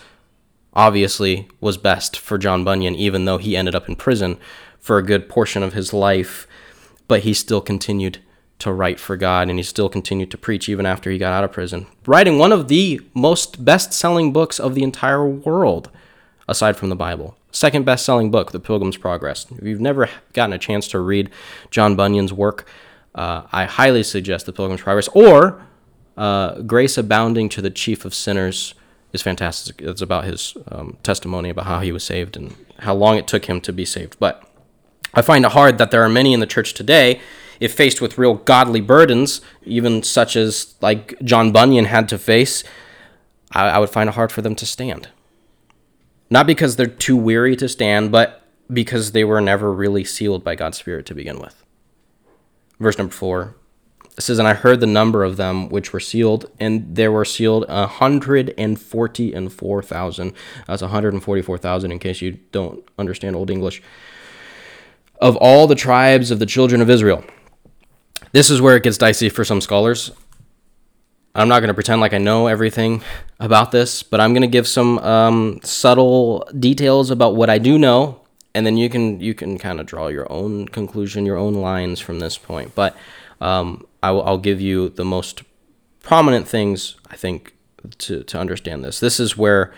obviously, 0.78 1.50
was 1.60 1.76
best 1.76 2.18
for 2.18 2.38
John 2.38 2.64
Bunyan, 2.64 2.96
even 2.96 3.26
though 3.26 3.38
he 3.38 3.58
ended 3.58 3.76
up 3.76 3.90
in 3.90 3.98
prison 3.98 4.40
for 4.80 4.98
a 4.98 5.04
good 5.04 5.28
portion 5.28 5.62
of 5.64 5.74
his 5.74 5.92
life 5.92 6.48
but 7.08 7.22
he 7.22 7.34
still 7.34 7.62
continued 7.62 8.20
to 8.60 8.74
write 8.74 9.00
for 9.00 9.16
God 9.16 9.50
and 9.50 9.60
he 9.60 9.64
still 9.64 9.90
continued 9.90 10.32
to 10.32 10.38
preach 10.38 10.68
even 10.68 10.86
after 10.86 11.12
he 11.12 11.18
got 11.18 11.34
out 11.34 11.44
of 11.44 11.52
prison, 11.52 11.88
writing 12.06 12.38
one 12.38 12.52
of 12.52 12.68
the 12.68 13.02
most 13.14 13.64
best 13.64 13.94
selling 13.94 14.34
books 14.34 14.60
of 14.60 14.76
the 14.76 14.84
entire 14.84 15.26
world, 15.28 15.90
aside 16.48 16.76
from 16.76 16.90
the 16.90 16.96
Bible. 16.96 17.38
Second 17.52 17.86
best 17.86 18.06
selling 18.06 18.30
book, 18.30 18.52
The 18.52 18.60
Pilgrim's 18.60 18.98
Progress. 18.98 19.46
If 19.52 19.64
you've 19.64 19.82
never 19.82 20.10
gotten 20.34 20.54
a 20.54 20.58
chance 20.58 20.88
to 20.90 21.00
read 21.00 21.30
John 21.72 21.96
Bunyan's 21.96 22.34
work, 22.34 22.68
uh, 23.16 23.44
I 23.52 23.66
highly 23.66 24.04
suggest 24.04 24.46
The 24.46 24.54
Pilgrim's 24.54 24.82
Progress 24.82 25.08
or 25.10 25.64
uh, 26.18 26.62
Grace 26.62 26.98
Abounding 26.98 27.50
to 27.50 27.62
the 27.62 27.70
Chief 27.70 28.06
of 28.06 28.14
Sinners 28.14 28.74
is 29.14 29.22
fantastic. 29.22 29.82
It's 29.82 30.02
about 30.02 30.26
his 30.26 30.56
um, 30.70 30.98
testimony 31.04 31.50
about 31.50 31.66
how 31.66 31.80
he 31.80 31.92
was 31.92 32.04
saved 32.04 32.36
and 32.38 32.56
how 32.80 32.94
long 32.94 33.18
it 33.18 33.28
took 33.28 33.46
him 33.46 33.62
to 33.62 33.74
be 33.74 33.86
saved. 33.86 34.18
But 34.20 34.44
I 35.14 35.22
find 35.22 35.46
it 35.46 35.52
hard 35.52 35.78
that 35.78 35.92
there 35.92 36.04
are 36.04 36.10
many 36.10 36.34
in 36.34 36.40
the 36.40 36.46
church 36.46 36.74
today, 36.74 37.20
if 37.60 37.74
faced 37.74 38.02
with 38.02 38.18
real 38.18 38.36
godly 38.36 38.82
burdens, 38.82 39.42
even 39.64 40.04
such 40.04 40.36
as 40.36 40.76
like 40.82 41.20
John 41.24 41.52
Bunyan 41.52 41.86
had 41.86 42.08
to 42.10 42.18
face, 42.18 42.64
I, 43.52 43.70
I 43.70 43.80
would 43.80 43.90
find 43.90 44.10
it 44.10 44.16
hard 44.16 44.32
for 44.32 44.42
them 44.42 44.56
to 44.56 44.66
stand. 44.66 45.10
Not 46.30 46.46
because 46.46 46.76
they're 46.76 46.88
too 46.88 47.18
weary 47.18 47.56
to 47.56 47.70
stand, 47.70 48.12
but 48.12 48.44
because 48.72 49.14
they 49.14 49.24
were 49.24 49.42
never 49.42 49.72
really 49.72 50.04
sealed 50.04 50.44
by 50.44 50.56
God's 50.56 50.78
Spirit 50.78 51.06
to 51.08 51.16
begin 51.16 51.40
with. 51.40 51.64
Verse 52.80 52.98
number 52.98 53.14
four 53.14 53.56
it 54.18 54.24
says, 54.24 54.40
And 54.40 54.48
I 54.48 54.56
heard 54.56 54.80
the 54.80 54.88
number 54.88 55.24
of 55.24 55.38
them 55.38 55.70
which 55.70 55.94
were 55.94 56.00
sealed, 56.00 56.50
and 56.60 56.96
there 56.96 57.12
were 57.12 57.26
sealed 57.26 57.66
a 57.70 57.86
hundred 57.86 58.54
and 58.58 58.80
forty 58.80 59.34
and 59.34 59.54
four 59.54 59.84
thousand. 59.84 60.34
That's 60.68 60.82
a 60.82 60.88
hundred 60.88 61.14
and 61.14 61.24
forty 61.24 61.42
four 61.42 61.58
thousand 61.58 61.92
in 61.92 62.00
case 62.00 62.22
you 62.22 62.40
don't 62.52 62.84
understand 62.98 63.36
Old 63.36 63.52
English 63.52 63.82
of 65.20 65.36
all 65.38 65.68
the 65.68 65.76
tribes 65.76 66.32
of 66.32 66.40
the 66.40 66.46
children 66.46 66.82
of 66.82 66.90
Israel. 66.90 67.24
This 68.32 68.50
is 68.50 68.62
where 68.62 68.76
it 68.76 68.84
gets 68.84 68.98
dicey 68.98 69.30
for 69.30 69.46
some 69.46 69.62
scholars. 69.62 70.12
I'm 71.34 71.48
not 71.48 71.60
going 71.60 71.70
to 71.70 71.74
pretend 71.74 72.02
like 72.02 72.14
I 72.14 72.18
know 72.18 72.48
everything 72.48 73.04
about 73.40 73.72
this, 73.72 74.02
but 74.02 74.20
I'm 74.20 74.34
going 74.34 74.42
to 74.42 74.48
give 74.48 74.68
some 74.68 74.98
um, 75.00 75.60
subtle 75.64 76.48
details 76.60 77.12
about 77.12 77.36
what 77.36 77.50
I 77.50 77.60
do 77.60 77.78
know, 77.78 78.22
and 78.56 78.66
then 78.66 78.78
you 78.78 78.90
can 78.90 79.20
you 79.20 79.36
can 79.36 79.60
kind 79.60 79.80
of 79.80 79.86
draw 79.86 80.08
your 80.08 80.32
own 80.32 80.68
conclusion, 80.68 81.26
your 81.26 81.38
own 81.38 81.54
lines 81.54 82.00
from 82.00 82.20
this 82.20 82.38
point. 82.38 82.74
But 82.74 82.96
um, 83.40 83.86
I 84.08 84.12
will, 84.12 84.24
I'll 84.24 84.38
give 84.38 84.62
you 84.62 84.90
the 84.90 85.06
most 85.06 85.44
prominent 86.02 86.48
things 86.48 86.96
I 87.12 87.16
think 87.16 87.54
to 88.00 88.24
to 88.24 88.40
understand 88.40 88.84
this. 88.84 89.00
This 89.00 89.20
is 89.20 89.38
where 89.38 89.74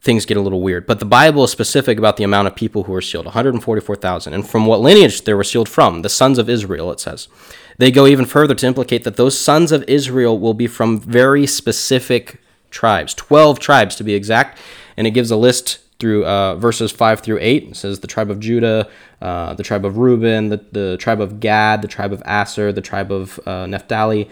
things 0.00 0.26
get 0.26 0.36
a 0.36 0.40
little 0.40 0.60
weird. 0.60 0.86
But 0.86 0.98
the 0.98 1.06
Bible 1.06 1.44
is 1.44 1.50
specific 1.50 1.98
about 1.98 2.18
the 2.18 2.24
amount 2.24 2.46
of 2.46 2.54
people 2.54 2.84
who 2.84 2.92
were 2.92 3.00
sealed 3.00 3.24
144,000. 3.24 4.34
And 4.34 4.46
from 4.46 4.66
what 4.66 4.80
lineage 4.80 5.22
they 5.22 5.32
were 5.32 5.42
sealed 5.42 5.68
from, 5.68 6.02
the 6.02 6.10
sons 6.10 6.38
of 6.38 6.50
Israel, 6.50 6.92
it 6.92 7.00
says. 7.00 7.26
They 7.78 7.90
go 7.90 8.06
even 8.06 8.26
further 8.26 8.54
to 8.54 8.66
implicate 8.66 9.04
that 9.04 9.16
those 9.16 9.38
sons 9.38 9.72
of 9.72 9.82
Israel 9.88 10.38
will 10.38 10.52
be 10.52 10.66
from 10.66 11.00
very 11.00 11.46
specific 11.46 12.38
tribes, 12.70 13.14
12 13.14 13.58
tribes 13.58 13.96
to 13.96 14.04
be 14.04 14.14
exact. 14.14 14.58
And 14.96 15.06
it 15.06 15.12
gives 15.12 15.30
a 15.30 15.36
list 15.36 15.78
through 16.04 16.26
uh, 16.26 16.54
verses 16.56 16.92
5 16.92 17.20
through 17.20 17.38
8. 17.40 17.68
It 17.70 17.76
says 17.76 18.00
the 18.00 18.06
tribe 18.06 18.30
of 18.30 18.38
Judah, 18.38 18.90
uh, 19.22 19.54
the 19.54 19.62
tribe 19.62 19.86
of 19.86 19.96
Reuben, 19.96 20.50
the, 20.50 20.62
the 20.70 20.98
tribe 20.98 21.18
of 21.18 21.40
Gad, 21.40 21.80
the 21.80 21.88
tribe 21.88 22.12
of 22.12 22.22
Aser, 22.26 22.72
the 22.72 22.82
tribe 22.82 23.10
of 23.10 23.40
uh, 23.46 23.64
Naphtali 23.64 24.28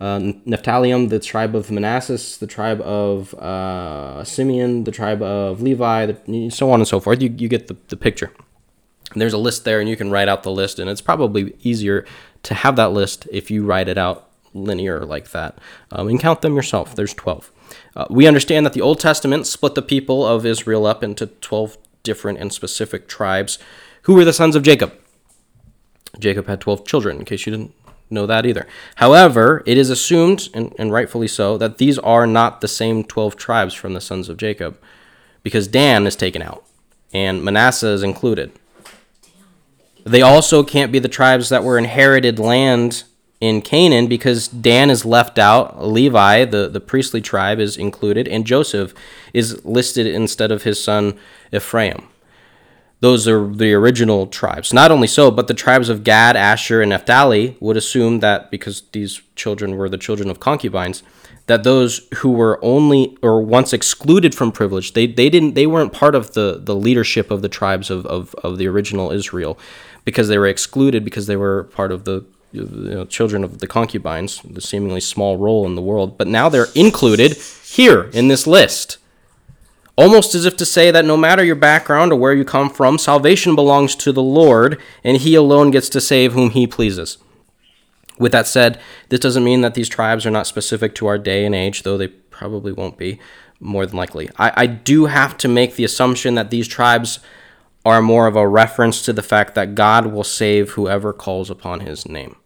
uh, 0.00 0.18
Naphtalium, 0.18 1.08
the 1.10 1.20
tribe 1.20 1.54
of 1.54 1.70
Manasseh, 1.70 2.18
the 2.40 2.48
tribe 2.48 2.80
of 2.80 3.32
uh, 3.34 4.24
Simeon, 4.24 4.82
the 4.82 4.90
tribe 4.90 5.22
of 5.22 5.62
Levi, 5.62 6.06
the, 6.06 6.50
so 6.50 6.72
on 6.72 6.80
and 6.80 6.88
so 6.88 6.98
forth. 6.98 7.22
You, 7.22 7.32
you 7.38 7.46
get 7.46 7.68
the, 7.68 7.76
the 7.86 7.96
picture. 7.96 8.32
there's 9.14 9.32
a 9.32 9.38
list 9.38 9.64
there, 9.64 9.78
and 9.78 9.88
you 9.88 9.96
can 9.96 10.10
write 10.10 10.28
out 10.28 10.42
the 10.42 10.50
list, 10.50 10.80
and 10.80 10.90
it's 10.90 11.00
probably 11.00 11.54
easier 11.62 12.04
to 12.42 12.54
have 12.54 12.74
that 12.74 12.90
list 12.90 13.28
if 13.30 13.52
you 13.52 13.64
write 13.64 13.86
it 13.86 13.96
out 13.96 14.30
linear 14.52 15.04
like 15.04 15.30
that 15.30 15.58
um, 15.92 16.08
and 16.08 16.18
count 16.18 16.42
them 16.42 16.56
yourself. 16.56 16.96
There's 16.96 17.14
12. 17.14 17.52
Uh, 17.96 18.06
we 18.10 18.26
understand 18.26 18.66
that 18.66 18.72
the 18.72 18.80
Old 18.80 19.00
Testament 19.00 19.46
split 19.46 19.74
the 19.74 19.82
people 19.82 20.26
of 20.26 20.44
Israel 20.44 20.86
up 20.86 21.04
into 21.04 21.26
12 21.26 21.78
different 22.02 22.38
and 22.38 22.52
specific 22.52 23.08
tribes. 23.08 23.58
Who 24.02 24.14
were 24.14 24.24
the 24.24 24.32
sons 24.32 24.56
of 24.56 24.62
Jacob? 24.62 24.92
Jacob 26.18 26.46
had 26.46 26.60
12 26.60 26.86
children, 26.86 27.18
in 27.18 27.24
case 27.24 27.46
you 27.46 27.50
didn't 27.50 27.74
know 28.10 28.26
that 28.26 28.46
either. 28.46 28.66
However, 28.96 29.62
it 29.66 29.76
is 29.76 29.90
assumed, 29.90 30.48
and, 30.54 30.74
and 30.78 30.92
rightfully 30.92 31.28
so, 31.28 31.58
that 31.58 31.78
these 31.78 31.98
are 31.98 32.26
not 32.26 32.60
the 32.60 32.68
same 32.68 33.04
12 33.04 33.36
tribes 33.36 33.74
from 33.74 33.94
the 33.94 34.00
sons 34.00 34.28
of 34.28 34.36
Jacob, 34.36 34.78
because 35.42 35.66
Dan 35.66 36.06
is 36.06 36.16
taken 36.16 36.42
out, 36.42 36.64
and 37.12 37.42
Manasseh 37.42 37.88
is 37.88 38.02
included. 38.02 38.52
They 40.04 40.22
also 40.22 40.62
can't 40.62 40.92
be 40.92 40.98
the 40.98 41.08
tribes 41.08 41.48
that 41.48 41.64
were 41.64 41.78
inherited 41.78 42.38
land 42.38 43.04
in 43.40 43.60
Canaan 43.62 44.06
because 44.06 44.48
Dan 44.48 44.90
is 44.90 45.04
left 45.04 45.38
out, 45.38 45.84
Levi, 45.84 46.44
the, 46.44 46.68
the 46.68 46.80
priestly 46.80 47.20
tribe, 47.20 47.60
is 47.60 47.76
included, 47.76 48.26
and 48.28 48.46
Joseph 48.46 48.94
is 49.32 49.64
listed 49.64 50.06
instead 50.06 50.50
of 50.50 50.62
his 50.62 50.82
son 50.82 51.18
Ephraim. 51.52 52.08
Those 53.00 53.28
are 53.28 53.46
the 53.46 53.74
original 53.74 54.26
tribes. 54.26 54.72
Not 54.72 54.90
only 54.90 55.06
so, 55.06 55.30
but 55.30 55.46
the 55.46 55.52
tribes 55.52 55.90
of 55.90 56.04
Gad, 56.04 56.36
Asher, 56.36 56.80
and 56.80 56.88
Naphtali 56.88 57.56
would 57.60 57.76
assume 57.76 58.20
that 58.20 58.50
because 58.50 58.82
these 58.92 59.20
children 59.36 59.76
were 59.76 59.90
the 59.90 59.98
children 59.98 60.30
of 60.30 60.40
concubines, 60.40 61.02
that 61.46 61.64
those 61.64 62.08
who 62.16 62.32
were 62.32 62.58
only 62.64 63.18
or 63.20 63.42
once 63.42 63.74
excluded 63.74 64.34
from 64.34 64.50
privilege, 64.50 64.94
they, 64.94 65.06
they 65.06 65.28
didn't 65.28 65.52
they 65.52 65.66
weren't 65.66 65.92
part 65.92 66.14
of 66.14 66.32
the, 66.32 66.58
the 66.62 66.74
leadership 66.74 67.30
of 67.30 67.42
the 67.42 67.48
tribes 67.48 67.90
of, 67.90 68.06
of, 68.06 68.34
of 68.36 68.56
the 68.56 68.66
original 68.66 69.10
Israel 69.10 69.58
because 70.06 70.28
they 70.28 70.38
were 70.38 70.46
excluded 70.46 71.04
because 71.04 71.26
they 71.26 71.36
were 71.36 71.64
part 71.64 71.92
of 71.92 72.04
the 72.04 72.24
you 72.54 72.94
know, 72.94 73.04
children 73.04 73.42
of 73.42 73.58
the 73.58 73.66
concubines, 73.66 74.40
the 74.42 74.60
seemingly 74.60 75.00
small 75.00 75.36
role 75.36 75.66
in 75.66 75.74
the 75.74 75.82
world, 75.82 76.16
but 76.16 76.28
now 76.28 76.48
they're 76.48 76.68
included 76.74 77.32
here 77.64 78.04
in 78.12 78.28
this 78.28 78.46
list. 78.46 78.98
Almost 79.96 80.34
as 80.34 80.44
if 80.44 80.56
to 80.56 80.66
say 80.66 80.90
that 80.90 81.04
no 81.04 81.16
matter 81.16 81.44
your 81.44 81.56
background 81.56 82.12
or 82.12 82.18
where 82.18 82.32
you 82.32 82.44
come 82.44 82.70
from, 82.70 82.98
salvation 82.98 83.54
belongs 83.54 83.96
to 83.96 84.12
the 84.12 84.22
Lord, 84.22 84.80
and 85.02 85.16
He 85.16 85.34
alone 85.34 85.70
gets 85.70 85.88
to 85.90 86.00
save 86.00 86.32
whom 86.32 86.50
He 86.50 86.66
pleases. 86.66 87.18
With 88.18 88.32
that 88.32 88.46
said, 88.46 88.80
this 89.08 89.20
doesn't 89.20 89.44
mean 89.44 89.60
that 89.62 89.74
these 89.74 89.88
tribes 89.88 90.24
are 90.24 90.30
not 90.30 90.46
specific 90.46 90.94
to 90.96 91.06
our 91.06 91.18
day 91.18 91.44
and 91.44 91.54
age, 91.54 91.82
though 91.82 91.98
they 91.98 92.08
probably 92.08 92.72
won't 92.72 92.96
be, 92.96 93.18
more 93.58 93.86
than 93.86 93.96
likely. 93.96 94.30
I, 94.36 94.52
I 94.62 94.66
do 94.66 95.06
have 95.06 95.36
to 95.38 95.48
make 95.48 95.74
the 95.74 95.84
assumption 95.84 96.36
that 96.36 96.50
these 96.50 96.68
tribes 96.68 97.18
are 97.84 98.00
more 98.00 98.26
of 98.28 98.36
a 98.36 98.48
reference 98.48 99.02
to 99.02 99.12
the 99.12 99.22
fact 99.22 99.54
that 99.56 99.74
God 99.74 100.06
will 100.06 100.24
save 100.24 100.70
whoever 100.70 101.12
calls 101.12 101.50
upon 101.50 101.80
his 101.80 102.08
name. 102.08 102.36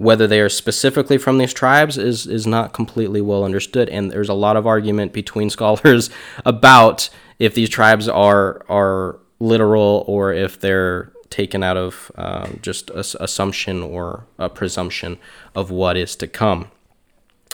Whether 0.00 0.26
they 0.26 0.40
are 0.40 0.48
specifically 0.48 1.18
from 1.18 1.36
these 1.36 1.52
tribes 1.52 1.98
is, 1.98 2.26
is 2.26 2.46
not 2.46 2.72
completely 2.72 3.20
well 3.20 3.44
understood, 3.44 3.90
and 3.90 4.10
there's 4.10 4.30
a 4.30 4.34
lot 4.34 4.56
of 4.56 4.66
argument 4.66 5.12
between 5.12 5.50
scholars 5.56 6.08
about 6.46 7.10
if 7.38 7.52
these 7.54 7.68
tribes 7.68 8.08
are 8.08 8.64
are 8.66 9.20
literal 9.40 10.04
or 10.06 10.32
if 10.32 10.58
they're 10.58 11.12
taken 11.28 11.62
out 11.62 11.76
of 11.76 12.10
uh, 12.16 12.48
just 12.62 12.88
assumption 12.90 13.82
or 13.82 14.24
a 14.38 14.48
presumption 14.48 15.18
of 15.54 15.70
what 15.70 15.98
is 15.98 16.16
to 16.16 16.26
come. 16.26 16.70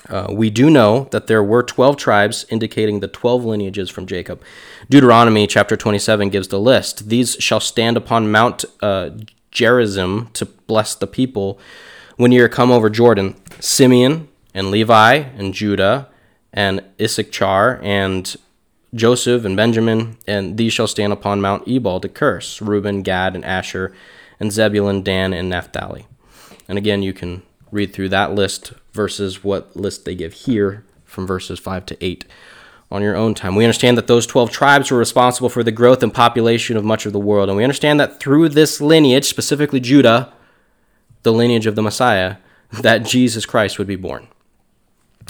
Uh, 0.08 0.28
we 0.30 0.48
do 0.48 0.70
know 0.70 1.08
that 1.10 1.26
there 1.26 1.42
were 1.42 1.64
12 1.64 1.96
tribes, 1.96 2.46
indicating 2.48 3.00
the 3.00 3.08
12 3.08 3.44
lineages 3.44 3.90
from 3.90 4.06
Jacob. 4.06 4.40
Deuteronomy 4.88 5.48
chapter 5.48 5.76
27 5.76 6.28
gives 6.30 6.46
the 6.46 6.60
list. 6.60 7.08
These 7.08 7.34
shall 7.40 7.58
stand 7.58 7.96
upon 7.96 8.30
Mount 8.30 8.64
uh, 8.80 9.10
Gerizim 9.50 10.28
to 10.34 10.46
bless 10.46 10.94
the 10.94 11.08
people 11.08 11.58
when 12.16 12.32
are 12.34 12.48
come 12.48 12.70
over 12.70 12.90
Jordan. 12.90 13.36
Simeon 13.60 14.28
and 14.54 14.70
Levi 14.70 15.14
and 15.14 15.54
Judah 15.54 16.08
and 16.52 16.82
Issachar 17.00 17.80
and 17.82 18.36
Joseph 18.94 19.44
and 19.44 19.56
Benjamin, 19.56 20.16
and 20.26 20.56
these 20.56 20.72
shall 20.72 20.86
stand 20.86 21.12
upon 21.12 21.40
Mount 21.40 21.68
Ebal 21.68 22.00
to 22.00 22.08
curse 22.08 22.62
Reuben, 22.62 23.02
Gad, 23.02 23.34
and 23.34 23.44
Asher, 23.44 23.92
and 24.40 24.50
Zebulun, 24.50 25.02
Dan, 25.02 25.32
and 25.32 25.50
Naphtali. 25.50 26.06
And 26.68 26.78
again, 26.78 27.02
you 27.02 27.12
can 27.12 27.42
read 27.70 27.92
through 27.92 28.08
that 28.10 28.32
list 28.32 28.72
versus 28.92 29.44
what 29.44 29.76
list 29.76 30.04
they 30.04 30.14
give 30.14 30.32
here 30.32 30.84
from 31.04 31.26
verses 31.26 31.58
5 31.58 31.84
to 31.86 32.04
8 32.04 32.24
on 32.90 33.02
your 33.02 33.16
own 33.16 33.34
time. 33.34 33.56
We 33.56 33.64
understand 33.64 33.98
that 33.98 34.06
those 34.06 34.26
12 34.26 34.50
tribes 34.50 34.90
were 34.90 34.98
responsible 34.98 35.48
for 35.48 35.62
the 35.62 35.72
growth 35.72 36.02
and 36.02 36.14
population 36.14 36.76
of 36.76 36.84
much 36.84 37.04
of 37.04 37.12
the 37.12 37.18
world. 37.18 37.48
And 37.48 37.56
we 37.56 37.64
understand 37.64 38.00
that 38.00 38.20
through 38.20 38.50
this 38.50 38.80
lineage, 38.80 39.24
specifically 39.24 39.80
Judah, 39.80 40.32
the 41.26 41.32
lineage 41.32 41.66
of 41.66 41.74
the 41.74 41.82
Messiah, 41.82 42.36
that 42.70 43.04
Jesus 43.04 43.44
Christ 43.44 43.78
would 43.78 43.88
be 43.88 43.96
born. 43.96 44.28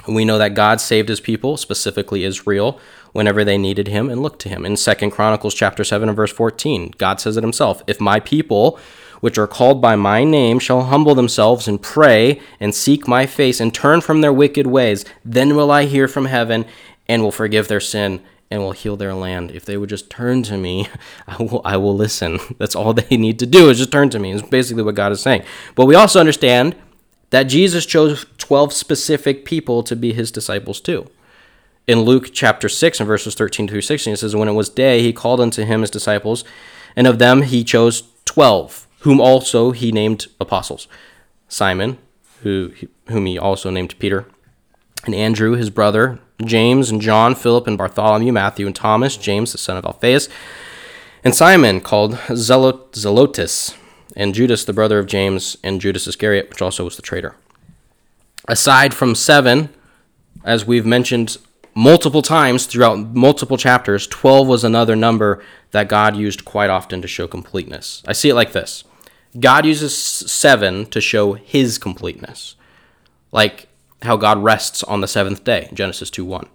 We 0.06 0.26
know 0.26 0.36
that 0.36 0.54
God 0.54 0.78
saved 0.78 1.08
his 1.08 1.20
people, 1.20 1.56
specifically 1.56 2.22
Israel, 2.22 2.78
whenever 3.12 3.44
they 3.44 3.56
needed 3.56 3.88
him 3.88 4.10
and 4.10 4.22
looked 4.22 4.42
to 4.42 4.50
him. 4.50 4.66
In 4.66 4.76
Second 4.76 5.12
Chronicles 5.12 5.54
chapter 5.54 5.84
7 5.84 6.10
and 6.10 6.14
verse 6.14 6.30
14, 6.30 6.92
God 6.98 7.18
says 7.18 7.38
it 7.38 7.42
himself, 7.42 7.82
"If 7.86 7.98
my 7.98 8.20
people 8.20 8.78
which 9.20 9.38
are 9.38 9.46
called 9.46 9.80
by 9.80 9.96
my 9.96 10.22
name 10.22 10.58
shall 10.58 10.82
humble 10.82 11.14
themselves 11.14 11.66
and 11.66 11.80
pray 11.80 12.40
and 12.60 12.74
seek 12.74 13.08
my 13.08 13.24
face 13.24 13.58
and 13.58 13.72
turn 13.72 14.02
from 14.02 14.20
their 14.20 14.34
wicked 14.34 14.66
ways, 14.66 15.06
then 15.24 15.56
will 15.56 15.70
I 15.70 15.86
hear 15.86 16.06
from 16.06 16.26
heaven 16.26 16.66
and 17.08 17.22
will 17.22 17.32
forgive 17.32 17.68
their 17.68 17.80
sin 17.80 18.20
and 18.50 18.62
will 18.62 18.72
heal 18.72 18.96
their 18.96 19.14
land. 19.14 19.50
If 19.50 19.64
they 19.64 19.76
would 19.76 19.88
just 19.88 20.10
turn 20.10 20.42
to 20.44 20.56
me, 20.56 20.88
I 21.26 21.42
will, 21.42 21.60
I 21.64 21.76
will 21.76 21.94
listen. 21.94 22.38
That's 22.58 22.76
all 22.76 22.92
they 22.92 23.16
need 23.16 23.38
to 23.40 23.46
do 23.46 23.68
is 23.70 23.78
just 23.78 23.92
turn 23.92 24.10
to 24.10 24.18
me. 24.18 24.32
It's 24.32 24.48
basically 24.48 24.82
what 24.82 24.94
God 24.94 25.12
is 25.12 25.20
saying. 25.20 25.44
But 25.74 25.86
we 25.86 25.94
also 25.94 26.20
understand 26.20 26.76
that 27.30 27.44
Jesus 27.44 27.86
chose 27.86 28.24
12 28.38 28.72
specific 28.72 29.44
people 29.44 29.82
to 29.82 29.96
be 29.96 30.12
his 30.12 30.30
disciples 30.30 30.80
too. 30.80 31.10
In 31.86 32.00
Luke 32.00 32.30
chapter 32.32 32.68
6 32.68 33.00
and 33.00 33.06
verses 33.06 33.34
13 33.34 33.68
through 33.68 33.80
16, 33.80 34.14
it 34.14 34.16
says, 34.16 34.34
When 34.34 34.48
it 34.48 34.52
was 34.52 34.68
day, 34.68 35.02
he 35.02 35.12
called 35.12 35.40
unto 35.40 35.64
him 35.64 35.82
his 35.82 35.90
disciples, 35.90 36.44
and 36.96 37.06
of 37.06 37.18
them 37.18 37.42
he 37.42 37.62
chose 37.62 38.04
12 38.24 38.86
whom 39.06 39.20
also 39.20 39.70
he 39.70 39.92
named 39.92 40.26
apostles 40.40 40.88
Simon, 41.46 41.96
who, 42.42 42.72
whom 43.06 43.26
he 43.26 43.38
also 43.38 43.70
named 43.70 43.96
Peter, 44.00 44.26
and 45.06 45.14
Andrew, 45.14 45.52
his 45.52 45.70
brother, 45.70 46.18
James, 46.44 46.90
and 46.90 47.00
John, 47.00 47.34
Philip, 47.34 47.66
and 47.66 47.78
Bartholomew, 47.78 48.32
Matthew, 48.32 48.66
and 48.66 48.76
Thomas, 48.76 49.16
James, 49.16 49.52
the 49.52 49.58
son 49.58 49.76
of 49.76 49.84
Alphaeus, 49.84 50.28
and 51.24 51.34
Simon, 51.34 51.80
called 51.80 52.14
Zelot- 52.28 52.92
Zelotes, 52.92 53.74
and 54.14 54.34
Judas, 54.34 54.64
the 54.64 54.72
brother 54.72 54.98
of 54.98 55.06
James, 55.06 55.56
and 55.62 55.80
Judas 55.80 56.06
Iscariot, 56.06 56.48
which 56.50 56.62
also 56.62 56.84
was 56.84 56.96
the 56.96 57.02
traitor. 57.02 57.36
Aside 58.48 58.94
from 58.94 59.14
seven, 59.14 59.70
as 60.44 60.66
we've 60.66 60.86
mentioned 60.86 61.38
multiple 61.74 62.22
times 62.22 62.66
throughout 62.66 62.98
multiple 63.14 63.56
chapters, 63.56 64.06
12 64.06 64.46
was 64.46 64.64
another 64.64 64.96
number 64.96 65.42
that 65.72 65.88
God 65.88 66.16
used 66.16 66.44
quite 66.44 66.70
often 66.70 67.02
to 67.02 67.08
show 67.08 67.26
completeness. 67.26 68.02
I 68.06 68.12
see 68.12 68.28
it 68.28 68.34
like 68.34 68.52
this 68.52 68.84
God 69.38 69.66
uses 69.66 69.96
seven 69.96 70.86
to 70.86 71.00
show 71.00 71.34
his 71.34 71.78
completeness, 71.78 72.56
like 73.32 73.68
how 74.06 74.16
God 74.16 74.42
rests 74.42 74.82
on 74.82 75.00
the 75.00 75.08
seventh 75.08 75.44
day, 75.44 75.68
Genesis 75.72 76.10
2 76.10 76.24
1. 76.24 76.48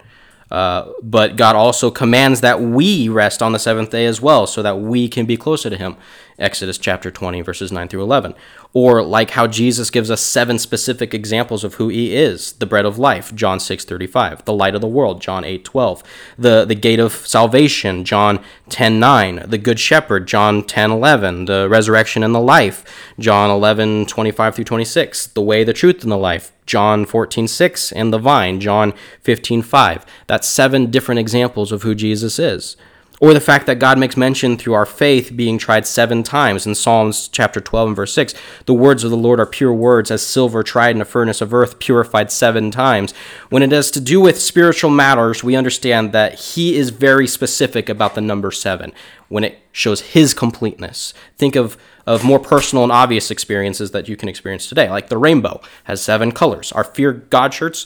Uh, 0.51 0.91
but 1.01 1.37
God 1.37 1.55
also 1.55 1.89
commands 1.89 2.41
that 2.41 2.59
we 2.61 3.07
rest 3.07 3.41
on 3.41 3.53
the 3.53 3.59
seventh 3.59 3.89
day 3.89 4.05
as 4.05 4.19
well, 4.19 4.45
so 4.45 4.61
that 4.61 4.79
we 4.79 5.07
can 5.07 5.25
be 5.25 5.37
closer 5.37 5.69
to 5.69 5.77
Him. 5.77 5.95
Exodus 6.37 6.77
chapter 6.77 7.09
20, 7.09 7.41
verses 7.41 7.71
9 7.71 7.87
through 7.87 8.01
11. 8.01 8.33
Or 8.73 9.03
like 9.03 9.31
how 9.31 9.47
Jesus 9.47 9.89
gives 9.89 10.09
us 10.09 10.21
seven 10.21 10.57
specific 10.57 11.13
examples 11.13 11.65
of 11.65 11.73
who 11.73 11.89
He 11.89 12.15
is 12.15 12.53
the 12.53 12.65
bread 12.65 12.85
of 12.85 12.97
life, 12.97 13.35
John 13.35 13.59
6 13.59 13.83
35. 13.83 14.45
The 14.45 14.53
light 14.53 14.75
of 14.75 14.81
the 14.81 14.87
world, 14.87 15.21
John 15.21 15.43
8 15.43 15.65
12. 15.65 16.03
The, 16.37 16.63
the 16.63 16.75
gate 16.75 16.99
of 16.99 17.11
salvation, 17.11 18.05
John 18.05 18.41
10 18.69 18.99
9. 18.99 19.43
The 19.47 19.57
good 19.57 19.79
shepherd, 19.79 20.25
John 20.25 20.63
10 20.63 20.89
11. 20.89 21.45
The 21.45 21.67
resurrection 21.69 22.23
and 22.23 22.33
the 22.33 22.39
life, 22.39 22.85
John 23.19 23.49
11 23.49 24.05
25 24.05 24.55
through 24.55 24.65
26. 24.65 25.27
The 25.27 25.41
way, 25.41 25.65
the 25.65 25.73
truth, 25.73 26.03
and 26.03 26.11
the 26.11 26.17
life, 26.17 26.53
John 26.65 27.05
14, 27.05 27.49
6, 27.49 27.91
and 27.91 28.13
the 28.13 28.19
vine, 28.19 28.61
John 28.61 28.93
15, 29.21 29.61
5. 29.61 30.05
That's 30.27 30.47
seven 30.47 30.89
different 30.89 31.19
examples 31.19 31.73
of 31.73 31.83
who 31.83 31.93
Jesus 31.93 32.39
is. 32.39 32.77
Or 33.21 33.35
the 33.35 33.39
fact 33.39 33.67
that 33.67 33.77
God 33.77 33.99
makes 33.99 34.17
mention 34.17 34.57
through 34.57 34.73
our 34.73 34.85
faith 34.85 35.33
being 35.35 35.59
tried 35.59 35.85
seven 35.85 36.23
times 36.23 36.65
in 36.65 36.73
Psalms 36.73 37.27
chapter 37.27 37.61
12 37.61 37.89
and 37.89 37.95
verse 37.95 38.13
6. 38.13 38.33
The 38.65 38.73
words 38.73 39.03
of 39.03 39.11
the 39.11 39.15
Lord 39.15 39.39
are 39.39 39.45
pure 39.45 39.71
words, 39.71 40.09
as 40.09 40.25
silver 40.25 40.63
tried 40.63 40.95
in 40.95 41.01
a 41.03 41.05
furnace 41.05 41.39
of 41.39 41.53
earth, 41.53 41.77
purified 41.77 42.31
seven 42.31 42.71
times. 42.71 43.13
When 43.49 43.61
it 43.61 43.71
has 43.71 43.91
to 43.91 44.01
do 44.01 44.19
with 44.19 44.41
spiritual 44.41 44.89
matters, 44.89 45.43
we 45.43 45.55
understand 45.55 46.13
that 46.13 46.33
He 46.33 46.75
is 46.75 46.89
very 46.89 47.27
specific 47.27 47.89
about 47.89 48.15
the 48.15 48.21
number 48.21 48.49
seven 48.49 48.91
when 49.29 49.43
it 49.43 49.59
shows 49.71 50.01
His 50.01 50.33
completeness. 50.33 51.13
Think 51.37 51.55
of 51.55 51.77
of 52.07 52.23
more 52.23 52.39
personal 52.39 52.83
and 52.83 52.91
obvious 52.91 53.29
experiences 53.29 53.91
that 53.91 54.09
you 54.09 54.17
can 54.17 54.27
experience 54.27 54.67
today. 54.67 54.89
Like 54.89 55.09
the 55.09 55.19
rainbow 55.19 55.61
has 55.83 56.01
seven 56.01 56.31
colors. 56.31 56.71
Our 56.71 56.83
Fear 56.83 57.13
God 57.13 57.53
shirts 57.53 57.85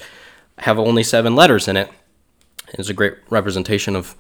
have 0.59 0.79
only 0.79 1.03
seven 1.03 1.35
letters 1.35 1.67
in 1.67 1.75
it. 1.75 1.89
It's 2.69 2.87
a 2.87 2.93
great 2.93 3.15
representation 3.29 3.97
of 3.97 4.15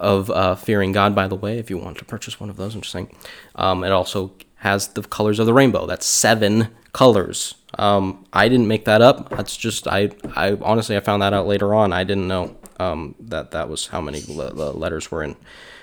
of 0.00 0.30
uh, 0.30 0.56
fearing 0.56 0.90
God. 0.90 1.14
By 1.14 1.28
the 1.28 1.36
way, 1.36 1.58
if 1.58 1.70
you 1.70 1.78
want 1.78 1.98
to 1.98 2.04
purchase 2.04 2.40
one 2.40 2.50
of 2.50 2.56
those, 2.56 2.74
I'm 2.74 2.80
just 2.80 2.92
saying. 2.92 3.14
Um, 3.54 3.84
it 3.84 3.92
also 3.92 4.32
has 4.56 4.88
the 4.88 5.02
colors 5.02 5.38
of 5.38 5.46
the 5.46 5.54
rainbow. 5.54 5.86
That's 5.86 6.06
seven 6.06 6.68
colors. 6.92 7.54
Um, 7.78 8.26
I 8.32 8.48
didn't 8.48 8.66
make 8.66 8.86
that 8.86 9.02
up. 9.02 9.30
That's 9.30 9.56
just 9.56 9.86
I. 9.86 10.10
I 10.34 10.54
honestly 10.62 10.96
I 10.96 11.00
found 11.00 11.22
that 11.22 11.32
out 11.32 11.46
later 11.46 11.74
on. 11.74 11.92
I 11.92 12.02
didn't 12.02 12.26
know 12.26 12.56
um, 12.80 13.14
that 13.20 13.52
that 13.52 13.68
was 13.68 13.86
how 13.88 14.00
many 14.00 14.22
le- 14.26 14.54
le- 14.54 14.72
letters 14.72 15.10
were 15.10 15.22
in 15.22 15.36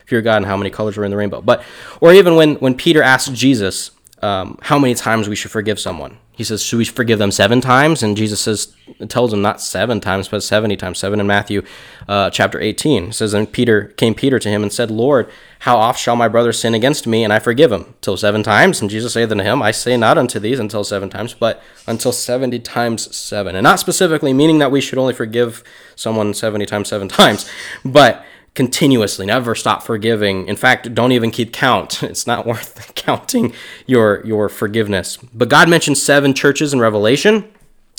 fear 0.05 0.22
God 0.22 0.38
and 0.38 0.45
how 0.45 0.57
many 0.57 0.70
colors 0.70 0.97
were 0.97 1.05
in 1.05 1.11
the 1.11 1.18
rainbow. 1.18 1.41
But 1.41 1.63
or 2.01 2.11
even 2.11 2.36
when 2.36 2.55
when 2.55 2.76
Peter 2.76 3.03
asked 3.03 3.34
Jesus 3.34 3.91
um, 4.22 4.57
how 4.63 4.80
many 4.80 4.95
times 4.95 5.30
we 5.30 5.36
should 5.36 5.51
forgive 5.51 5.80
someone. 5.80 6.18
He 6.38 6.43
says, 6.43 6.61
Should 6.61 6.77
we 6.77 6.85
forgive 6.85 7.17
them 7.17 7.31
seven 7.31 7.61
times? 7.61 8.03
And 8.03 8.15
Jesus 8.15 8.39
says, 8.39 8.73
tells 9.09 9.33
him 9.33 9.41
not 9.41 9.59
seven 9.59 9.99
times, 9.99 10.27
but 10.27 10.43
70 10.43 10.77
times 10.77 10.99
seven 10.99 11.19
in 11.19 11.25
Matthew 11.25 11.63
uh, 12.07 12.29
chapter 12.29 12.61
18. 12.61 13.05
It 13.05 13.13
says, 13.13 13.33
And 13.33 13.51
Peter 13.51 13.85
came 13.97 14.13
Peter 14.13 14.38
to 14.38 14.49
him 14.49 14.61
and 14.61 14.71
said, 14.71 14.91
Lord, 14.91 15.29
how 15.61 15.77
oft 15.77 15.99
shall 15.99 16.15
my 16.15 16.27
brother 16.27 16.53
sin 16.53 16.75
against 16.75 17.07
me 17.07 17.23
and 17.23 17.33
I 17.33 17.39
forgive 17.39 17.71
him? 17.71 17.95
Till 18.01 18.17
seven 18.17 18.43
times? 18.43 18.79
And 18.79 18.89
Jesus 18.89 19.13
saith 19.13 19.31
unto 19.31 19.43
him, 19.43 19.63
I 19.63 19.71
say 19.71 19.97
not 19.97 20.19
unto 20.19 20.39
these 20.39 20.59
until 20.59 20.83
seven 20.83 21.09
times, 21.09 21.33
but 21.33 21.61
until 21.88 22.11
70 22.11 22.59
times 22.59 23.15
seven. 23.15 23.55
And 23.55 23.63
not 23.63 23.79
specifically 23.79 24.31
meaning 24.31 24.59
that 24.59 24.71
we 24.71 24.79
should 24.79 24.99
only 24.99 25.15
forgive 25.15 25.63
someone 25.95 26.35
70 26.35 26.67
times 26.67 26.88
seven 26.88 27.07
times, 27.07 27.49
but 27.83 28.23
continuously 28.58 29.28
never 29.28 29.53
stop 29.53 29.84
forgiving. 29.84 30.47
In 30.47 30.55
fact 30.55 30.93
don't 30.95 31.12
even 31.12 31.32
keep 31.32 31.53
count. 31.53 32.01
It's 32.08 32.26
not 32.26 32.45
worth 32.45 32.93
counting 32.95 33.53
your 33.86 34.26
your 34.26 34.49
forgiveness. 34.49 35.18
But 35.18 35.47
god 35.47 35.70
mentions 35.70 36.01
seven 36.01 36.34
churches 36.34 36.74
in 36.74 36.80
revelation. 36.80 37.45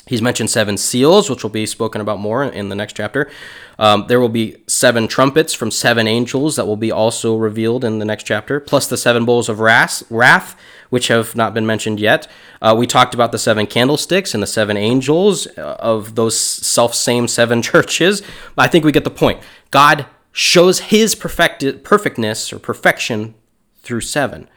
He's 0.05 0.21
mentioned 0.21 0.49
seven 0.49 0.75
seals 0.75 1.29
which 1.29 1.43
will 1.43 1.49
be 1.49 1.65
spoken 1.65 2.01
about 2.01 2.19
more 2.19 2.43
in 2.43 2.67
the 2.67 2.75
next 2.75 2.97
chapter. 2.97 3.31
Um, 3.77 4.05
there 4.09 4.19
will 4.19 4.35
be 4.41 4.57
seven 4.67 5.07
trumpets 5.07 5.53
from 5.53 5.71
seven 5.71 6.07
angels 6.07 6.57
that 6.57 6.67
will 6.67 6.81
be 6.87 6.91
also 6.91 7.37
revealed 7.37 7.85
in 7.85 7.99
the 7.99 8.05
next 8.05 8.25
chapter 8.25 8.59
plus 8.59 8.85
the 8.87 8.97
seven 8.97 9.23
bowls 9.23 9.47
of 9.47 9.61
wrath, 9.61 10.03
wrath 10.09 10.57
which 10.89 11.07
have 11.07 11.35
not 11.35 11.53
been 11.53 11.65
mentioned 11.65 12.01
yet. 12.01 12.27
Uh, 12.61 12.75
we 12.77 12.85
talked 12.85 13.13
about 13.13 13.31
the 13.31 13.37
seven 13.37 13.65
candlesticks 13.65 14.33
and 14.33 14.43
the 14.43 14.47
seven 14.47 14.75
angels 14.75 15.47
uh, 15.57 15.77
of 15.79 16.15
those 16.15 16.37
self 16.37 16.93
same 16.93 17.29
seven 17.29 17.61
churches. 17.71 18.21
I 18.57 18.67
think 18.67 18.83
we 18.83 18.91
get 18.91 19.05
the 19.05 19.19
point. 19.23 19.39
God 19.71 20.05
shows 20.31 20.79
his 20.79 21.15
perfected 21.15 21.83
perfectness 21.83 22.53
or 22.53 22.59
perfection 22.59 23.33
through 23.81 24.01
7 24.01 24.49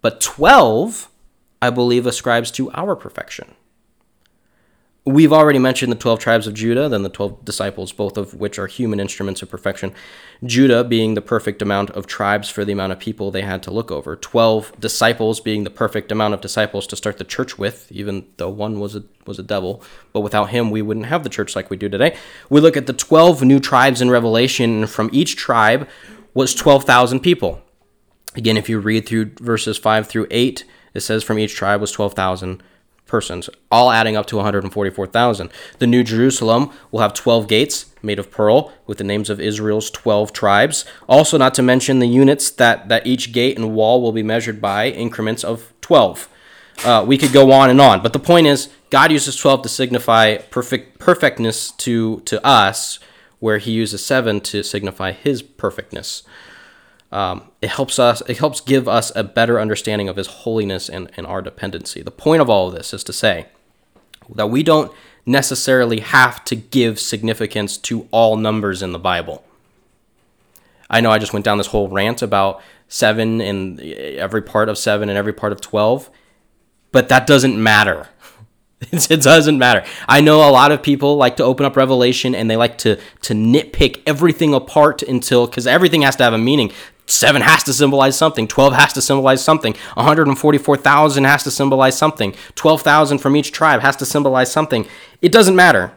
but 0.00 0.20
12 0.20 1.10
i 1.60 1.70
believe 1.70 2.06
ascribes 2.06 2.50
to 2.50 2.70
our 2.72 2.94
perfection 2.94 3.54
we've 5.06 5.32
already 5.32 5.60
mentioned 5.60 5.92
the 5.92 5.96
12 5.96 6.18
tribes 6.18 6.46
of 6.48 6.54
judah 6.54 6.88
then 6.88 7.04
the 7.04 7.08
12 7.08 7.44
disciples 7.44 7.92
both 7.92 8.16
of 8.16 8.34
which 8.34 8.58
are 8.58 8.66
human 8.66 8.98
instruments 8.98 9.40
of 9.40 9.48
perfection. 9.48 9.94
Judah 10.44 10.82
being 10.82 11.14
the 11.14 11.22
perfect 11.22 11.62
amount 11.62 11.90
of 11.90 12.06
tribes 12.06 12.50
for 12.50 12.64
the 12.64 12.72
amount 12.72 12.92
of 12.92 12.98
people 12.98 13.30
they 13.30 13.42
had 13.42 13.62
to 13.62 13.70
look 13.70 13.90
over. 13.90 14.16
12 14.16 14.78
disciples 14.80 15.40
being 15.40 15.64
the 15.64 15.70
perfect 15.70 16.10
amount 16.10 16.34
of 16.34 16.40
disciples 16.40 16.86
to 16.88 16.96
start 16.96 17.18
the 17.18 17.24
church 17.24 17.56
with 17.56 17.90
even 17.92 18.26
though 18.36 18.50
one 18.50 18.80
was 18.80 18.96
a 18.96 19.04
was 19.26 19.38
a 19.38 19.44
devil. 19.44 19.82
But 20.12 20.20
without 20.20 20.50
him 20.50 20.70
we 20.70 20.82
wouldn't 20.82 21.06
have 21.06 21.22
the 21.22 21.30
church 21.30 21.54
like 21.54 21.70
we 21.70 21.76
do 21.76 21.88
today. 21.88 22.16
We 22.50 22.60
look 22.60 22.76
at 22.76 22.86
the 22.86 22.92
12 22.92 23.42
new 23.42 23.60
tribes 23.60 24.02
in 24.02 24.10
revelation 24.10 24.80
and 24.80 24.90
from 24.90 25.08
each 25.12 25.36
tribe 25.36 25.88
was 26.34 26.54
12,000 26.54 27.20
people. 27.20 27.62
Again 28.34 28.56
if 28.56 28.68
you 28.68 28.80
read 28.80 29.06
through 29.06 29.32
verses 29.36 29.78
5 29.78 30.08
through 30.08 30.26
8 30.30 30.64
it 30.94 31.00
says 31.00 31.22
from 31.22 31.38
each 31.38 31.54
tribe 31.54 31.80
was 31.80 31.92
12,000 31.92 32.62
persons, 33.06 33.48
all 33.70 33.90
adding 33.90 34.16
up 34.16 34.26
to 34.26 34.36
144,000. 34.36 35.50
The 35.78 35.86
New 35.86 36.02
Jerusalem 36.02 36.70
will 36.90 37.00
have 37.00 37.14
12 37.14 37.48
gates 37.48 37.86
made 38.02 38.18
of 38.18 38.30
pearl 38.30 38.72
with 38.86 38.98
the 38.98 39.04
names 39.04 39.30
of 39.30 39.40
Israel's 39.40 39.90
12 39.90 40.32
tribes. 40.32 40.84
Also, 41.08 41.38
not 41.38 41.54
to 41.54 41.62
mention 41.62 41.98
the 41.98 42.08
units 42.08 42.50
that, 42.50 42.88
that 42.88 43.06
each 43.06 43.32
gate 43.32 43.56
and 43.56 43.74
wall 43.74 44.02
will 44.02 44.12
be 44.12 44.22
measured 44.22 44.60
by 44.60 44.88
increments 44.88 45.44
of 45.44 45.72
12. 45.80 46.28
Uh, 46.84 47.04
we 47.06 47.16
could 47.16 47.32
go 47.32 47.52
on 47.52 47.70
and 47.70 47.80
on, 47.80 48.02
but 48.02 48.12
the 48.12 48.18
point 48.18 48.46
is, 48.46 48.68
God 48.90 49.10
uses 49.10 49.34
12 49.36 49.62
to 49.62 49.68
signify 49.68 50.36
perfect 50.36 50.98
perfectness 50.98 51.72
to, 51.72 52.20
to 52.20 52.44
us, 52.46 52.98
where 53.38 53.58
he 53.58 53.72
uses 53.72 54.04
7 54.04 54.40
to 54.42 54.62
signify 54.62 55.12
his 55.12 55.42
perfectness 55.42 56.22
um, 57.12 57.50
it 57.62 57.70
helps 57.70 57.98
us 57.98 58.22
it 58.28 58.38
helps 58.38 58.60
give 58.60 58.88
us 58.88 59.12
a 59.14 59.24
better 59.24 59.60
understanding 59.60 60.08
of 60.08 60.16
his 60.16 60.26
holiness 60.26 60.88
and, 60.88 61.10
and 61.16 61.26
our 61.26 61.40
dependency 61.40 62.02
the 62.02 62.10
point 62.10 62.42
of 62.42 62.50
all 62.50 62.68
of 62.68 62.74
this 62.74 62.92
is 62.92 63.04
to 63.04 63.12
say 63.12 63.46
that 64.34 64.50
we 64.50 64.62
don't 64.62 64.92
necessarily 65.24 66.00
have 66.00 66.44
to 66.44 66.56
give 66.56 66.98
significance 66.98 67.76
to 67.76 68.08
all 68.10 68.36
numbers 68.36 68.82
in 68.82 68.92
the 68.92 68.98
bible 68.98 69.44
i 70.90 71.00
know 71.00 71.10
i 71.10 71.18
just 71.18 71.32
went 71.32 71.44
down 71.44 71.58
this 71.58 71.68
whole 71.68 71.88
rant 71.88 72.22
about 72.22 72.60
seven 72.88 73.40
and 73.40 73.80
every 73.80 74.42
part 74.42 74.68
of 74.68 74.76
seven 74.76 75.08
and 75.08 75.18
every 75.18 75.32
part 75.32 75.52
of 75.52 75.60
12 75.60 76.10
but 76.92 77.08
that 77.08 77.26
doesn't 77.26 77.60
matter 77.60 78.08
it 78.92 79.22
doesn't 79.22 79.58
matter. 79.58 79.84
I 80.06 80.20
know 80.20 80.48
a 80.48 80.52
lot 80.52 80.70
of 80.70 80.82
people 80.82 81.16
like 81.16 81.38
to 81.38 81.44
open 81.44 81.64
up 81.64 81.76
Revelation 81.76 82.34
and 82.34 82.50
they 82.50 82.56
like 82.56 82.76
to 82.78 82.96
to 83.22 83.32
nitpick 83.32 84.02
everything 84.06 84.52
apart 84.52 85.02
until 85.02 85.46
because 85.46 85.66
everything 85.66 86.02
has 86.02 86.14
to 86.16 86.24
have 86.24 86.34
a 86.34 86.38
meaning. 86.38 86.70
Seven 87.06 87.42
has 87.42 87.62
to 87.64 87.72
symbolize 87.72 88.16
something. 88.16 88.48
12 88.48 88.72
has 88.74 88.92
to 88.94 89.02
symbolize 89.02 89.42
something. 89.42 89.74
144,000 89.94 91.24
has 91.24 91.44
to 91.44 91.50
symbolize 91.50 91.96
something. 91.96 92.34
12,000 92.56 93.18
from 93.18 93.36
each 93.36 93.52
tribe 93.52 93.80
has 93.80 93.96
to 93.96 94.06
symbolize 94.06 94.50
something. 94.50 94.86
It 95.22 95.30
doesn't 95.30 95.54
matter. 95.54 95.92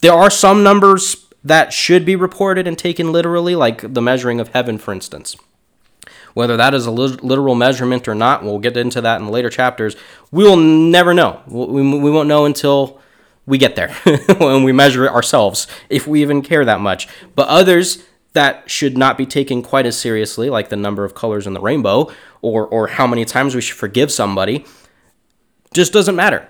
There 0.00 0.12
are 0.12 0.30
some 0.30 0.62
numbers 0.62 1.26
that 1.42 1.72
should 1.72 2.04
be 2.04 2.16
reported 2.16 2.66
and 2.66 2.78
taken 2.78 3.12
literally, 3.12 3.54
like 3.54 3.94
the 3.94 4.02
measuring 4.02 4.40
of 4.40 4.48
heaven, 4.48 4.76
for 4.76 4.92
instance. 4.92 5.36
Whether 6.34 6.56
that 6.56 6.74
is 6.74 6.86
a 6.86 6.90
literal 6.90 7.54
measurement 7.54 8.06
or 8.06 8.14
not, 8.14 8.44
we'll 8.44 8.58
get 8.58 8.76
into 8.76 9.00
that 9.00 9.20
in 9.20 9.28
later 9.28 9.50
chapters. 9.50 9.96
We 10.30 10.44
will 10.44 10.56
never 10.56 11.12
know. 11.12 11.40
We 11.46 12.10
won't 12.10 12.28
know 12.28 12.44
until 12.44 13.00
we 13.46 13.58
get 13.58 13.74
there 13.74 13.92
when 14.38 14.62
we 14.62 14.72
measure 14.72 15.06
it 15.06 15.12
ourselves, 15.12 15.66
if 15.88 16.06
we 16.06 16.22
even 16.22 16.42
care 16.42 16.64
that 16.64 16.80
much. 16.80 17.08
But 17.34 17.48
others, 17.48 18.04
that 18.32 18.70
should 18.70 18.96
not 18.96 19.18
be 19.18 19.26
taken 19.26 19.62
quite 19.62 19.86
as 19.86 19.98
seriously, 19.98 20.48
like 20.50 20.68
the 20.68 20.76
number 20.76 21.04
of 21.04 21.14
colors 21.14 21.46
in 21.46 21.54
the 21.54 21.60
rainbow 21.60 22.10
or, 22.42 22.66
or 22.66 22.88
how 22.88 23.06
many 23.06 23.24
times 23.24 23.54
we 23.54 23.60
should 23.60 23.76
forgive 23.76 24.10
somebody, 24.12 24.64
just 25.74 25.92
doesn't 25.92 26.16
matter. 26.16 26.48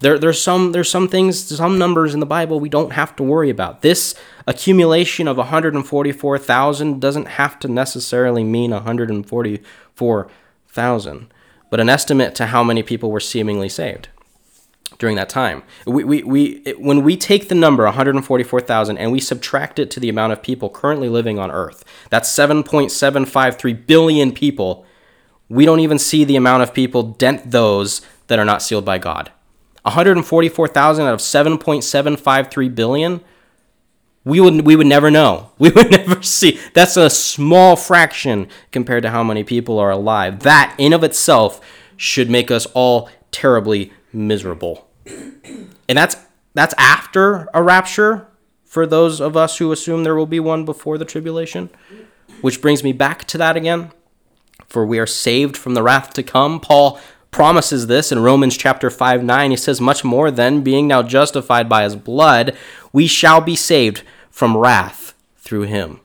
There, 0.00 0.18
there's 0.18 0.42
some 0.42 0.72
there's 0.72 0.90
some 0.90 1.08
things, 1.08 1.56
some 1.56 1.78
numbers 1.78 2.12
in 2.12 2.20
the 2.20 2.26
Bible 2.26 2.60
we 2.60 2.68
don't 2.68 2.92
have 2.92 3.16
to 3.16 3.22
worry 3.22 3.48
about. 3.48 3.80
This 3.80 4.14
accumulation 4.46 5.26
of 5.26 5.38
144,000 5.38 7.00
doesn't 7.00 7.28
have 7.28 7.58
to 7.60 7.68
necessarily 7.68 8.44
mean 8.44 8.72
144,000, 8.72 11.32
but 11.70 11.80
an 11.80 11.88
estimate 11.88 12.34
to 12.34 12.44
how 12.46 12.62
many 12.62 12.82
people 12.82 13.10
were 13.10 13.20
seemingly 13.20 13.70
saved 13.70 14.10
during 14.98 15.16
that 15.16 15.28
time. 15.28 15.62
We, 15.86 16.04
we, 16.04 16.22
we 16.22 16.44
it, 16.64 16.80
when 16.80 17.02
we 17.02 17.16
take 17.16 17.48
the 17.48 17.54
number 17.54 17.84
144,000 17.84 18.98
and 18.98 19.12
we 19.12 19.20
subtract 19.20 19.78
it 19.78 19.90
to 19.92 20.00
the 20.00 20.08
amount 20.08 20.32
of 20.32 20.42
people 20.42 20.70
currently 20.70 21.08
living 21.08 21.38
on 21.38 21.50
Earth, 21.50 21.84
that's 22.10 22.28
7.753 22.34 23.86
billion 23.86 24.32
people. 24.32 24.86
We 25.48 25.64
don't 25.64 25.80
even 25.80 25.98
see 25.98 26.24
the 26.24 26.36
amount 26.36 26.62
of 26.62 26.74
people 26.74 27.02
dent 27.02 27.50
those 27.50 28.02
that 28.26 28.38
are 28.38 28.44
not 28.44 28.62
sealed 28.62 28.84
by 28.84 28.98
God. 28.98 29.30
144,000 29.82 31.06
out 31.06 31.14
of 31.14 31.20
7.753 31.20 32.74
billion. 32.74 33.20
We 34.24 34.40
would 34.40 34.66
we 34.66 34.74
would 34.74 34.88
never 34.88 35.10
know. 35.10 35.52
We 35.58 35.70
would 35.70 35.90
never 35.92 36.20
see. 36.22 36.58
That's 36.74 36.96
a 36.96 37.08
small 37.08 37.76
fraction 37.76 38.48
compared 38.72 39.04
to 39.04 39.10
how 39.10 39.22
many 39.22 39.44
people 39.44 39.78
are 39.78 39.90
alive. 39.90 40.40
That 40.40 40.74
in 40.78 40.92
of 40.92 41.04
itself 41.04 41.60
should 41.96 42.28
make 42.28 42.50
us 42.50 42.66
all 42.74 43.08
terribly 43.30 43.92
miserable. 44.12 44.85
And 45.06 45.96
that's 45.98 46.16
that's 46.54 46.74
after 46.78 47.48
a 47.52 47.62
rapture 47.62 48.26
for 48.64 48.86
those 48.86 49.20
of 49.20 49.36
us 49.36 49.58
who 49.58 49.72
assume 49.72 50.04
there 50.04 50.14
will 50.14 50.26
be 50.26 50.40
one 50.40 50.64
before 50.64 50.98
the 50.98 51.04
tribulation. 51.04 51.70
Which 52.40 52.60
brings 52.60 52.82
me 52.82 52.92
back 52.92 53.24
to 53.26 53.38
that 53.38 53.56
again. 53.56 53.92
For 54.66 54.84
we 54.84 54.98
are 54.98 55.06
saved 55.06 55.56
from 55.56 55.74
the 55.74 55.82
wrath 55.82 56.12
to 56.14 56.22
come. 56.22 56.60
Paul 56.60 57.00
promises 57.30 57.86
this 57.86 58.10
in 58.10 58.18
Romans 58.18 58.56
chapter 58.56 58.90
5 58.90 59.22
9. 59.22 59.50
He 59.50 59.56
says, 59.56 59.80
Much 59.80 60.04
more 60.04 60.30
than 60.30 60.62
being 60.62 60.88
now 60.88 61.02
justified 61.02 61.68
by 61.68 61.84
his 61.84 61.96
blood, 61.96 62.56
we 62.92 63.06
shall 63.06 63.40
be 63.40 63.56
saved 63.56 64.02
from 64.30 64.56
wrath 64.56 65.14
through 65.36 65.62
him. 65.62 66.00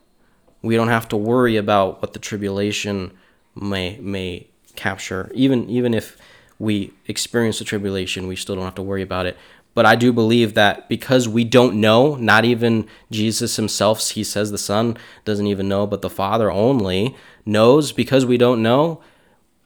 We 0.61 0.75
don't 0.75 0.89
have 0.89 1.07
to 1.09 1.17
worry 1.17 1.57
about 1.57 2.01
what 2.01 2.13
the 2.13 2.19
tribulation 2.19 3.11
may 3.55 3.97
may 3.99 4.47
capture, 4.75 5.31
even 5.33 5.69
even 5.69 5.93
if 5.93 6.17
we 6.61 6.93
experience 7.07 7.57
the 7.57 7.65
tribulation, 7.65 8.27
we 8.27 8.35
still 8.35 8.55
don't 8.55 8.65
have 8.65 8.75
to 8.75 8.83
worry 8.83 9.01
about 9.01 9.25
it. 9.25 9.35
But 9.73 9.85
I 9.85 9.95
do 9.95 10.13
believe 10.13 10.53
that 10.53 10.87
because 10.87 11.27
we 11.27 11.43
don't 11.43 11.81
know, 11.81 12.15
not 12.15 12.45
even 12.45 12.87
Jesus 13.09 13.55
himself, 13.55 14.11
he 14.11 14.23
says 14.23 14.51
the 14.51 14.57
Son 14.57 14.95
doesn't 15.25 15.47
even 15.47 15.67
know, 15.67 15.87
but 15.87 16.03
the 16.03 16.09
Father 16.09 16.51
only 16.51 17.15
knows 17.45 17.91
because 17.91 18.25
we 18.25 18.37
don't 18.37 18.61
know, 18.61 19.01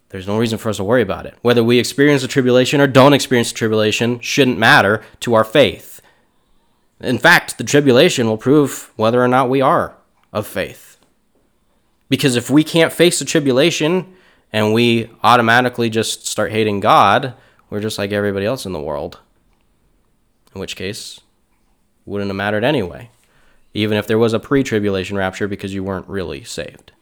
there's 0.10 0.28
no 0.28 0.38
reason 0.38 0.58
for 0.58 0.70
us 0.70 0.78
to 0.78 0.84
worry 0.86 1.02
about 1.02 1.26
it. 1.26 1.36
Whether 1.42 1.64
we 1.64 1.80
experience 1.80 2.22
the 2.22 2.30
tribulation 2.30 2.80
or 2.80 2.88
don't 2.88 3.14
experience 3.14 3.52
the 3.52 3.58
tribulation 3.58 4.20
shouldn't 4.22 4.58
matter 4.58 5.04
to 5.22 5.34
our 5.34 5.44
faith. 5.44 6.02
In 7.02 7.18
fact, 7.18 7.58
the 7.58 7.66
tribulation 7.66 8.28
will 8.28 8.38
prove 8.38 8.94
whether 8.96 9.22
or 9.22 9.28
not 9.28 9.50
we 9.50 9.60
are 9.60 9.98
of 10.32 10.48
faith. 10.48 10.98
Because 12.08 12.38
if 12.38 12.50
we 12.50 12.64
can't 12.64 12.94
face 12.94 13.20
the 13.20 13.26
tribulation 13.26 14.15
and 14.56 14.74
we 14.74 15.10
automatically 15.22 15.90
just 15.90 16.26
start 16.26 16.50
hating 16.50 16.80
God, 16.80 17.34
we're 17.70 17.82
just 17.82 17.98
like 17.98 18.14
everybody 18.14 18.46
else 18.46 18.66
in 18.66 18.72
the 18.72 18.80
world. 18.80 19.20
In 20.56 20.62
which 20.62 20.78
case, 20.78 21.20
wouldn't 22.06 22.30
have 22.30 22.38
mattered 22.38 22.64
anyway, 22.64 23.10
even 23.74 23.98
if 23.98 24.08
there 24.08 24.18
was 24.18 24.32
a 24.32 24.40
pre 24.40 24.64
tribulation 24.64 25.18
rapture 25.18 25.50
because 25.50 25.74
you 25.74 25.84
weren't 25.84 26.08
really 26.08 26.46
saved. 26.46 26.94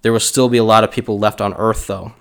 There 0.00 0.12
will 0.12 0.20
still 0.20 0.48
be 0.48 0.56
a 0.56 0.64
lot 0.64 0.84
of 0.84 0.90
people 0.90 1.18
left 1.18 1.42
on 1.42 1.52
earth, 1.52 1.86
though. 1.86 2.14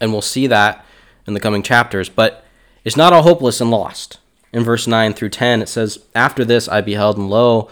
And 0.00 0.12
we'll 0.12 0.22
see 0.22 0.46
that 0.46 0.84
in 1.26 1.34
the 1.34 1.40
coming 1.40 1.64
chapters. 1.64 2.08
But 2.08 2.44
it's 2.84 2.96
not 2.96 3.12
all 3.12 3.24
hopeless 3.24 3.60
and 3.60 3.72
lost. 3.72 4.20
In 4.52 4.62
verse 4.62 4.86
9 4.86 5.14
through 5.14 5.30
10, 5.30 5.62
it 5.62 5.68
says, 5.68 5.98
After 6.14 6.44
this 6.44 6.68
I 6.68 6.80
beheld, 6.80 7.16
and 7.18 7.28
lo, 7.28 7.68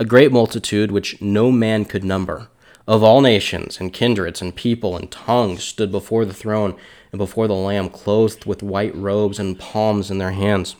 a 0.00 0.04
great 0.06 0.32
multitude 0.32 0.90
which 0.90 1.20
no 1.20 1.52
man 1.52 1.84
could 1.84 2.02
number, 2.02 2.48
of 2.88 3.02
all 3.02 3.20
nations 3.20 3.78
and 3.78 3.92
kindreds 3.92 4.40
and 4.40 4.56
people 4.56 4.96
and 4.96 5.12
tongues, 5.12 5.62
stood 5.62 5.92
before 5.92 6.24
the 6.24 6.32
throne 6.32 6.74
and 7.12 7.18
before 7.18 7.46
the 7.46 7.54
Lamb, 7.54 7.90
clothed 7.90 8.46
with 8.46 8.62
white 8.62 8.96
robes 8.96 9.38
and 9.38 9.58
palms 9.58 10.10
in 10.10 10.16
their 10.16 10.30
hands. 10.30 10.74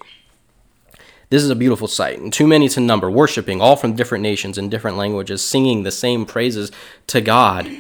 This 1.29 1.43
is 1.43 1.51
a 1.51 1.55
beautiful 1.55 1.87
sight, 1.87 2.19
and 2.19 2.33
too 2.33 2.47
many 2.47 2.67
to 2.71 2.81
number, 2.81 3.11
worshiping, 3.11 3.61
all 3.61 3.77
from 3.77 3.95
different 3.95 4.23
nations 4.23 4.57
and 4.57 4.71
different 4.71 4.97
languages, 4.97 5.45
singing 5.45 5.83
the 5.83 5.93
same 5.93 6.25
praises 6.25 6.73
to 7.09 7.21
God. 7.21 7.71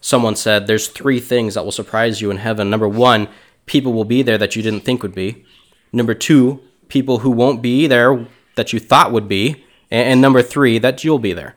Someone 0.00 0.36
said, 0.36 0.66
There's 0.68 0.86
three 0.86 1.18
things 1.18 1.54
that 1.54 1.64
will 1.64 1.72
surprise 1.72 2.20
you 2.20 2.30
in 2.30 2.36
heaven. 2.36 2.70
Number 2.70 2.88
one, 2.88 3.28
people 3.66 3.92
will 3.92 4.04
be 4.04 4.22
there 4.22 4.38
that 4.38 4.54
you 4.54 4.62
didn't 4.62 4.82
think 4.82 5.02
would 5.02 5.14
be. 5.14 5.44
Number 5.92 6.14
two, 6.14 6.60
people 6.88 7.18
who 7.18 7.30
won't 7.30 7.60
be 7.60 7.88
there 7.88 8.26
that 8.54 8.72
you 8.72 8.78
thought 8.78 9.10
would 9.10 9.28
be. 9.28 9.65
And 10.04 10.20
number 10.20 10.42
three, 10.42 10.78
that 10.78 11.04
you'll 11.04 11.18
be 11.18 11.32
there. 11.32 11.54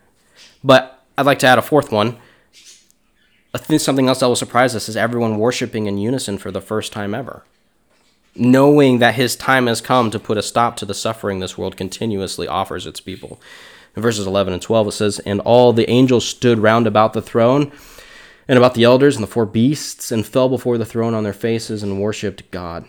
But 0.64 1.04
I'd 1.18 1.26
like 1.26 1.40
to 1.40 1.48
add 1.48 1.58
a 1.58 1.62
fourth 1.62 1.92
one. 1.92 2.18
I 3.54 3.58
think 3.58 3.82
something 3.82 4.08
else 4.08 4.20
that 4.20 4.28
will 4.28 4.36
surprise 4.36 4.76
us 4.76 4.88
is 4.88 4.96
everyone 4.96 5.40
worshiping 5.40 5.88
in 5.88 5.98
unison 5.98 6.38
for 6.38 6.52
the 6.52 6.62
first 6.62 6.94
time 6.94 7.16
ever 7.16 7.44
knowing 8.36 9.00
that 9.00 9.16
his 9.16 9.36
time 9.36 9.68
has 9.68 9.82
come 9.82 10.12
to 10.12 10.20
put 10.20 10.38
a 10.38 10.42
stop 10.42 10.76
to 10.78 10.86
the 10.86 10.94
suffering 10.94 11.40
this 11.40 11.58
world 11.58 11.78
continuously 11.78 12.48
offers 12.48 12.86
its 12.86 13.00
people. 13.00 13.40
In 13.96 14.02
verses 14.02 14.28
11 14.28 14.54
and 14.54 14.62
12, 14.62 14.88
it 14.88 14.92
says, 14.92 15.20
And 15.20 15.42
all 15.42 15.74
the 15.74 15.90
angels 15.90 16.26
stood 16.26 16.60
round 16.60 16.88
about 16.88 17.14
the 17.14 17.22
throne 17.22 17.72
and 18.48 18.58
about 18.58 18.74
the 18.76 18.84
elders 18.84 19.16
and 19.16 19.24
the 19.24 19.28
four 19.32 19.46
beasts, 19.46 20.12
and 20.12 20.26
fell 20.26 20.50
before 20.50 20.80
the 20.80 20.86
throne 20.86 21.14
on 21.14 21.24
their 21.24 21.34
faces 21.34 21.84
and 21.84 22.02
worshipped 22.02 22.50
God. 22.50 22.86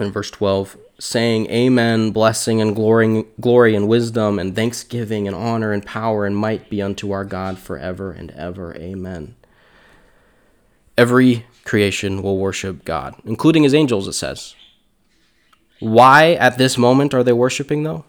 In 0.00 0.10
verse 0.10 0.30
12, 0.30 0.78
saying, 1.02 1.50
Amen, 1.50 2.12
blessing 2.12 2.60
and 2.60 2.76
glory, 2.76 3.24
glory 3.40 3.74
and 3.74 3.88
wisdom 3.88 4.38
and 4.38 4.54
thanksgiving 4.54 5.26
and 5.26 5.34
honor 5.34 5.72
and 5.72 5.84
power 5.84 6.24
and 6.24 6.36
might 6.36 6.70
be 6.70 6.80
unto 6.80 7.10
our 7.10 7.24
God 7.24 7.58
forever 7.58 8.12
and 8.12 8.30
ever. 8.30 8.72
Amen. 8.76 9.34
Every 10.96 11.44
creation 11.64 12.22
will 12.22 12.38
worship 12.38 12.84
God, 12.84 13.16
including 13.24 13.64
his 13.64 13.74
angels, 13.74 14.06
it 14.06 14.12
says. 14.12 14.54
Why 15.80 16.34
at 16.34 16.56
this 16.56 16.78
moment 16.78 17.14
are 17.14 17.24
they 17.24 17.32
worshiping, 17.32 17.82
though? 17.82 18.04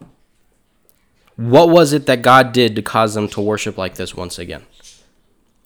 What 1.35 1.69
was 1.69 1.93
it 1.93 2.05
that 2.05 2.21
God 2.21 2.51
did 2.51 2.75
to 2.75 2.83
cause 2.83 3.15
them 3.15 3.27
to 3.29 3.41
worship 3.41 3.75
like 3.75 3.95
this 3.95 4.13
once 4.13 4.37
again? 4.37 4.67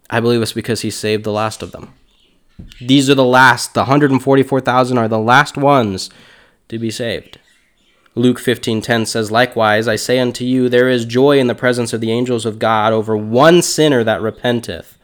I 0.09 0.21
believe 0.21 0.41
it's 0.41 0.53
because 0.53 0.79
he 0.79 0.89
saved 0.89 1.25
the 1.25 1.33
last 1.33 1.61
of 1.61 1.73
them. 1.73 1.93
These 2.79 3.09
are 3.09 3.15
the 3.15 3.25
last, 3.25 3.73
the 3.73 3.81
144,000 3.81 4.97
are 4.97 5.09
the 5.09 5.19
last 5.19 5.57
ones 5.57 6.09
to 6.69 6.79
be 6.79 6.91
saved. 6.91 7.39
Luke 8.15 8.39
15:10 8.39 9.05
says 9.05 9.31
likewise 9.31 9.87
I 9.87 9.95
say 9.95 10.19
unto 10.19 10.43
you 10.43 10.69
there 10.69 10.89
is 10.89 11.05
joy 11.05 11.39
in 11.39 11.47
the 11.47 11.55
presence 11.55 11.93
of 11.93 12.01
the 12.01 12.11
angels 12.11 12.45
of 12.45 12.57
God 12.59 12.91
over 12.91 13.15
one 13.15 13.61
sinner 13.61 14.03
that 14.03 14.21
repenteth 14.21 14.97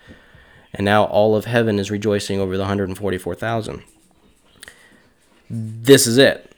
and 0.74 0.86
now 0.86 1.04
all 1.06 1.36
of 1.36 1.46
heaven 1.46 1.78
is 1.78 1.92
rejoicing 1.92 2.40
over 2.40 2.58
the 2.58 2.64
144,000. 2.64 3.84
This 5.50 6.08
is 6.08 6.18
it. 6.18 6.56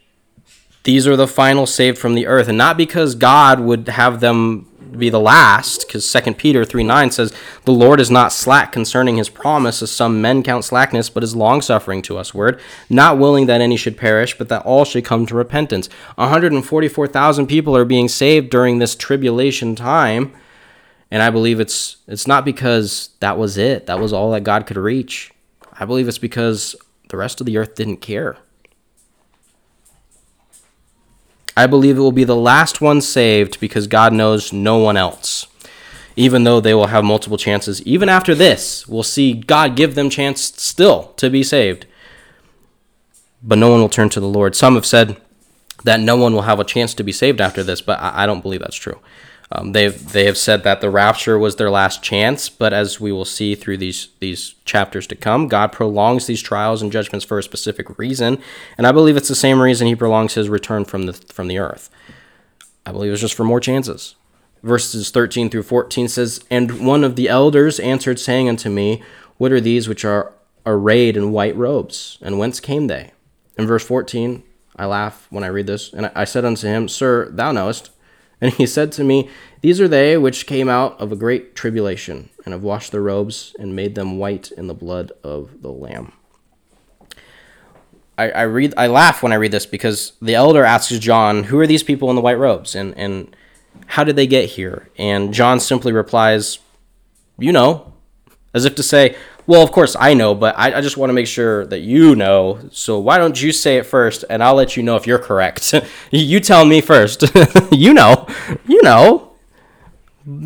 These 0.83 1.07
are 1.07 1.15
the 1.15 1.27
final 1.27 1.65
saved 1.65 1.97
from 1.97 2.15
the 2.15 2.27
earth, 2.27 2.47
and 2.47 2.57
not 2.57 2.77
because 2.77 3.15
God 3.15 3.59
would 3.59 3.89
have 3.89 4.19
them 4.19 4.67
be 4.97 5.09
the 5.09 5.19
last, 5.19 5.87
because 5.87 6.11
2 6.11 6.33
Peter 6.35 6.65
3 6.65 6.83
9 6.83 7.11
says, 7.11 7.33
The 7.63 7.71
Lord 7.71 7.99
is 7.99 8.11
not 8.11 8.31
slack 8.31 8.71
concerning 8.71 9.17
his 9.17 9.29
promise, 9.29 9.81
as 9.81 9.91
some 9.91 10.21
men 10.21 10.43
count 10.43 10.65
slackness, 10.65 11.09
but 11.09 11.23
is 11.23 11.35
longsuffering 11.35 12.01
to 12.03 12.17
us, 12.17 12.33
word, 12.33 12.59
not 12.89 13.17
willing 13.17 13.45
that 13.47 13.61
any 13.61 13.77
should 13.77 13.97
perish, 13.97 14.37
but 14.37 14.49
that 14.49 14.65
all 14.65 14.85
should 14.85 15.05
come 15.05 15.25
to 15.25 15.35
repentance. 15.35 15.89
144,000 16.15 17.47
people 17.47 17.75
are 17.75 17.85
being 17.85 18.07
saved 18.07 18.49
during 18.49 18.79
this 18.79 18.95
tribulation 18.95 19.75
time 19.75 20.33
and 21.11 21.21
I 21.21 21.29
believe 21.29 21.59
it's 21.59 21.97
it's 22.07 22.27
not 22.27 22.45
because 22.45 23.11
that 23.19 23.37
was 23.37 23.57
it. 23.57 23.85
That 23.85 23.99
was 23.99 24.11
all 24.11 24.31
that 24.31 24.43
God 24.43 24.65
could 24.65 24.77
reach. 24.77 25.31
I 25.73 25.85
believe 25.85 26.07
it's 26.07 26.17
because 26.17 26.75
the 27.09 27.17
rest 27.17 27.39
of 27.39 27.45
the 27.45 27.57
earth 27.57 27.75
didn't 27.75 27.97
care. 27.97 28.37
I 31.57 31.67
believe 31.67 31.97
it 31.97 32.01
will 32.01 32.11
be 32.11 32.23
the 32.23 32.35
last 32.35 32.81
one 32.81 33.01
saved 33.01 33.59
because 33.59 33.87
God 33.87 34.13
knows 34.13 34.51
no 34.51 34.77
one 34.77 34.97
else. 34.97 35.47
Even 36.17 36.43
though 36.43 36.59
they 36.59 36.73
will 36.73 36.87
have 36.87 37.03
multiple 37.03 37.37
chances, 37.37 37.81
even 37.83 38.09
after 38.09 38.33
this, 38.33 38.87
we'll 38.87 39.03
see 39.03 39.33
God 39.33 39.75
give 39.75 39.95
them 39.95 40.09
chance 40.09 40.41
still 40.41 41.13
to 41.17 41.29
be 41.29 41.43
saved. 41.43 41.85
But 43.43 43.57
no 43.57 43.69
one 43.69 43.81
will 43.81 43.89
turn 43.89 44.09
to 44.09 44.19
the 44.19 44.27
Lord. 44.27 44.55
Some 44.55 44.75
have 44.75 44.85
said 44.85 45.17
that 45.83 45.99
no 45.99 46.15
one 46.15 46.33
will 46.33 46.43
have 46.43 46.59
a 46.59 46.63
chance 46.63 46.93
to 46.95 47.03
be 47.03 47.11
saved 47.11 47.41
after 47.41 47.63
this, 47.63 47.81
but 47.81 47.99
I 47.99 48.25
don't 48.25 48.41
believe 48.41 48.61
that's 48.61 48.75
true. 48.75 48.99
Um, 49.51 49.73
they've 49.73 50.11
they 50.11 50.25
have 50.25 50.37
said 50.37 50.63
that 50.63 50.81
the 50.81 50.89
rapture 50.89 51.37
was 51.37 51.55
their 51.55 51.69
last 51.69 52.01
chance, 52.01 52.49
but 52.49 52.73
as 52.73 52.99
we 52.99 53.11
will 53.11 53.25
see 53.25 53.53
through 53.53 53.77
these 53.77 54.09
these 54.19 54.55
chapters 54.65 55.05
to 55.07 55.15
come, 55.15 55.47
God 55.47 55.71
prolongs 55.71 56.25
these 56.25 56.41
trials 56.41 56.81
and 56.81 56.91
judgments 56.91 57.25
for 57.25 57.37
a 57.37 57.43
specific 57.43 57.99
reason, 57.99 58.39
and 58.77 58.87
I 58.87 58.91
believe 58.91 59.15
it's 59.17 59.27
the 59.27 59.35
same 59.35 59.61
reason 59.61 59.87
He 59.87 59.95
prolongs 59.95 60.33
His 60.33 60.49
return 60.49 60.83
from 60.83 61.05
the 61.05 61.13
from 61.13 61.47
the 61.47 61.59
earth. 61.59 61.89
I 62.85 62.91
believe 62.91 63.11
it's 63.11 63.21
just 63.21 63.35
for 63.35 63.43
more 63.43 63.59
chances. 63.59 64.15
Verses 64.63 65.11
thirteen 65.11 65.51
through 65.51 65.63
fourteen 65.63 66.07
says, 66.07 66.43
"And 66.49 66.83
one 66.85 67.03
of 67.03 67.15
the 67.15 67.29
elders 67.29 67.79
answered, 67.79 68.19
saying 68.19 68.49
unto 68.49 68.69
me, 68.69 69.03
What 69.37 69.51
are 69.51 69.61
these 69.61 69.87
which 69.87 70.03
are 70.03 70.33
arrayed 70.65 71.15
in 71.15 71.31
white 71.31 71.55
robes, 71.55 72.17
and 72.21 72.39
whence 72.39 72.59
came 72.59 72.87
they?" 72.87 73.11
In 73.59 73.67
verse 73.67 73.85
fourteen, 73.85 74.41
I 74.75 74.87
laugh 74.87 75.27
when 75.29 75.43
I 75.43 75.47
read 75.47 75.67
this, 75.67 75.93
and 75.93 76.11
I 76.15 76.25
said 76.25 76.45
unto 76.45 76.67
him, 76.67 76.87
Sir, 76.87 77.29
thou 77.31 77.51
knowest. 77.51 77.91
And 78.41 78.53
he 78.53 78.65
said 78.65 78.91
to 78.93 79.03
me, 79.03 79.29
These 79.61 79.79
are 79.79 79.87
they 79.87 80.17
which 80.17 80.45
came 80.45 80.69
out 80.69 80.99
of 80.99 81.11
a 81.11 81.15
great 81.15 81.55
tribulation, 81.55 82.29
and 82.43 82.53
have 82.53 82.63
washed 82.63 82.91
their 82.91 83.01
robes, 83.01 83.55
and 83.57 83.75
made 83.75 83.95
them 83.95 84.17
white 84.17 84.51
in 84.51 84.67
the 84.67 84.73
blood 84.73 85.11
of 85.23 85.61
the 85.61 85.71
Lamb. 85.71 86.11
I, 88.17 88.29
I 88.29 88.41
read 88.43 88.73
I 88.77 88.87
laugh 88.87 89.21
when 89.21 89.33
I 89.33 89.35
read 89.35 89.51
this 89.51 89.65
because 89.65 90.13
the 90.21 90.35
elder 90.35 90.63
asks 90.63 90.97
John, 90.99 91.43
Who 91.43 91.59
are 91.59 91.67
these 91.67 91.83
people 91.83 92.09
in 92.09 92.15
the 92.15 92.21
white 92.21 92.39
robes? 92.39 92.75
And 92.75 92.97
and 92.97 93.35
how 93.87 94.03
did 94.03 94.15
they 94.15 94.27
get 94.27 94.49
here? 94.51 94.89
And 94.97 95.33
John 95.33 95.59
simply 95.59 95.91
replies, 95.91 96.59
You 97.37 97.51
know, 97.51 97.93
as 98.53 98.65
if 98.65 98.75
to 98.75 98.83
say, 98.83 99.15
well, 99.47 99.61
of 99.61 99.71
course 99.71 99.95
I 99.99 100.13
know, 100.13 100.33
but 100.33 100.57
I, 100.57 100.77
I 100.77 100.81
just 100.81 100.97
want 100.97 101.09
to 101.09 101.13
make 101.13 101.27
sure 101.27 101.65
that 101.67 101.79
you 101.79 102.15
know. 102.15 102.59
So 102.71 102.99
why 102.99 103.17
don't 103.17 103.39
you 103.39 103.51
say 103.51 103.77
it 103.77 103.85
first, 103.85 104.25
and 104.29 104.43
I'll 104.43 104.55
let 104.55 104.75
you 104.75 104.83
know 104.83 104.95
if 104.95 105.05
you're 105.05 105.19
correct. 105.19 105.73
you 106.11 106.39
tell 106.39 106.65
me 106.65 106.81
first. 106.81 107.23
you 107.71 107.93
know, 107.93 108.27
you 108.67 108.81
know. 108.81 109.33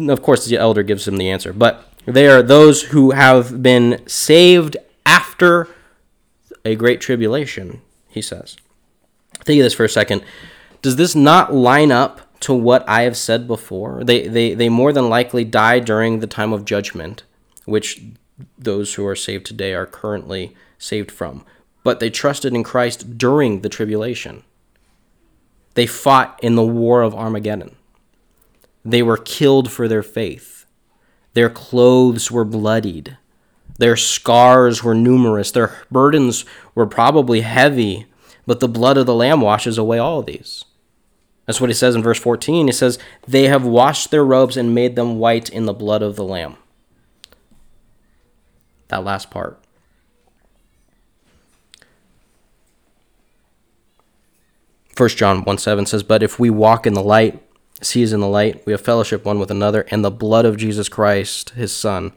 Of 0.09 0.21
course, 0.21 0.45
the 0.45 0.57
elder 0.57 0.83
gives 0.83 1.07
him 1.07 1.15
the 1.15 1.29
answer, 1.29 1.53
but 1.53 1.85
they 2.05 2.27
are 2.27 2.41
those 2.41 2.83
who 2.83 3.11
have 3.11 3.63
been 3.63 4.05
saved 4.07 4.75
after 5.05 5.69
a 6.65 6.75
great 6.75 6.99
tribulation. 6.99 7.81
He 8.09 8.21
says. 8.21 8.57
Think 9.45 9.59
of 9.59 9.63
this 9.63 9.73
for 9.73 9.85
a 9.85 9.89
second. 9.89 10.23
Does 10.81 10.97
this 10.97 11.15
not 11.15 11.53
line 11.53 11.91
up 11.91 12.21
to 12.41 12.53
what 12.53 12.87
I 12.89 13.03
have 13.03 13.15
said 13.15 13.47
before? 13.47 14.03
They 14.03 14.27
they 14.27 14.53
they 14.53 14.67
more 14.67 14.91
than 14.91 15.09
likely 15.09 15.45
die 15.45 15.79
during 15.79 16.19
the 16.19 16.27
time 16.27 16.51
of 16.51 16.65
judgment, 16.65 17.23
which 17.65 18.01
those 18.57 18.93
who 18.93 19.05
are 19.05 19.15
saved 19.15 19.45
today 19.45 19.73
are 19.73 19.85
currently 19.85 20.55
saved 20.77 21.11
from. 21.11 21.45
But 21.83 21.99
they 21.99 22.09
trusted 22.09 22.53
in 22.53 22.63
Christ 22.63 23.17
during 23.17 23.61
the 23.61 23.69
tribulation. 23.69 24.43
They 25.75 25.85
fought 25.85 26.39
in 26.41 26.55
the 26.55 26.65
war 26.65 27.01
of 27.01 27.15
Armageddon. 27.15 27.75
They 28.83 29.01
were 29.01 29.17
killed 29.17 29.71
for 29.71 29.87
their 29.87 30.03
faith. 30.03 30.65
Their 31.33 31.49
clothes 31.49 32.31
were 32.31 32.45
bloodied. 32.45 33.17
Their 33.77 33.95
scars 33.95 34.83
were 34.83 34.95
numerous. 34.95 35.51
Their 35.51 35.73
burdens 35.89 36.43
were 36.75 36.87
probably 36.87 37.41
heavy, 37.41 38.07
but 38.45 38.59
the 38.59 38.67
blood 38.67 38.97
of 38.97 39.05
the 39.05 39.15
Lamb 39.15 39.41
washes 39.41 39.77
away 39.77 39.99
all 39.99 40.19
of 40.19 40.25
these. 40.25 40.65
That's 41.45 41.61
what 41.61 41.69
he 41.69 41.73
says 41.73 41.95
in 41.95 42.03
verse 42.03 42.19
14. 42.19 42.67
He 42.67 42.73
says, 42.73 42.99
They 43.27 43.47
have 43.47 43.65
washed 43.65 44.11
their 44.11 44.25
robes 44.25 44.57
and 44.57 44.75
made 44.75 44.95
them 44.95 45.17
white 45.17 45.49
in 45.49 45.65
the 45.65 45.73
blood 45.73 46.01
of 46.01 46.15
the 46.15 46.23
Lamb 46.23 46.57
that 48.89 49.03
last 49.03 49.31
part. 49.31 49.59
First 54.95 55.17
John 55.17 55.45
1 55.45 55.57
7 55.57 55.85
says, 55.85 56.03
But 56.03 56.21
if 56.21 56.39
we 56.39 56.49
walk 56.49 56.85
in 56.85 56.93
the 56.93 57.01
light, 57.01 57.41
As 57.79 57.91
he 57.91 58.01
is 58.01 58.11
in 58.11 58.19
the 58.19 58.27
light, 58.27 58.65
we 58.65 58.73
have 58.73 58.81
fellowship 58.81 59.23
one 59.23 59.39
with 59.39 59.49
another, 59.49 59.85
and 59.89 60.03
the 60.03 60.11
blood 60.11 60.43
of 60.43 60.57
Jesus 60.57 60.89
Christ, 60.89 61.51
his 61.51 61.71
Son, 61.71 62.11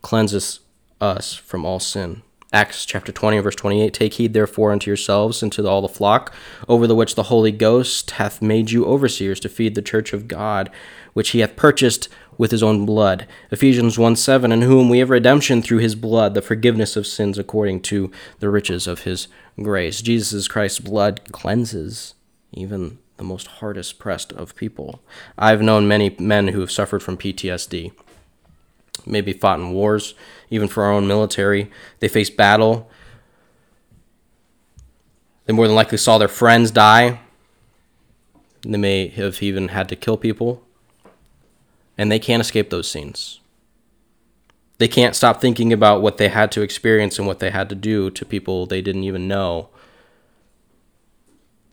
cleanses 0.00 0.60
us 1.00 1.34
from 1.34 1.64
all 1.64 1.80
sin. 1.80 2.22
Acts 2.52 2.84
chapter 2.84 3.10
20, 3.10 3.38
verse 3.38 3.56
28 3.56 3.94
Take 3.94 4.14
heed 4.14 4.34
therefore 4.34 4.72
unto 4.72 4.90
yourselves 4.90 5.42
and 5.42 5.50
to 5.52 5.66
all 5.66 5.80
the 5.80 5.88
flock, 5.88 6.34
over 6.68 6.86
the 6.86 6.94
which 6.94 7.14
the 7.14 7.24
Holy 7.24 7.50
Ghost 7.50 8.12
hath 8.12 8.42
made 8.42 8.70
you 8.70 8.84
overseers 8.84 9.40
to 9.40 9.48
feed 9.48 9.74
the 9.74 9.82
church 9.82 10.12
of 10.12 10.28
God, 10.28 10.70
which 11.14 11.30
he 11.30 11.40
hath 11.40 11.56
purchased 11.56 12.08
with 12.38 12.50
his 12.50 12.62
own 12.62 12.86
blood. 12.86 13.26
Ephesians 13.50 13.98
1 13.98 14.16
7 14.16 14.52
In 14.52 14.62
whom 14.62 14.88
we 14.88 14.98
have 14.98 15.10
redemption 15.10 15.62
through 15.62 15.78
his 15.78 15.94
blood, 15.94 16.34
the 16.34 16.42
forgiveness 16.42 16.96
of 16.96 17.06
sins 17.06 17.38
according 17.38 17.80
to 17.82 18.10
the 18.40 18.50
riches 18.50 18.86
of 18.86 19.02
his 19.02 19.28
grace. 19.60 20.02
Jesus 20.02 20.48
Christ's 20.48 20.80
blood 20.80 21.32
cleanses 21.32 22.14
even 22.52 22.98
the 23.16 23.24
most 23.24 23.46
hardest 23.46 23.98
pressed 23.98 24.32
of 24.32 24.56
people. 24.56 25.00
I've 25.38 25.62
known 25.62 25.88
many 25.88 26.14
men 26.18 26.48
who 26.48 26.60
have 26.60 26.70
suffered 26.70 27.02
from 27.02 27.16
PTSD, 27.16 27.92
maybe 29.06 29.32
fought 29.32 29.60
in 29.60 29.72
wars, 29.72 30.14
even 30.50 30.68
for 30.68 30.84
our 30.84 30.92
own 30.92 31.06
military. 31.06 31.70
They 32.00 32.08
faced 32.08 32.36
battle. 32.36 32.90
They 35.46 35.52
more 35.52 35.66
than 35.66 35.76
likely 35.76 35.98
saw 35.98 36.18
their 36.18 36.28
friends 36.28 36.70
die. 36.70 37.20
They 38.62 38.78
may 38.78 39.08
have 39.08 39.42
even 39.42 39.68
had 39.68 39.88
to 39.88 39.96
kill 39.96 40.16
people. 40.16 40.62
And 41.96 42.10
they 42.10 42.18
can't 42.18 42.40
escape 42.40 42.70
those 42.70 42.90
scenes. 42.90 43.40
They 44.78 44.88
can't 44.88 45.14
stop 45.14 45.40
thinking 45.40 45.72
about 45.72 46.02
what 46.02 46.16
they 46.16 46.28
had 46.28 46.50
to 46.52 46.62
experience 46.62 47.18
and 47.18 47.26
what 47.26 47.38
they 47.38 47.50
had 47.50 47.68
to 47.68 47.74
do 47.74 48.10
to 48.10 48.24
people 48.24 48.66
they 48.66 48.82
didn't 48.82 49.04
even 49.04 49.28
know 49.28 49.68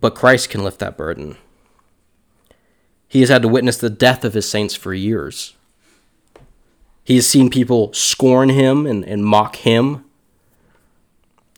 but 0.01 0.15
Christ 0.15 0.49
can 0.49 0.63
lift 0.63 0.79
that 0.79 0.97
burden. 0.97 1.37
He 3.07 3.21
has 3.21 3.29
had 3.29 3.41
to 3.41 3.47
witness 3.47 3.77
the 3.77 3.89
death 3.89 4.23
of 4.23 4.33
his 4.33 4.49
saints 4.49 4.75
for 4.75 4.93
years. 4.93 5.55
He 7.03 7.15
has 7.15 7.27
seen 7.27 7.49
people 7.49 7.91
scorn 7.93 8.49
him 8.49 8.85
and, 8.85 9.03
and 9.03 9.25
mock 9.25 9.57
him. 9.57 10.05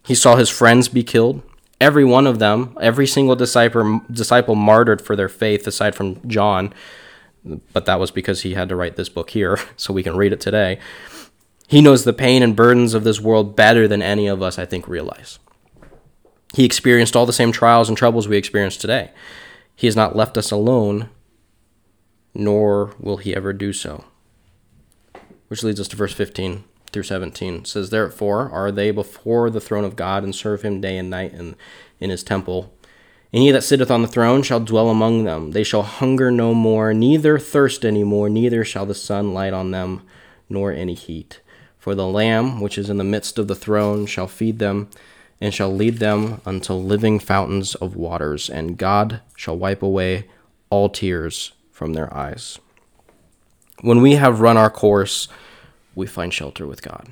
He 0.06 0.16
saw 0.16 0.38
his 0.38 0.50
friends 0.50 0.88
be 0.88 1.04
killed. 1.04 1.44
Every 1.80 2.06
one 2.06 2.26
of 2.26 2.40
them, 2.40 2.78
every 2.80 3.06
single 3.06 3.36
disciple, 3.36 4.02
disciple 4.10 4.56
martyred 4.56 5.02
for 5.02 5.16
their 5.16 5.30
faith, 5.30 5.68
aside 5.68 5.94
from 5.94 6.26
John, 6.28 6.74
but 7.44 7.86
that 7.86 8.00
was 8.00 8.12
because 8.12 8.42
he 8.42 8.54
had 8.54 8.70
to 8.70 8.76
write 8.76 8.96
this 8.96 9.10
book 9.10 9.32
here 9.32 9.58
so 9.78 9.94
we 9.94 10.04
can 10.04 10.16
read 10.16 10.34
it 10.34 10.42
today. 10.42 10.80
He 11.68 11.82
knows 11.82 12.04
the 12.04 12.14
pain 12.14 12.44
and 12.44 12.56
burdens 12.56 12.94
of 12.94 13.04
this 13.04 13.22
world 13.22 13.56
better 13.56 13.88
than 13.88 14.02
any 14.02 14.28
of 14.28 14.42
us, 14.42 14.60
I 14.60 14.66
think, 14.66 14.88
realize. 14.88 15.40
He 16.54 16.66
experienced 16.66 17.16
all 17.16 17.26
the 17.26 17.32
same 17.32 17.54
trials 17.54 17.88
and 17.88 17.98
troubles 17.98 18.28
we 18.28 18.36
experience 18.36 18.76
today. 18.76 19.12
He 19.74 19.88
has 19.88 19.96
not 19.96 20.16
left 20.16 20.38
us 20.38 20.52
alone, 20.52 21.10
nor 22.34 22.94
will 23.00 23.18
he 23.18 23.34
ever 23.34 23.54
do 23.54 23.72
so. 23.72 24.04
Which 25.48 25.64
leads 25.64 25.80
us 25.80 25.88
to 25.90 25.96
verse 25.96 26.14
15 26.14 26.66
through 26.92 27.04
17. 27.04 27.56
It 27.56 27.68
says, 27.68 27.90
Therefore 27.90 28.50
are 28.50 28.72
they 28.72 28.92
before 28.92 29.50
the 29.50 29.62
throne 29.62 29.86
of 29.86 29.96
God, 29.96 30.24
and 30.24 30.36
serve 30.36 30.62
him 30.62 30.82
day 30.82 30.98
and 30.98 31.10
night 31.10 31.34
in, 31.34 31.56
in 32.00 32.10
his 32.10 32.24
temple. 32.24 32.74
And 33.34 33.42
he 33.44 33.52
that 33.52 33.64
sitteth 33.64 33.90
on 33.90 34.02
the 34.02 34.08
throne 34.08 34.44
shall 34.44 34.60
dwell 34.60 34.90
among 34.90 35.24
them. 35.24 35.52
They 35.52 35.64
shall 35.64 35.84
hunger 35.84 36.32
no 36.32 36.54
more, 36.54 36.94
neither 36.94 37.40
thirst 37.40 37.86
any 37.86 38.04
more, 38.04 38.30
neither 38.30 38.66
shall 38.66 38.86
the 38.86 38.94
sun 38.94 39.34
light 39.34 39.54
on 39.54 39.72
them, 39.72 40.02
nor 40.50 40.72
any 40.72 40.94
heat. 40.94 41.40
For 41.78 41.96
the 41.96 42.08
Lamb 42.08 42.60
which 42.60 42.78
is 42.78 42.90
in 42.90 42.98
the 42.98 43.04
midst 43.04 43.40
of 43.40 43.48
the 43.48 43.56
throne 43.56 44.06
shall 44.06 44.28
feed 44.28 44.60
them 44.60 44.90
and 45.40 45.54
shall 45.54 45.74
lead 45.74 45.98
them 45.98 46.40
unto 46.46 46.74
living 46.74 47.18
fountains 47.18 47.74
of 47.76 47.96
waters, 47.96 48.50
and 48.50 48.78
God 48.78 49.22
shall 49.36 49.58
wipe 49.58 49.82
away 49.82 50.28
all 50.70 50.88
tears 50.88 51.54
from 51.72 51.94
their 51.94 52.14
eyes. 52.14 52.60
When 53.82 54.04
we 54.04 54.14
have 54.16 54.42
run 54.42 54.58
our 54.58 54.70
course, 54.70 55.28
we 55.96 56.06
find 56.06 56.32
shelter 56.32 56.68
with 56.68 56.84
God. 56.84 57.08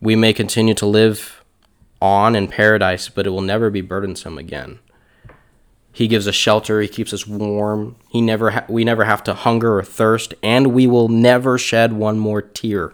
We 0.00 0.14
may 0.14 0.34
continue 0.34 0.74
to 0.74 0.86
live 0.86 1.37
on 2.00 2.36
in 2.36 2.48
paradise, 2.48 3.08
but 3.08 3.26
it 3.26 3.30
will 3.30 3.40
never 3.40 3.70
be 3.70 3.80
burdensome 3.80 4.38
again. 4.38 4.78
He 5.92 6.06
gives 6.06 6.28
us 6.28 6.34
shelter, 6.34 6.80
he 6.80 6.88
keeps 6.88 7.12
us 7.12 7.26
warm. 7.26 7.96
He 8.08 8.20
never 8.20 8.50
ha- 8.50 8.66
we 8.68 8.84
never 8.84 9.04
have 9.04 9.24
to 9.24 9.34
hunger 9.34 9.78
or 9.78 9.82
thirst, 9.82 10.34
and 10.42 10.68
we 10.68 10.86
will 10.86 11.08
never 11.08 11.58
shed 11.58 11.92
one 11.92 12.18
more 12.18 12.40
tear, 12.40 12.92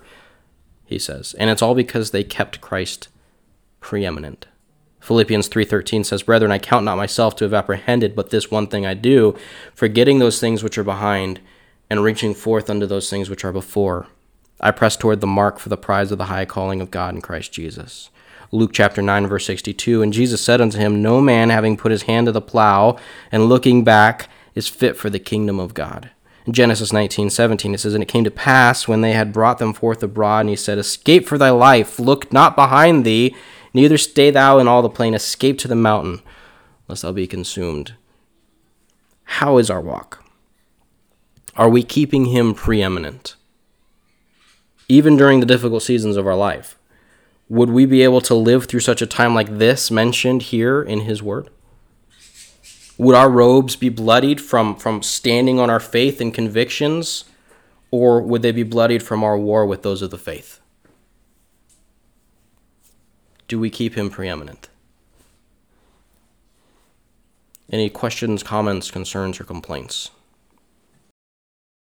he 0.86 0.98
says. 0.98 1.34
And 1.38 1.50
it's 1.50 1.60
all 1.60 1.74
because 1.74 2.10
they 2.10 2.24
kept 2.24 2.60
Christ 2.60 3.08
preeminent. 3.80 4.46
Philippians 5.00 5.48
3:13 5.48 6.02
says, 6.02 6.22
"Brethren, 6.22 6.50
I 6.50 6.58
count 6.58 6.86
not 6.86 6.96
myself 6.96 7.36
to 7.36 7.44
have 7.44 7.52
apprehended, 7.52 8.16
but 8.16 8.30
this 8.30 8.50
one 8.50 8.68
thing 8.68 8.86
I 8.86 8.94
do, 8.94 9.34
forgetting 9.74 10.18
those 10.18 10.40
things 10.40 10.62
which 10.62 10.78
are 10.78 10.84
behind 10.84 11.40
and 11.90 12.02
reaching 12.02 12.32
forth 12.32 12.70
unto 12.70 12.86
those 12.86 13.10
things 13.10 13.28
which 13.28 13.44
are 13.44 13.52
before. 13.52 14.06
I 14.60 14.70
press 14.70 14.96
toward 14.96 15.20
the 15.20 15.26
mark 15.26 15.58
for 15.58 15.68
the 15.68 15.76
prize 15.76 16.10
of 16.10 16.16
the 16.16 16.24
high 16.24 16.46
calling 16.46 16.80
of 16.80 16.90
God 16.90 17.14
in 17.14 17.20
Christ 17.20 17.52
Jesus." 17.52 18.08
Luke 18.54 18.72
chapter 18.72 19.02
9 19.02 19.26
verse 19.26 19.46
62, 19.46 20.02
and 20.02 20.12
Jesus 20.12 20.40
said 20.40 20.60
unto 20.60 20.78
him, 20.78 21.02
No 21.02 21.20
man 21.20 21.50
having 21.50 21.76
put 21.76 21.92
his 21.92 22.02
hand 22.02 22.26
to 22.26 22.32
the 22.32 22.40
plow 22.40 22.96
and 23.32 23.48
looking 23.48 23.84
back 23.84 24.28
is 24.54 24.68
fit 24.68 24.96
for 24.96 25.10
the 25.10 25.18
kingdom 25.18 25.58
of 25.58 25.74
God. 25.74 26.10
In 26.46 26.52
Genesis 26.52 26.92
19, 26.92 27.30
17, 27.30 27.74
it 27.74 27.78
says, 27.78 27.94
And 27.94 28.02
it 28.02 28.08
came 28.08 28.24
to 28.24 28.30
pass 28.30 28.86
when 28.86 29.00
they 29.00 29.12
had 29.12 29.32
brought 29.32 29.58
them 29.58 29.72
forth 29.72 30.02
abroad, 30.02 30.40
and 30.40 30.50
he 30.50 30.56
said, 30.56 30.78
Escape 30.78 31.26
for 31.26 31.38
thy 31.38 31.50
life, 31.50 31.98
look 31.98 32.32
not 32.32 32.54
behind 32.54 33.04
thee, 33.04 33.34
Neither 33.74 33.98
stay 33.98 34.30
thou 34.30 34.58
in 34.60 34.68
all 34.68 34.82
the 34.82 34.88
plain, 34.88 35.14
escape 35.14 35.58
to 35.58 35.68
the 35.68 35.74
mountain, 35.74 36.22
lest 36.86 37.02
thou 37.02 37.10
be 37.10 37.26
consumed. 37.26 37.94
How 39.24 39.58
is 39.58 39.68
our 39.68 39.80
walk? 39.80 40.24
Are 41.56 41.68
we 41.68 41.82
keeping 41.82 42.26
him 42.26 42.54
preeminent? 42.54 43.34
Even 44.88 45.16
during 45.16 45.40
the 45.40 45.46
difficult 45.46 45.82
seasons 45.82 46.16
of 46.16 46.26
our 46.26 46.36
life, 46.36 46.78
would 47.48 47.70
we 47.70 47.86
be 47.86 48.02
able 48.02 48.20
to 48.22 48.34
live 48.34 48.66
through 48.66 48.80
such 48.80 49.02
a 49.02 49.06
time 49.06 49.34
like 49.34 49.58
this 49.58 49.90
mentioned 49.90 50.42
here 50.42 50.82
in 50.82 51.00
his 51.00 51.22
word? 51.22 51.50
Would 52.96 53.16
our 53.16 53.28
robes 53.28 53.76
be 53.76 53.88
bloodied 53.88 54.40
from, 54.40 54.76
from 54.76 55.02
standing 55.02 55.58
on 55.58 55.68
our 55.68 55.80
faith 55.80 56.20
and 56.20 56.32
convictions, 56.32 57.24
or 57.90 58.20
would 58.22 58.42
they 58.42 58.52
be 58.52 58.62
bloodied 58.62 59.02
from 59.02 59.24
our 59.24 59.36
war 59.36 59.66
with 59.66 59.82
those 59.82 60.00
of 60.00 60.10
the 60.10 60.18
faith? 60.18 60.60
do 63.48 63.58
we 63.58 63.70
keep 63.70 63.94
him 63.94 64.10
preeminent? 64.10 64.68
Any 67.70 67.88
questions, 67.90 68.42
comments, 68.42 68.90
concerns, 68.90 69.40
or 69.40 69.44
complaints? 69.44 70.10